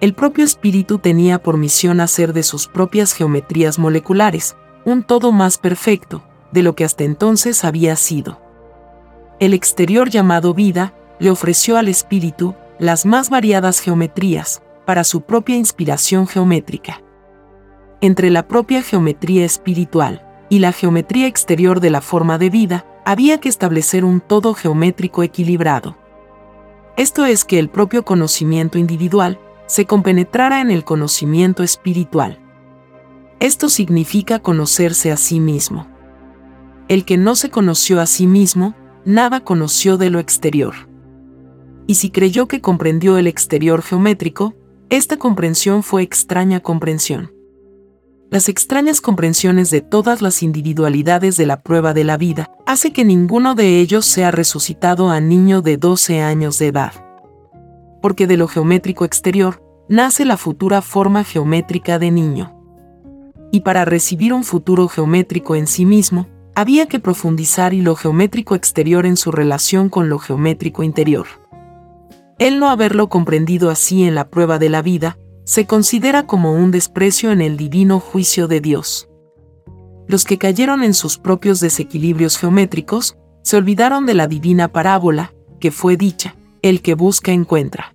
El 0.02 0.14
propio 0.14 0.44
espíritu 0.44 0.98
tenía 0.98 1.40
por 1.40 1.56
misión 1.56 2.00
hacer 2.00 2.32
de 2.32 2.42
sus 2.42 2.66
propias 2.66 3.12
geometrías 3.12 3.78
moleculares 3.78 4.56
un 4.84 5.04
todo 5.04 5.30
más 5.30 5.58
perfecto 5.58 6.24
de 6.50 6.64
lo 6.64 6.74
que 6.74 6.84
hasta 6.84 7.04
entonces 7.04 7.64
había 7.64 7.94
sido. 7.94 8.40
El 9.38 9.54
exterior 9.54 10.10
llamado 10.10 10.54
vida 10.54 10.92
le 11.20 11.30
ofreció 11.30 11.76
al 11.76 11.86
espíritu 11.86 12.56
las 12.80 13.06
más 13.06 13.30
variadas 13.30 13.78
geometrías, 13.78 14.60
para 14.86 15.04
su 15.04 15.20
propia 15.20 15.54
inspiración 15.54 16.26
geométrica. 16.26 17.00
Entre 18.00 18.30
la 18.30 18.48
propia 18.48 18.82
geometría 18.82 19.44
espiritual 19.44 20.26
y 20.48 20.58
la 20.58 20.72
geometría 20.72 21.28
exterior 21.28 21.78
de 21.78 21.90
la 21.90 22.00
forma 22.00 22.38
de 22.38 22.50
vida, 22.50 22.86
había 23.04 23.38
que 23.38 23.48
establecer 23.48 24.04
un 24.04 24.20
todo 24.20 24.52
geométrico 24.54 25.22
equilibrado. 25.22 25.96
Esto 26.96 27.24
es 27.24 27.44
que 27.44 27.60
el 27.60 27.68
propio 27.68 28.04
conocimiento 28.04 28.78
individual 28.78 29.38
se 29.72 29.86
compenetrara 29.86 30.60
en 30.60 30.70
el 30.70 30.84
conocimiento 30.84 31.62
espiritual. 31.62 32.38
Esto 33.40 33.68
significa 33.68 34.38
conocerse 34.38 35.10
a 35.10 35.16
sí 35.16 35.40
mismo. 35.40 35.88
El 36.88 37.04
que 37.04 37.16
no 37.16 37.34
se 37.34 37.50
conoció 37.50 38.00
a 38.00 38.06
sí 38.06 38.26
mismo, 38.26 38.74
nada 39.04 39.40
conoció 39.40 39.96
de 39.96 40.10
lo 40.10 40.18
exterior 40.18 40.74
y 41.86 41.96
si 41.96 42.10
creyó 42.10 42.48
que 42.48 42.60
comprendió 42.60 43.18
el 43.18 43.26
exterior 43.26 43.82
geométrico, 43.82 44.54
esta 44.90 45.16
comprensión 45.16 45.82
fue 45.82 46.02
extraña 46.02 46.60
comprensión. 46.60 47.32
Las 48.30 48.48
extrañas 48.48 49.00
comprensiones 49.00 49.70
de 49.70 49.82
todas 49.82 50.22
las 50.22 50.42
individualidades 50.42 51.36
de 51.36 51.44
la 51.44 51.62
prueba 51.62 51.92
de 51.92 52.04
la 52.04 52.16
vida 52.16 52.50
hace 52.66 52.92
que 52.92 53.04
ninguno 53.04 53.54
de 53.54 53.80
ellos 53.80 54.06
sea 54.06 54.30
resucitado 54.30 55.10
a 55.10 55.20
niño 55.20 55.60
de 55.60 55.76
12 55.76 56.22
años 56.22 56.58
de 56.58 56.68
edad. 56.68 56.92
Porque 58.02 58.26
de 58.26 58.36
lo 58.36 58.48
geométrico 58.48 59.06
exterior 59.06 59.62
nace 59.88 60.26
la 60.26 60.36
futura 60.36 60.82
forma 60.82 61.24
geométrica 61.24 61.98
de 61.98 62.10
niño. 62.10 62.54
Y 63.50 63.60
para 63.60 63.86
recibir 63.86 64.34
un 64.34 64.44
futuro 64.44 64.88
geométrico 64.88 65.56
en 65.56 65.66
sí 65.66 65.86
mismo, 65.86 66.26
había 66.54 66.86
que 66.86 67.00
profundizar 67.00 67.72
y 67.72 67.80
lo 67.80 67.96
geométrico 67.96 68.54
exterior 68.54 69.06
en 69.06 69.16
su 69.16 69.32
relación 69.32 69.88
con 69.88 70.10
lo 70.10 70.18
geométrico 70.18 70.82
interior. 70.82 71.26
El 72.38 72.58
no 72.58 72.68
haberlo 72.68 73.08
comprendido 73.08 73.70
así 73.70 74.04
en 74.04 74.14
la 74.14 74.28
prueba 74.28 74.58
de 74.58 74.68
la 74.68 74.82
vida, 74.82 75.16
se 75.44 75.66
considera 75.66 76.26
como 76.26 76.52
un 76.52 76.70
desprecio 76.70 77.30
en 77.30 77.40
el 77.40 77.56
divino 77.56 78.00
juicio 78.00 78.48
de 78.48 78.60
Dios. 78.60 79.08
Los 80.08 80.24
que 80.24 80.38
cayeron 80.38 80.82
en 80.82 80.94
sus 80.94 81.18
propios 81.18 81.60
desequilibrios 81.60 82.36
geométricos, 82.36 83.16
se 83.42 83.56
olvidaron 83.56 84.06
de 84.06 84.14
la 84.14 84.26
divina 84.26 84.68
parábola, 84.68 85.32
que 85.60 85.70
fue 85.70 85.96
dicha, 85.96 86.36
el 86.62 86.80
que 86.80 86.94
busca 86.94 87.32
encuentra. 87.32 87.91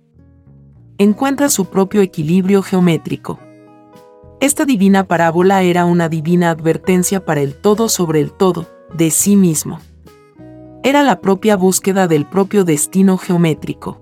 Encuentra 1.00 1.48
su 1.48 1.66
propio 1.66 2.00
equilibrio 2.00 2.60
geométrico. 2.60 3.38
Esta 4.40 4.64
divina 4.64 5.04
parábola 5.04 5.62
era 5.62 5.84
una 5.84 6.08
divina 6.08 6.50
advertencia 6.50 7.24
para 7.24 7.40
el 7.40 7.54
todo 7.54 7.88
sobre 7.88 8.20
el 8.20 8.32
todo, 8.32 8.66
de 8.94 9.12
sí 9.12 9.36
mismo. 9.36 9.78
Era 10.82 11.04
la 11.04 11.20
propia 11.20 11.54
búsqueda 11.56 12.08
del 12.08 12.26
propio 12.26 12.64
destino 12.64 13.16
geométrico. 13.16 14.00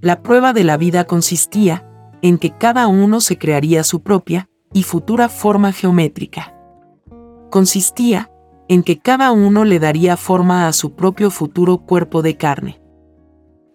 La 0.00 0.22
prueba 0.22 0.52
de 0.52 0.64
la 0.64 0.76
vida 0.76 1.04
consistía 1.04 1.88
en 2.20 2.38
que 2.38 2.50
cada 2.50 2.88
uno 2.88 3.20
se 3.20 3.38
crearía 3.38 3.84
su 3.84 4.02
propia 4.02 4.48
y 4.72 4.82
futura 4.82 5.28
forma 5.28 5.70
geométrica. 5.70 6.52
Consistía 7.48 8.28
en 8.66 8.82
que 8.82 8.98
cada 8.98 9.30
uno 9.30 9.64
le 9.64 9.78
daría 9.78 10.16
forma 10.16 10.66
a 10.66 10.72
su 10.72 10.96
propio 10.96 11.30
futuro 11.30 11.78
cuerpo 11.78 12.22
de 12.22 12.36
carne. 12.36 12.81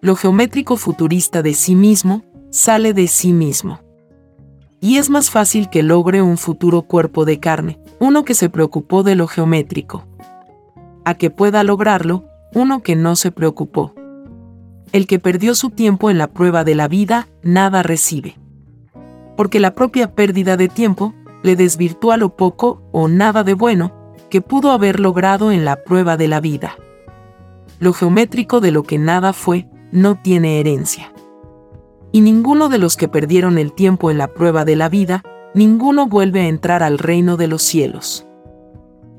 Lo 0.08 0.15
geométrico 0.15 0.78
futurista 0.78 1.41
de 1.41 1.54
sí 1.54 1.76
mismo 1.76 2.24
sale 2.50 2.93
de 2.93 3.10
sí 3.10 3.34
mismo. 3.34 3.82
Y 4.80 5.00
es 5.00 5.10
más 5.10 5.30
fácil 5.30 5.70
que 5.70 5.84
logre 5.84 6.22
un 6.22 6.38
futuro 6.38 6.84
cuerpo 6.84 7.26
de 7.26 7.41
carne, 7.41 7.78
uno 8.00 8.24
que 8.24 8.34
se 8.34 8.50
preocupó 8.50 9.04
de 9.04 9.15
lo 9.15 9.28
geométrico, 9.28 10.08
a 11.04 11.15
que 11.15 11.30
pueda 11.30 11.62
lograrlo 11.65 12.24
uno 12.56 12.84
que 12.84 12.96
no 12.96 13.17
se 13.17 13.34
preocupó. 13.34 13.96
El 14.93 15.08
que 15.08 15.20
perdió 15.20 15.56
su 15.56 15.72
tiempo 15.72 16.10
en 16.10 16.17
la 16.17 16.28
prueba 16.28 16.63
de 16.63 16.76
la 16.76 16.88
vida, 16.88 17.28
nada 17.43 17.84
recibe. 17.84 18.38
Porque 19.36 19.60
la 19.60 19.76
propia 19.76 20.15
pérdida 20.15 20.56
de 20.56 20.70
tiempo 20.70 21.15
le 21.43 21.58
desvirtúa 21.58 22.15
lo 22.15 22.38
poco 22.38 22.82
o 22.93 23.10
nada 23.10 23.43
de 23.43 23.56
bueno 23.56 23.91
que 24.30 24.39
pudo 24.39 24.72
haber 24.72 25.02
logrado 25.02 25.52
en 25.52 25.65
la 25.65 25.84
prueba 25.84 26.15
de 26.15 26.30
la 26.30 26.39
vida. 26.39 26.78
Lo 27.82 27.91
geométrico 27.91 28.62
de 28.62 28.72
lo 28.72 28.84
que 28.84 28.98
nada 28.98 29.34
fue, 29.34 29.67
no 29.91 30.19
tiene 30.21 30.60
herencia. 30.60 31.13
Y 32.12 32.21
ninguno 32.21 32.69
de 32.69 32.78
los 32.78 32.97
que 32.97 33.08
perdieron 33.08 33.58
el 33.58 33.73
tiempo 33.73 34.12
en 34.12 34.17
la 34.17 34.34
prueba 34.34 34.65
de 34.65 34.76
la 34.76 34.89
vida, 34.89 35.23
ninguno 35.54 36.08
vuelve 36.08 36.41
a 36.41 36.47
entrar 36.47 36.84
al 36.84 36.97
reino 36.97 37.38
de 37.38 37.47
los 37.47 37.62
cielos. 37.62 38.26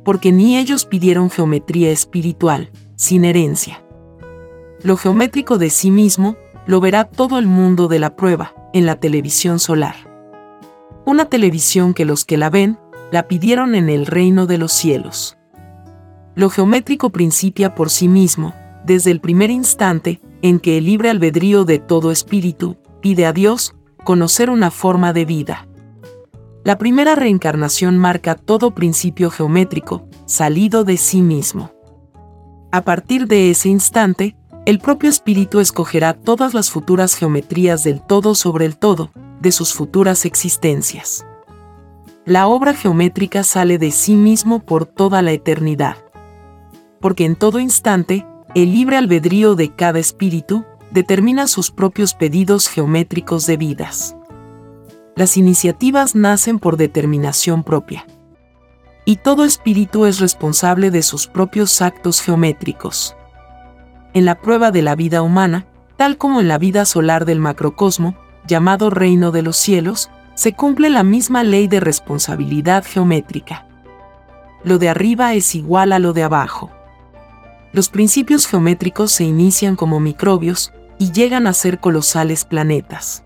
Porque 0.05 0.33
ni 0.33 0.57
ellos 0.57 0.85
pidieron 0.85 1.31
geometría 1.31 1.91
espiritual, 1.91 2.71
sin 2.97 3.25
herencia 3.25 3.83
lo 4.83 4.97
geométrico 4.97 5.59
de 5.59 5.71
sí 5.71 5.91
mismo, 5.91 6.37
lo 6.67 6.81
verá 6.81 7.05
todo 7.05 7.39
el 7.39 7.47
mundo 7.47 7.89
de 7.89 7.99
la 7.99 8.15
prueba, 8.15 8.55
en 8.73 8.87
la 8.87 8.97
televisión 8.97 9.59
solar. 9.59 9.97
Una 11.05 11.25
televisión 11.25 11.95
que 11.95 12.05
los 12.05 12.25
que 12.25 12.37
la 12.37 12.51
ven, 12.51 12.79
la 13.11 13.27
pidieron 13.27 13.75
en 13.75 13.89
el 13.89 14.07
reino 14.07 14.47
de 14.47 14.59
los 14.59 14.73
cielos. 14.73 15.37
Lo 16.37 16.51
geométrico 16.51 17.11
principia 17.11 17.75
por 17.75 17.91
sí 17.91 18.07
mismo, 18.07 18.55
desde 18.85 19.11
el 19.11 19.21
primer 19.21 19.51
instante 19.51 20.21
en 20.43 20.61
que 20.61 20.79
el 20.79 20.87
libre 20.87 21.11
albedrío 21.11 21.65
de 21.65 21.79
todo 21.79 22.11
espíritu 22.11 22.77
pide 23.01 23.27
a 23.27 23.33
Dios 23.33 23.75
conocer 24.05 24.51
una 24.51 24.71
forma 24.71 25.13
de 25.13 25.25
vida. 25.25 25.69
La 26.65 26.79
primera 26.79 27.15
reencarnación 27.15 27.99
marca 27.99 28.35
todo 28.35 28.75
principio 28.75 29.31
geométrico, 29.31 30.07
salido 30.27 30.85
de 30.85 30.97
sí 30.97 31.23
mismo. 31.23 31.73
A 32.73 32.83
partir 32.83 33.27
de 33.27 33.51
ese 33.51 33.69
instante, 33.69 34.37
el 34.67 34.79
propio 34.79 35.09
espíritu 35.09 35.61
escogerá 35.61 36.13
todas 36.13 36.53
las 36.53 36.71
futuras 36.71 37.15
geometrías 37.15 37.85
del 37.85 38.03
todo 38.03 38.35
sobre 38.35 38.67
el 38.67 38.77
todo, 38.77 39.11
de 39.41 39.53
sus 39.53 39.73
futuras 39.73 40.27
existencias. 40.27 41.25
La 42.27 42.47
obra 42.47 42.75
geométrica 42.75 43.45
sale 43.45 43.79
de 43.79 43.91
sí 43.91 44.15
mismo 44.15 44.59
por 44.59 44.85
toda 44.85 45.23
la 45.23 45.33
eternidad. 45.33 45.97
Porque 47.01 47.25
en 47.25 47.37
todo 47.37 47.59
instante, 47.61 48.27
el 48.55 48.73
libre 48.73 48.97
albedrío 48.97 49.55
de 49.55 49.75
cada 49.75 49.99
espíritu 49.99 50.65
determina 50.91 51.47
sus 51.47 51.71
propios 51.71 52.15
pedidos 52.15 52.69
geométricos 52.69 53.47
de 53.47 53.57
vidas. 53.57 54.17
Las 55.17 55.37
iniciativas 55.37 56.15
nacen 56.15 56.59
por 56.59 56.77
determinación 56.77 57.65
propia. 57.65 58.07
Y 59.05 59.17
todo 59.17 59.45
espíritu 59.45 60.07
es 60.07 60.21
responsable 60.21 60.91
de 60.91 61.03
sus 61.03 61.27
propios 61.27 61.83
actos 61.83 62.21
geométricos 62.21 63.17
en 64.15 64.25
la 64.25 64.41
prueba 64.41 64.71
de 64.71 64.83
la 64.83 64.97
vida 64.97 65.23
humana, 65.23 65.67
tal 65.97 66.17
como 66.19 66.41
en 66.41 66.49
la 66.49 66.59
vida 66.59 66.85
solar 66.85 67.25
del 67.25 67.41
macrocosmo, 67.41 68.17
llamado 68.47 68.91
reino 68.91 69.31
de 69.31 69.43
los 69.43 69.57
cielos, 69.57 70.11
se 70.35 70.53
cumple 70.55 70.91
la 70.91 71.03
misma 71.03 71.45
ley 71.45 71.69
de 71.69 71.81
responsabilidad 71.81 72.85
geométrica. 72.85 73.65
lo 74.65 74.79
de 74.79 74.89
arriba 74.89 75.35
es 75.35 75.55
igual 75.55 75.93
a 75.93 76.01
lo 76.01 76.13
de 76.13 76.25
abajo. 76.25 76.73
Los 77.73 77.89
principios 77.89 78.47
geométricos 78.47 79.13
se 79.13 79.25
inician 79.25 79.77
como 79.77 80.01
microbios 80.01 80.73
y 80.99 81.13
llegan 81.13 81.47
a 81.47 81.53
ser 81.53 81.81
colosales 81.81 82.45
planetas. 82.45 83.25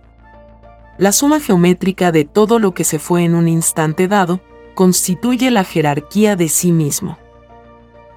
La 0.98 1.12
suma 1.12 1.40
geométrica 1.40 2.12
de 2.12 2.24
todo 2.24 2.58
lo 2.58 2.74
que 2.74 2.84
se 2.84 2.98
fue 2.98 3.24
en 3.24 3.34
un 3.34 3.48
instante 3.48 4.08
dado 4.08 4.40
constituye 4.74 5.50
la 5.50 5.64
jerarquía 5.64 6.36
de 6.36 6.48
sí 6.48 6.72
mismo. 6.72 7.18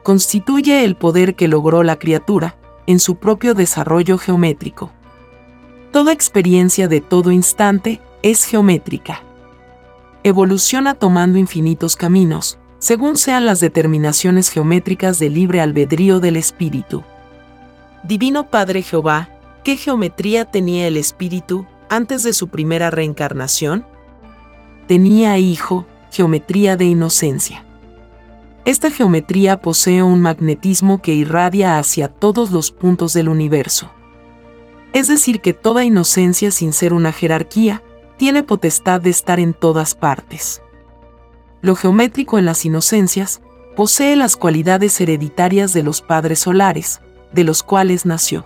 Constituye 0.04 0.84
el 0.84 0.96
poder 0.96 1.36
que 1.36 1.48
logró 1.48 1.84
la 1.84 1.98
criatura 1.98 2.58
en 2.88 3.00
su 3.00 3.16
propio 3.16 3.54
desarrollo 3.54 4.18
geométrico. 4.18 4.92
Toda 5.92 6.12
experiencia 6.12 6.88
de 6.88 7.02
todo 7.02 7.32
instante 7.32 8.02
es 8.22 8.44
geométrica. 8.44 9.24
Evoluciona 10.24 10.96
tomando 10.96 11.38
infinitos 11.38 11.96
caminos, 11.96 12.60
según 12.80 13.18
sean 13.18 13.46
las 13.46 13.60
determinaciones 13.60 14.50
geométricas 14.50 15.20
del 15.20 15.34
libre 15.34 15.62
albedrío 15.62 16.20
del 16.20 16.38
espíritu. 16.38 17.04
Divino 18.04 18.50
Padre 18.50 18.82
Jehová, 18.82 19.30
¿qué 19.64 19.78
geometría 19.78 20.46
tenía 20.46 20.88
el 20.88 20.98
espíritu 20.98 21.66
antes 21.90 22.24
de 22.24 22.34
su 22.34 22.50
primera 22.50 22.92
reencarnación? 22.92 23.86
Tenía 24.88 25.38
hijo, 25.40 25.86
geometría 26.12 26.78
de 26.78 26.86
inocencia. 26.86 27.66
Esta 28.66 28.90
geometría 28.90 29.62
posee 29.62 30.02
un 30.02 30.22
magnetismo 30.22 31.02
que 31.02 31.14
irradia 31.14 31.78
hacia 31.78 32.08
todos 32.08 32.52
los 32.52 32.72
puntos 32.72 33.14
del 33.14 33.30
universo. 33.30 33.92
Es 34.94 35.08
decir, 35.08 35.42
que 35.42 35.54
toda 35.54 35.84
inocencia 35.84 36.52
sin 36.52 36.74
ser 36.74 36.94
una 36.94 37.12
jerarquía, 37.12 37.84
tiene 38.18 38.44
potestad 38.44 39.02
de 39.02 39.10
estar 39.10 39.40
en 39.40 39.54
todas 39.54 39.94
partes. 39.94 40.62
Lo 41.66 41.76
geométrico 41.76 42.38
en 42.38 42.46
las 42.46 42.64
inocencias 42.64 43.42
posee 43.76 44.16
las 44.16 44.36
cualidades 44.36 45.02
hereditarias 45.02 45.74
de 45.74 45.82
los 45.82 46.04
padres 46.04 46.38
solares, 46.38 47.02
de 47.34 47.44
los 47.44 47.64
cuales 47.64 48.06
nació. 48.06 48.46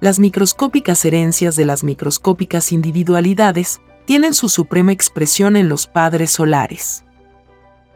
Las 0.00 0.18
microscópicas 0.18 1.02
herencias 1.06 1.56
de 1.56 1.64
las 1.64 1.82
microscópicas 1.82 2.72
individualidades 2.72 3.80
tienen 4.04 4.34
su 4.34 4.50
suprema 4.50 4.92
expresión 4.92 5.56
en 5.56 5.70
los 5.70 5.86
padres 5.86 6.30
solares. 6.30 7.06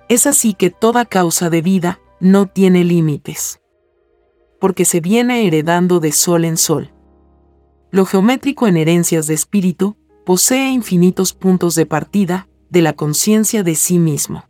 Es 0.08 0.26
así 0.26 0.54
que 0.54 0.70
toda 0.70 1.04
causa 1.04 1.50
de 1.50 1.60
vida 1.60 2.00
no 2.18 2.46
tiene 2.46 2.82
límites, 2.82 3.60
porque 4.58 4.86
se 4.86 5.00
viene 5.00 5.46
heredando 5.46 6.00
de 6.00 6.12
sol 6.12 6.46
en 6.46 6.56
sol. 6.56 6.94
Lo 7.90 8.06
geométrico 8.06 8.68
en 8.68 8.78
herencias 8.78 9.26
de 9.26 9.34
espíritu 9.34 9.98
posee 10.24 10.70
infinitos 10.70 11.34
puntos 11.34 11.74
de 11.74 11.84
partida 11.84 12.48
de 12.74 12.82
la 12.82 12.92
conciencia 12.92 13.62
de 13.62 13.76
sí 13.76 13.98
mismo. 14.00 14.44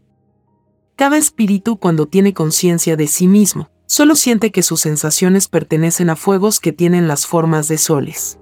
Cada 0.97 1.19
espíritu 1.19 1.77
cuando 1.77 2.07
tiene 2.07 2.33
conciencia 2.33 2.97
de 2.97 3.07
sí 3.07 3.29
mismo, 3.29 3.71
solo 3.87 4.17
siente 4.17 4.51
que 4.51 4.63
sus 4.63 4.81
sensaciones 4.81 5.47
pertenecen 5.47 6.09
a 6.09 6.17
fuegos 6.17 6.59
que 6.59 6.73
tienen 6.73 7.07
las 7.07 7.27
formas 7.27 7.69
de 7.69 7.77
soles. 7.77 8.39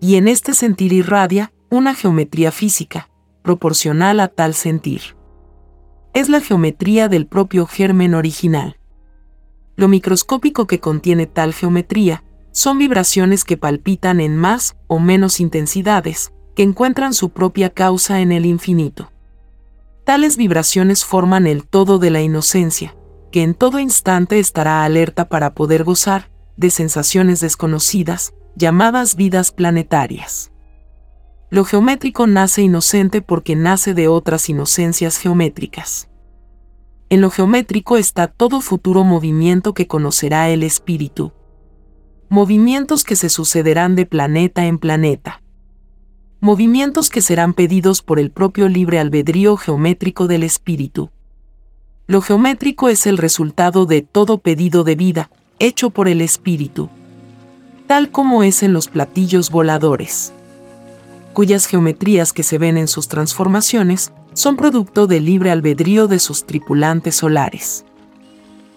Y 0.00 0.14
en 0.14 0.28
este 0.28 0.54
sentir 0.54 0.92
irradia 0.92 1.52
una 1.68 1.94
geometría 1.94 2.52
física, 2.52 3.10
proporcional 3.42 4.20
a 4.20 4.28
tal 4.28 4.54
sentir. 4.54 5.16
Es 6.14 6.28
la 6.28 6.40
geometría 6.40 7.08
del 7.08 7.26
propio 7.26 7.66
germen 7.66 8.14
original. 8.14 8.78
Lo 9.74 9.88
microscópico 9.88 10.68
que 10.68 10.78
contiene 10.78 11.26
tal 11.26 11.52
geometría 11.52 12.22
son 12.52 12.78
vibraciones 12.78 13.44
que 13.44 13.56
palpitan 13.56 14.20
en 14.20 14.36
más 14.36 14.76
o 14.86 15.00
menos 15.00 15.40
intensidades, 15.40 16.32
que 16.56 16.62
encuentran 16.62 17.12
su 17.12 17.30
propia 17.30 17.70
causa 17.70 18.20
en 18.20 18.32
el 18.32 18.46
infinito. 18.46 19.12
Tales 20.04 20.38
vibraciones 20.38 21.04
forman 21.04 21.46
el 21.46 21.64
todo 21.64 21.98
de 21.98 22.10
la 22.10 22.22
inocencia, 22.22 22.96
que 23.30 23.42
en 23.42 23.54
todo 23.54 23.78
instante 23.78 24.38
estará 24.38 24.82
alerta 24.82 25.28
para 25.28 25.54
poder 25.54 25.84
gozar 25.84 26.30
de 26.56 26.70
sensaciones 26.70 27.40
desconocidas, 27.40 28.32
llamadas 28.56 29.16
vidas 29.16 29.52
planetarias. 29.52 30.50
Lo 31.50 31.64
geométrico 31.64 32.26
nace 32.26 32.62
inocente 32.62 33.20
porque 33.20 33.54
nace 33.54 33.92
de 33.92 34.08
otras 34.08 34.48
inocencias 34.48 35.18
geométricas. 35.18 36.08
En 37.10 37.20
lo 37.20 37.30
geométrico 37.30 37.98
está 37.98 38.28
todo 38.28 38.62
futuro 38.62 39.04
movimiento 39.04 39.74
que 39.74 39.86
conocerá 39.86 40.48
el 40.48 40.62
espíritu. 40.62 41.32
Movimientos 42.30 43.04
que 43.04 43.14
se 43.14 43.28
sucederán 43.28 43.94
de 43.94 44.06
planeta 44.06 44.64
en 44.64 44.78
planeta. 44.78 45.42
Movimientos 46.46 47.10
que 47.10 47.22
serán 47.22 47.54
pedidos 47.54 48.02
por 48.02 48.20
el 48.20 48.30
propio 48.30 48.68
libre 48.68 49.00
albedrío 49.00 49.56
geométrico 49.56 50.28
del 50.28 50.44
espíritu. 50.44 51.10
Lo 52.06 52.20
geométrico 52.20 52.88
es 52.88 53.08
el 53.08 53.18
resultado 53.18 53.84
de 53.84 54.02
todo 54.02 54.38
pedido 54.38 54.84
de 54.84 54.94
vida, 54.94 55.28
hecho 55.58 55.90
por 55.90 56.06
el 56.06 56.20
espíritu. 56.20 56.88
Tal 57.88 58.12
como 58.12 58.44
es 58.44 58.62
en 58.62 58.72
los 58.72 58.86
platillos 58.86 59.50
voladores 59.50 60.32
cuyas 61.32 61.66
geometrías 61.66 62.32
que 62.32 62.44
se 62.44 62.58
ven 62.58 62.76
en 62.76 62.86
sus 62.86 63.08
transformaciones 63.08 64.12
son 64.32 64.54
producto 64.54 65.08
del 65.08 65.24
libre 65.24 65.50
albedrío 65.50 66.06
de 66.06 66.20
sus 66.20 66.46
tripulantes 66.46 67.16
solares. 67.16 67.84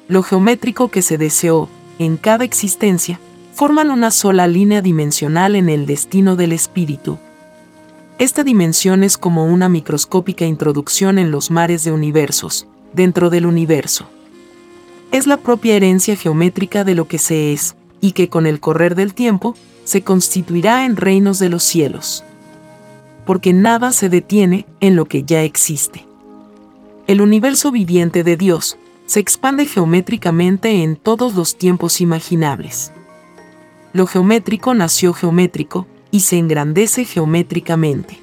Lo 0.08 0.24
geométrico 0.24 0.88
que 0.90 1.04
se 1.04 1.20
deseó, 1.20 1.70
en 2.00 2.18
cada 2.18 2.46
existencia, 2.46 3.20
forman 3.54 3.92
una 3.92 4.10
sola 4.10 4.48
línea 4.48 4.82
dimensional 4.82 5.56
en 5.56 5.70
el 5.70 5.86
destino 5.86 6.36
del 6.36 6.52
espíritu. 6.52 7.20
Esta 8.20 8.44
dimensión 8.44 9.04
es 9.04 9.18
como 9.18 9.46
una 9.46 9.70
microscópica 9.70 10.46
introducción 10.46 11.18
en 11.18 11.32
los 11.32 11.50
mares 11.50 11.84
de 11.84 11.92
universos, 11.92 12.68
dentro 12.94 13.32
del 13.32 13.48
universo. 13.48 14.08
Es 15.12 15.26
la 15.26 15.38
propia 15.38 15.76
herencia 15.76 16.16
geométrica 16.16 16.84
de 16.84 16.94
lo 16.94 17.08
que 17.08 17.18
se 17.18 17.52
es, 17.54 17.76
y 18.02 18.12
que 18.12 18.30
con 18.30 18.46
el 18.46 18.60
correr 18.60 18.94
del 18.94 19.16
tiempo, 19.16 19.56
se 19.84 20.04
constituirá 20.04 20.86
en 20.86 20.96
reinos 20.96 21.40
de 21.40 21.50
los 21.50 21.64
cielos 21.64 22.24
porque 23.30 23.54
nada 23.54 23.92
se 23.92 24.10
detiene 24.10 24.66
en 24.80 24.96
lo 24.96 25.06
que 25.06 25.22
ya 25.22 25.44
existe. 25.44 26.04
El 27.06 27.22
universo 27.22 27.72
viviente 27.72 28.24
de 28.24 28.36
Dios 28.38 28.80
se 29.06 29.20
expande 29.20 29.68
geométricamente 29.68 30.82
en 30.82 30.96
todos 30.96 31.36
los 31.36 31.56
tiempos 31.56 32.02
imaginables. 32.02 32.92
Lo 33.94 34.08
geométrico 34.08 34.74
nació 34.74 35.14
geométrico 35.14 35.86
y 36.12 36.22
se 36.22 36.38
engrandece 36.38 37.06
geométricamente. 37.06 38.20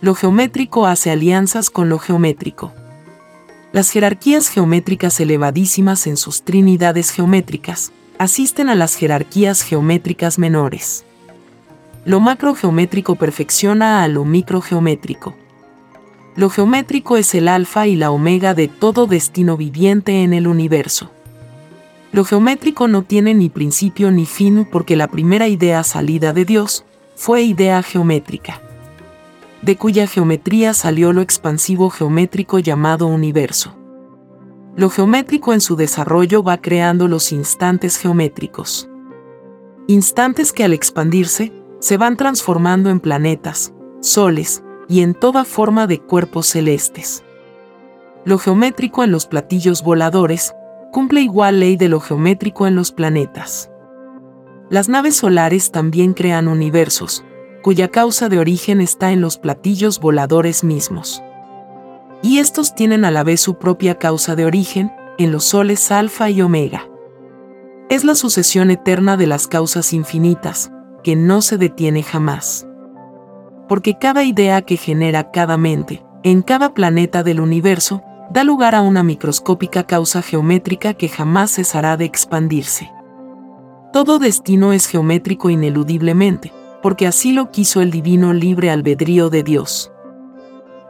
Lo 0.00 0.14
geométrico 0.14 0.86
hace 0.86 1.10
alianzas 1.10 1.70
con 1.70 1.88
lo 1.88 1.98
geométrico. 1.98 2.72
Las 3.72 3.90
jerarquías 3.90 4.48
geométricas 4.48 5.20
elevadísimas 5.20 6.06
en 6.06 6.16
sus 6.16 6.42
trinidades 6.42 7.10
geométricas 7.10 7.92
asisten 8.18 8.68
a 8.68 8.74
las 8.74 8.94
jerarquías 8.94 9.62
geométricas 9.62 10.38
menores. 10.38 11.04
Lo 12.04 12.20
macrogeométrico 12.20 13.16
perfecciona 13.16 14.02
a 14.02 14.08
lo 14.08 14.24
microgeométrico. 14.24 15.34
Lo 16.36 16.48
geométrico 16.48 17.16
es 17.16 17.34
el 17.34 17.48
alfa 17.48 17.86
y 17.86 17.96
la 17.96 18.10
omega 18.10 18.54
de 18.54 18.68
todo 18.68 19.06
destino 19.06 19.56
viviente 19.56 20.22
en 20.22 20.32
el 20.32 20.46
universo. 20.46 21.10
Lo 22.10 22.24
geométrico 22.24 22.88
no 22.88 23.02
tiene 23.02 23.34
ni 23.34 23.50
principio 23.50 24.10
ni 24.10 24.24
fin 24.24 24.66
porque 24.70 24.96
la 24.96 25.08
primera 25.08 25.48
idea 25.48 25.84
salida 25.84 26.32
de 26.32 26.44
Dios 26.44 26.84
fue 27.14 27.42
idea 27.42 27.82
geométrica, 27.82 28.62
de 29.60 29.76
cuya 29.76 30.06
geometría 30.06 30.72
salió 30.72 31.12
lo 31.12 31.20
expansivo 31.20 31.90
geométrico 31.90 32.58
llamado 32.60 33.06
universo. 33.06 33.74
Lo 34.76 34.88
geométrico 34.88 35.52
en 35.52 35.60
su 35.60 35.76
desarrollo 35.76 36.42
va 36.42 36.58
creando 36.58 37.08
los 37.08 37.32
instantes 37.32 37.98
geométricos. 37.98 38.88
Instantes 39.86 40.52
que 40.52 40.64
al 40.64 40.72
expandirse, 40.72 41.52
se 41.80 41.96
van 41.96 42.16
transformando 42.16 42.90
en 42.90 43.00
planetas, 43.00 43.72
soles 44.00 44.62
y 44.88 45.02
en 45.02 45.14
toda 45.14 45.44
forma 45.44 45.86
de 45.86 46.00
cuerpos 46.00 46.46
celestes. 46.46 47.22
Lo 48.24 48.38
geométrico 48.38 49.04
en 49.04 49.10
los 49.10 49.26
platillos 49.26 49.82
voladores 49.82 50.54
cumple 50.92 51.20
igual 51.20 51.60
ley 51.60 51.76
de 51.76 51.88
lo 51.88 52.00
geométrico 52.00 52.66
en 52.66 52.74
los 52.74 52.92
planetas. 52.92 53.70
Las 54.70 54.88
naves 54.88 55.16
solares 55.16 55.70
también 55.70 56.12
crean 56.12 56.48
universos, 56.48 57.24
cuya 57.62 57.88
causa 57.88 58.28
de 58.28 58.38
origen 58.38 58.80
está 58.80 59.12
en 59.12 59.20
los 59.20 59.38
platillos 59.38 60.00
voladores 60.00 60.64
mismos. 60.64 61.22
Y 62.22 62.38
estos 62.38 62.74
tienen 62.74 63.04
a 63.04 63.10
la 63.10 63.24
vez 63.24 63.40
su 63.40 63.58
propia 63.58 63.96
causa 63.98 64.36
de 64.36 64.44
origen 64.44 64.92
en 65.18 65.32
los 65.32 65.44
soles 65.44 65.90
alfa 65.90 66.30
y 66.30 66.42
omega. 66.42 66.88
Es 67.88 68.04
la 68.04 68.14
sucesión 68.14 68.70
eterna 68.70 69.16
de 69.16 69.26
las 69.26 69.46
causas 69.46 69.92
infinitas, 69.92 70.70
que 71.02 71.16
no 71.16 71.42
se 71.42 71.56
detiene 71.56 72.02
jamás. 72.02 72.66
Porque 73.68 73.98
cada 73.98 74.24
idea 74.24 74.62
que 74.62 74.76
genera 74.76 75.30
cada 75.30 75.56
mente, 75.56 76.04
en 76.22 76.42
cada 76.42 76.74
planeta 76.74 77.22
del 77.22 77.40
universo, 77.40 78.02
da 78.30 78.44
lugar 78.44 78.74
a 78.74 78.82
una 78.82 79.02
microscópica 79.02 79.84
causa 79.84 80.22
geométrica 80.22 80.94
que 80.94 81.08
jamás 81.08 81.52
cesará 81.52 81.96
de 81.96 82.04
expandirse. 82.04 82.90
Todo 83.92 84.18
destino 84.18 84.72
es 84.72 84.86
geométrico 84.86 85.48
ineludiblemente, 85.48 86.52
porque 86.82 87.06
así 87.06 87.32
lo 87.32 87.50
quiso 87.50 87.80
el 87.80 87.90
divino 87.90 88.32
libre 88.34 88.70
albedrío 88.70 89.30
de 89.30 89.42
Dios. 89.42 89.90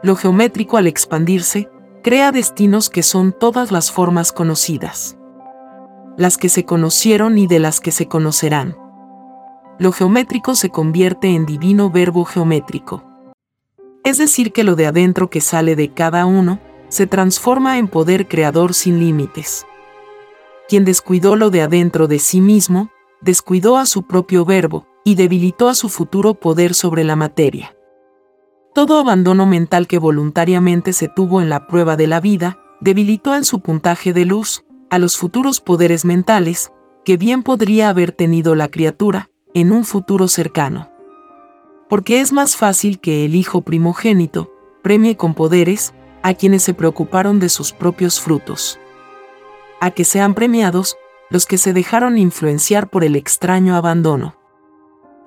Lo 0.03 0.15
geométrico 0.15 0.77
al 0.77 0.87
expandirse, 0.87 1.69
crea 2.03 2.31
destinos 2.31 2.89
que 2.89 3.03
son 3.03 3.33
todas 3.37 3.71
las 3.71 3.91
formas 3.91 4.31
conocidas. 4.31 5.17
Las 6.17 6.37
que 6.37 6.49
se 6.49 6.65
conocieron 6.65 7.37
y 7.37 7.47
de 7.47 7.59
las 7.59 7.79
que 7.79 7.91
se 7.91 8.07
conocerán. 8.07 8.75
Lo 9.77 9.93
geométrico 9.93 10.55
se 10.55 10.69
convierte 10.69 11.29
en 11.29 11.45
divino 11.45 11.89
verbo 11.89 12.25
geométrico. 12.25 13.03
Es 14.03 14.17
decir, 14.17 14.51
que 14.51 14.65
lo 14.65 14.75
de 14.75 14.87
adentro 14.87 15.29
que 15.29 15.39
sale 15.39 15.77
de 15.77 15.93
cada 15.93 16.25
uno, 16.25 16.59
se 16.89 17.07
transforma 17.07 17.77
en 17.77 17.87
poder 17.87 18.27
creador 18.27 18.73
sin 18.73 18.99
límites. 18.99 19.65
Quien 20.67 20.85
descuidó 20.85 21.35
lo 21.35 21.49
de 21.49 21.61
adentro 21.61 22.07
de 22.07 22.19
sí 22.19 22.41
mismo, 22.41 22.89
descuidó 23.21 23.77
a 23.77 23.85
su 23.85 24.03
propio 24.03 24.45
verbo, 24.45 24.85
y 25.03 25.15
debilitó 25.15 25.69
a 25.69 25.75
su 25.75 25.89
futuro 25.89 26.35
poder 26.35 26.73
sobre 26.73 27.03
la 27.03 27.15
materia. 27.15 27.75
Todo 28.75 28.99
abandono 28.99 29.45
mental 29.45 29.87
que 29.87 29.97
voluntariamente 29.97 30.93
se 30.93 31.07
tuvo 31.07 31.41
en 31.41 31.49
la 31.49 31.67
prueba 31.67 31.95
de 31.95 32.07
la 32.07 32.19
vida, 32.19 32.59
debilitó 32.79 33.35
en 33.35 33.43
su 33.43 33.61
puntaje 33.61 34.13
de 34.13 34.25
luz 34.25 34.63
a 34.89 34.99
los 34.99 35.17
futuros 35.17 35.61
poderes 35.61 36.05
mentales 36.05 36.71
que 37.03 37.17
bien 37.17 37.43
podría 37.43 37.89
haber 37.89 38.11
tenido 38.11 38.55
la 38.55 38.69
criatura 38.69 39.29
en 39.53 39.71
un 39.71 39.83
futuro 39.83 40.27
cercano. 40.27 40.91
Porque 41.89 42.21
es 42.21 42.31
más 42.31 42.55
fácil 42.55 42.99
que 42.99 43.25
el 43.25 43.35
hijo 43.35 43.61
primogénito 43.61 44.51
premie 44.83 45.17
con 45.17 45.33
poderes 45.33 45.93
a 46.21 46.33
quienes 46.33 46.63
se 46.63 46.73
preocuparon 46.73 47.39
de 47.39 47.49
sus 47.49 47.71
propios 47.71 48.19
frutos. 48.19 48.79
A 49.81 49.91
que 49.91 50.05
sean 50.05 50.33
premiados 50.33 50.97
los 51.29 51.45
que 51.45 51.57
se 51.57 51.73
dejaron 51.73 52.17
influenciar 52.17 52.89
por 52.89 53.03
el 53.03 53.15
extraño 53.15 53.75
abandono. 53.75 54.35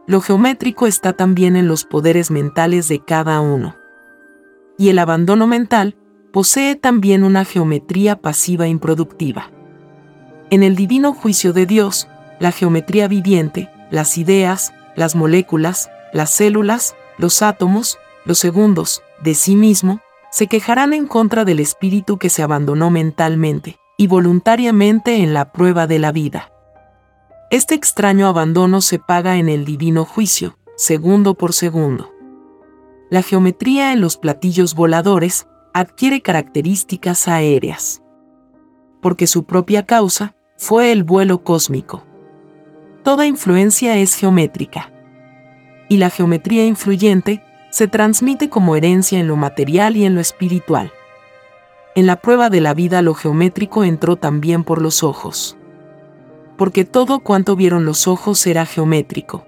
Lo 0.07 0.20
geométrico 0.20 0.86
está 0.86 1.12
también 1.12 1.57
en 1.57 1.68
los 1.68 1.84
poderes 1.84 2.30
mentales 2.30 2.88
de 2.88 3.05
cada 3.05 3.40
uno. 3.40 3.76
Y 4.76 4.88
el 4.88 4.99
abandono 4.99 5.47
mental 5.47 5.97
posee 6.32 6.74
también 6.74 7.22
una 7.22 7.45
geometría 7.45 8.20
pasiva 8.20 8.66
improductiva. 8.66 9.51
En 10.51 10.62
el 10.62 10.74
divino 10.74 11.12
juicio 11.14 11.53
de 11.53 11.66
Dios, 11.66 12.09
la 12.40 12.51
geometría 12.51 13.07
viviente, 13.07 13.70
las 13.90 14.18
ideas, 14.18 14.74
las 14.97 15.14
moléculas, 15.14 15.90
las 16.12 16.30
células, 16.30 16.97
los 17.16 17.43
átomos, 17.43 17.99
los 18.24 18.38
segundos, 18.38 19.03
de 19.22 19.34
sí 19.34 19.55
mismo, 19.55 20.01
se 20.33 20.47
quejarán 20.47 20.95
en 20.95 21.07
contra 21.07 21.45
del 21.45 21.61
espíritu 21.61 22.16
que 22.16 22.30
se 22.30 22.43
abandonó 22.43 22.91
mentalmente 22.91 23.78
y 23.99 24.07
voluntariamente 24.07 25.16
en 25.16 25.35
la 25.35 25.53
prueba 25.53 25.87
de 25.87 25.99
la 25.99 26.11
vida. 26.11 26.51
Este 27.51 27.74
extraño 27.74 28.26
abandono 28.26 28.80
se 28.80 28.99
paga 28.99 29.37
en 29.37 29.51
el 29.51 29.66
divino 29.66 30.07
juicio, 30.07 30.57
segundo 30.74 31.35
por 31.35 31.53
segundo. 31.53 32.11
La 33.11 33.22
geometría 33.22 33.93
en 33.93 34.01
los 34.01 34.16
platillos 34.16 34.74
voladores 34.74 35.47
adquiere 35.74 36.22
características 36.22 37.28
aéreas. 37.28 38.03
Porque 39.03 39.26
su 39.26 39.45
propia 39.45 39.85
causa 39.85 40.35
fue 40.57 40.93
el 40.93 41.05
vuelo 41.05 41.45
cósmico. 41.45 42.07
Toda 43.03 43.26
influencia 43.26 43.99
es 43.99 44.14
geométrica. 44.14 44.91
Y 45.91 45.99
la 45.99 46.09
geometría 46.09 46.64
influyente 46.64 47.45
se 47.73 47.89
transmite 47.89 48.49
como 48.49 48.77
herencia 48.77 49.18
en 49.18 49.27
lo 49.27 49.35
material 49.35 49.97
y 49.97 50.05
en 50.05 50.14
lo 50.14 50.20
espiritual. 50.20 50.93
En 51.97 52.07
la 52.07 52.20
prueba 52.20 52.49
de 52.49 52.61
la 52.61 52.73
vida 52.73 53.03
lo 53.03 53.14
geométrico 53.14 53.83
entró 53.83 54.14
también 54.14 54.62
por 54.62 54.81
los 54.81 55.03
ojos 55.03 55.57
porque 56.62 56.85
todo 56.85 57.18
cuanto 57.18 57.57
vieron 57.57 57.85
los 57.85 58.07
ojos 58.07 58.47
era 58.47 58.66
geométrico. 58.66 59.45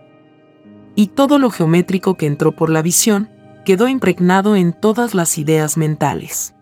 Y 0.97 1.07
todo 1.07 1.39
lo 1.39 1.51
geométrico 1.51 2.16
que 2.16 2.27
entró 2.27 2.51
por 2.53 2.70
la 2.70 2.83
visión 2.83 3.31
quedó 3.64 3.87
impregnado 3.87 4.57
en 4.57 4.72
todas 4.72 5.14
las 5.14 5.39
ideas 5.39 5.77
mentales. 5.77 6.55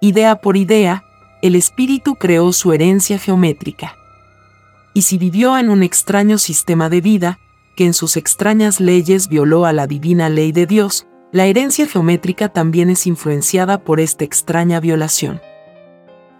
Idea 0.00 0.36
por 0.40 0.56
idea, 0.56 1.04
el 1.42 1.56
espíritu 1.56 2.14
creó 2.14 2.54
su 2.54 2.72
herencia 2.72 3.18
geométrica. 3.18 3.94
Y 4.94 5.02
si 5.02 5.18
vivió 5.18 5.58
en 5.58 5.68
un 5.68 5.82
extraño 5.82 6.38
sistema 6.38 6.88
de 6.88 7.02
vida, 7.02 7.38
que 7.76 7.86
en 7.86 7.94
sus 7.94 8.16
extrañas 8.16 8.80
leyes 8.80 9.28
violó 9.28 9.64
a 9.64 9.72
la 9.72 9.86
divina 9.86 10.28
ley 10.28 10.52
de 10.52 10.66
Dios, 10.66 11.06
la 11.32 11.46
herencia 11.46 11.86
geométrica 11.86 12.48
también 12.48 12.90
es 12.90 13.06
influenciada 13.06 13.84
por 13.84 14.00
esta 14.00 14.24
extraña 14.24 14.80
violación. 14.80 15.40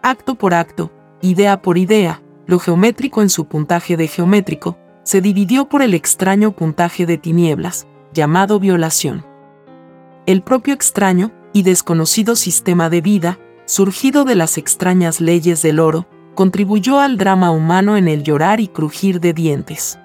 Acto 0.02 0.34
por 0.34 0.54
acto, 0.54 0.90
idea 1.20 1.62
por 1.62 1.78
idea, 1.78 2.22
lo 2.46 2.58
geométrico 2.58 3.22
en 3.22 3.30
su 3.30 3.46
puntaje 3.46 3.96
de 3.96 4.08
geométrico, 4.08 4.78
se 5.04 5.20
dividió 5.20 5.68
por 5.68 5.82
el 5.82 5.94
extraño 5.94 6.52
puntaje 6.52 7.06
de 7.06 7.18
tinieblas, 7.18 7.86
llamado 8.12 8.58
violación. 8.58 9.24
El 10.26 10.42
propio 10.42 10.74
extraño 10.74 11.32
y 11.52 11.62
desconocido 11.62 12.36
sistema 12.36 12.90
de 12.90 13.00
vida, 13.00 13.38
surgido 13.66 14.24
de 14.24 14.34
las 14.34 14.58
extrañas 14.58 15.20
leyes 15.20 15.62
del 15.62 15.78
oro, 15.80 16.06
contribuyó 16.34 17.00
al 17.00 17.16
drama 17.16 17.50
humano 17.50 17.96
en 17.96 18.08
el 18.08 18.22
llorar 18.22 18.60
y 18.60 18.68
crujir 18.68 19.20
de 19.20 19.32
dientes. 19.32 19.98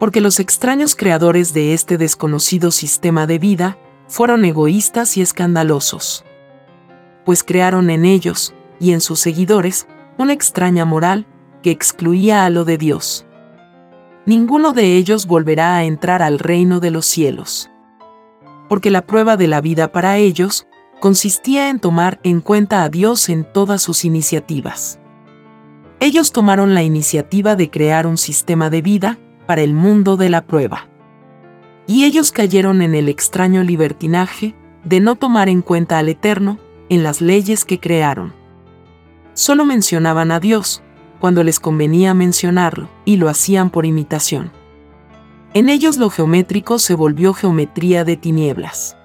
Porque 0.00 0.22
los 0.22 0.40
extraños 0.40 0.96
creadores 0.96 1.52
de 1.52 1.74
este 1.74 1.98
desconocido 1.98 2.70
sistema 2.70 3.26
de 3.26 3.38
vida 3.38 3.78
fueron 4.08 4.46
egoístas 4.46 5.18
y 5.18 5.20
escandalosos. 5.20 6.24
Pues 7.26 7.44
crearon 7.44 7.90
en 7.90 8.06
ellos, 8.06 8.54
y 8.80 8.92
en 8.92 9.02
sus 9.02 9.20
seguidores, 9.20 9.86
una 10.16 10.32
extraña 10.32 10.86
moral, 10.86 11.26
que 11.62 11.70
excluía 11.70 12.46
a 12.46 12.50
lo 12.50 12.64
de 12.64 12.78
Dios. 12.78 13.26
Ninguno 14.24 14.72
de 14.72 14.96
ellos 14.96 15.26
volverá 15.26 15.76
a 15.76 15.84
entrar 15.84 16.22
al 16.22 16.38
reino 16.38 16.80
de 16.80 16.90
los 16.90 17.04
cielos. 17.04 17.70
Porque 18.70 18.90
la 18.90 19.06
prueba 19.06 19.36
de 19.36 19.48
la 19.48 19.60
vida 19.60 19.92
para 19.92 20.16
ellos 20.16 20.66
consistía 20.98 21.68
en 21.68 21.78
tomar 21.78 22.20
en 22.22 22.40
cuenta 22.40 22.84
a 22.84 22.88
Dios 22.88 23.28
en 23.28 23.44
todas 23.44 23.82
sus 23.82 24.06
iniciativas. 24.06 24.98
Ellos 26.00 26.32
tomaron 26.32 26.72
la 26.72 26.82
iniciativa 26.82 27.54
de 27.54 27.68
crear 27.68 28.06
un 28.06 28.16
sistema 28.16 28.70
de 28.70 28.80
vida 28.80 29.18
para 29.50 29.62
el 29.62 29.74
mundo 29.74 30.16
de 30.16 30.28
la 30.28 30.46
prueba. 30.46 30.86
Y 31.88 32.04
ellos 32.04 32.30
cayeron 32.30 32.82
en 32.82 32.94
el 32.94 33.08
extraño 33.08 33.64
libertinaje 33.64 34.54
de 34.84 35.00
no 35.00 35.16
tomar 35.16 35.48
en 35.48 35.60
cuenta 35.60 35.98
al 35.98 36.08
Eterno 36.08 36.60
en 36.88 37.02
las 37.02 37.20
leyes 37.20 37.64
que 37.64 37.80
crearon. 37.80 38.32
Solo 39.34 39.64
mencionaban 39.64 40.30
a 40.30 40.38
Dios, 40.38 40.84
cuando 41.18 41.42
les 41.42 41.58
convenía 41.58 42.14
mencionarlo, 42.14 42.88
y 43.04 43.16
lo 43.16 43.28
hacían 43.28 43.70
por 43.70 43.86
imitación. 43.86 44.52
En 45.52 45.68
ellos 45.68 45.96
lo 45.96 46.10
geométrico 46.10 46.78
se 46.78 46.94
volvió 46.94 47.34
geometría 47.34 48.04
de 48.04 48.16
tinieblas, 48.16 48.96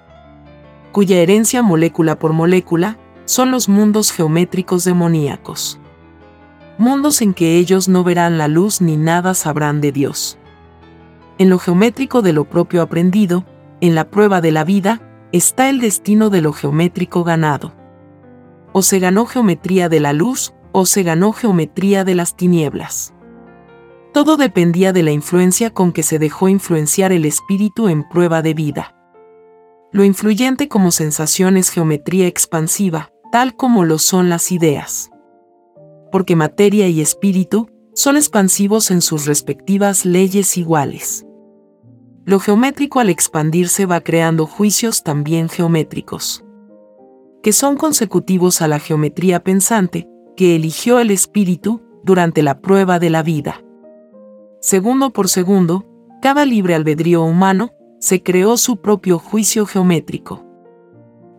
cuya 0.92 1.16
herencia 1.16 1.60
molécula 1.60 2.20
por 2.20 2.32
molécula 2.32 2.98
son 3.24 3.50
los 3.50 3.68
mundos 3.68 4.12
geométricos 4.12 4.84
demoníacos. 4.84 5.80
Mundos 6.78 7.22
en 7.22 7.32
que 7.32 7.56
ellos 7.56 7.88
no 7.88 8.04
verán 8.04 8.36
la 8.36 8.48
luz 8.48 8.80
ni 8.80 8.96
nada 8.96 9.32
sabrán 9.34 9.80
de 9.80 9.92
Dios. 9.92 10.38
En 11.38 11.48
lo 11.48 11.58
geométrico 11.58 12.20
de 12.20 12.32
lo 12.32 12.44
propio 12.44 12.82
aprendido, 12.82 13.44
en 13.80 13.94
la 13.94 14.10
prueba 14.10 14.40
de 14.40 14.52
la 14.52 14.64
vida, 14.64 15.00
está 15.32 15.68
el 15.70 15.80
destino 15.80 16.30
de 16.30 16.42
lo 16.42 16.52
geométrico 16.52 17.24
ganado. 17.24 17.74
O 18.72 18.82
se 18.82 18.98
ganó 18.98 19.24
geometría 19.24 19.88
de 19.88 20.00
la 20.00 20.12
luz 20.12 20.52
o 20.72 20.84
se 20.84 21.02
ganó 21.02 21.32
geometría 21.32 22.04
de 22.04 22.14
las 22.14 22.36
tinieblas. 22.36 23.14
Todo 24.12 24.36
dependía 24.36 24.92
de 24.92 25.02
la 25.02 25.12
influencia 25.12 25.72
con 25.72 25.92
que 25.92 26.02
se 26.02 26.18
dejó 26.18 26.48
influenciar 26.48 27.12
el 27.12 27.24
espíritu 27.24 27.88
en 27.88 28.06
prueba 28.06 28.42
de 28.42 28.54
vida. 28.54 28.94
Lo 29.92 30.04
influyente 30.04 30.68
como 30.68 30.90
sensación 30.90 31.56
es 31.56 31.70
geometría 31.70 32.26
expansiva, 32.26 33.10
tal 33.32 33.56
como 33.56 33.84
lo 33.84 33.98
son 33.98 34.28
las 34.28 34.52
ideas. 34.52 35.10
Porque 36.16 36.34
materia 36.34 36.88
y 36.88 37.02
espíritu 37.02 37.68
son 37.92 38.16
expansivos 38.16 38.90
en 38.90 39.02
sus 39.02 39.26
respectivas 39.26 40.06
leyes 40.06 40.56
iguales. 40.56 41.26
Lo 42.24 42.40
geométrico 42.40 43.00
al 43.00 43.10
expandirse 43.10 43.84
va 43.84 44.00
creando 44.00 44.46
juicios 44.46 45.02
también 45.02 45.50
geométricos, 45.50 46.42
que 47.42 47.52
son 47.52 47.76
consecutivos 47.76 48.62
a 48.62 48.66
la 48.66 48.78
geometría 48.78 49.44
pensante, 49.44 50.08
que 50.38 50.56
eligió 50.56 51.00
el 51.00 51.10
espíritu 51.10 51.82
durante 52.02 52.42
la 52.42 52.62
prueba 52.62 52.98
de 52.98 53.10
la 53.10 53.22
vida. 53.22 53.62
Segundo 54.62 55.12
por 55.12 55.28
segundo, 55.28 55.84
cada 56.22 56.46
libre 56.46 56.74
albedrío 56.74 57.24
humano 57.24 57.72
se 58.00 58.22
creó 58.22 58.56
su 58.56 58.78
propio 58.78 59.18
juicio 59.18 59.66
geométrico, 59.66 60.46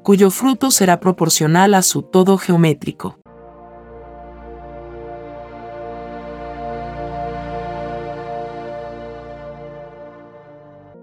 cuyo 0.03 0.29
fruto 0.29 0.69
será 0.69 0.99
proporcional 0.99 1.73
a 1.73 1.81
su 1.81 2.03
todo 2.03 2.37
geométrico. 2.37 3.17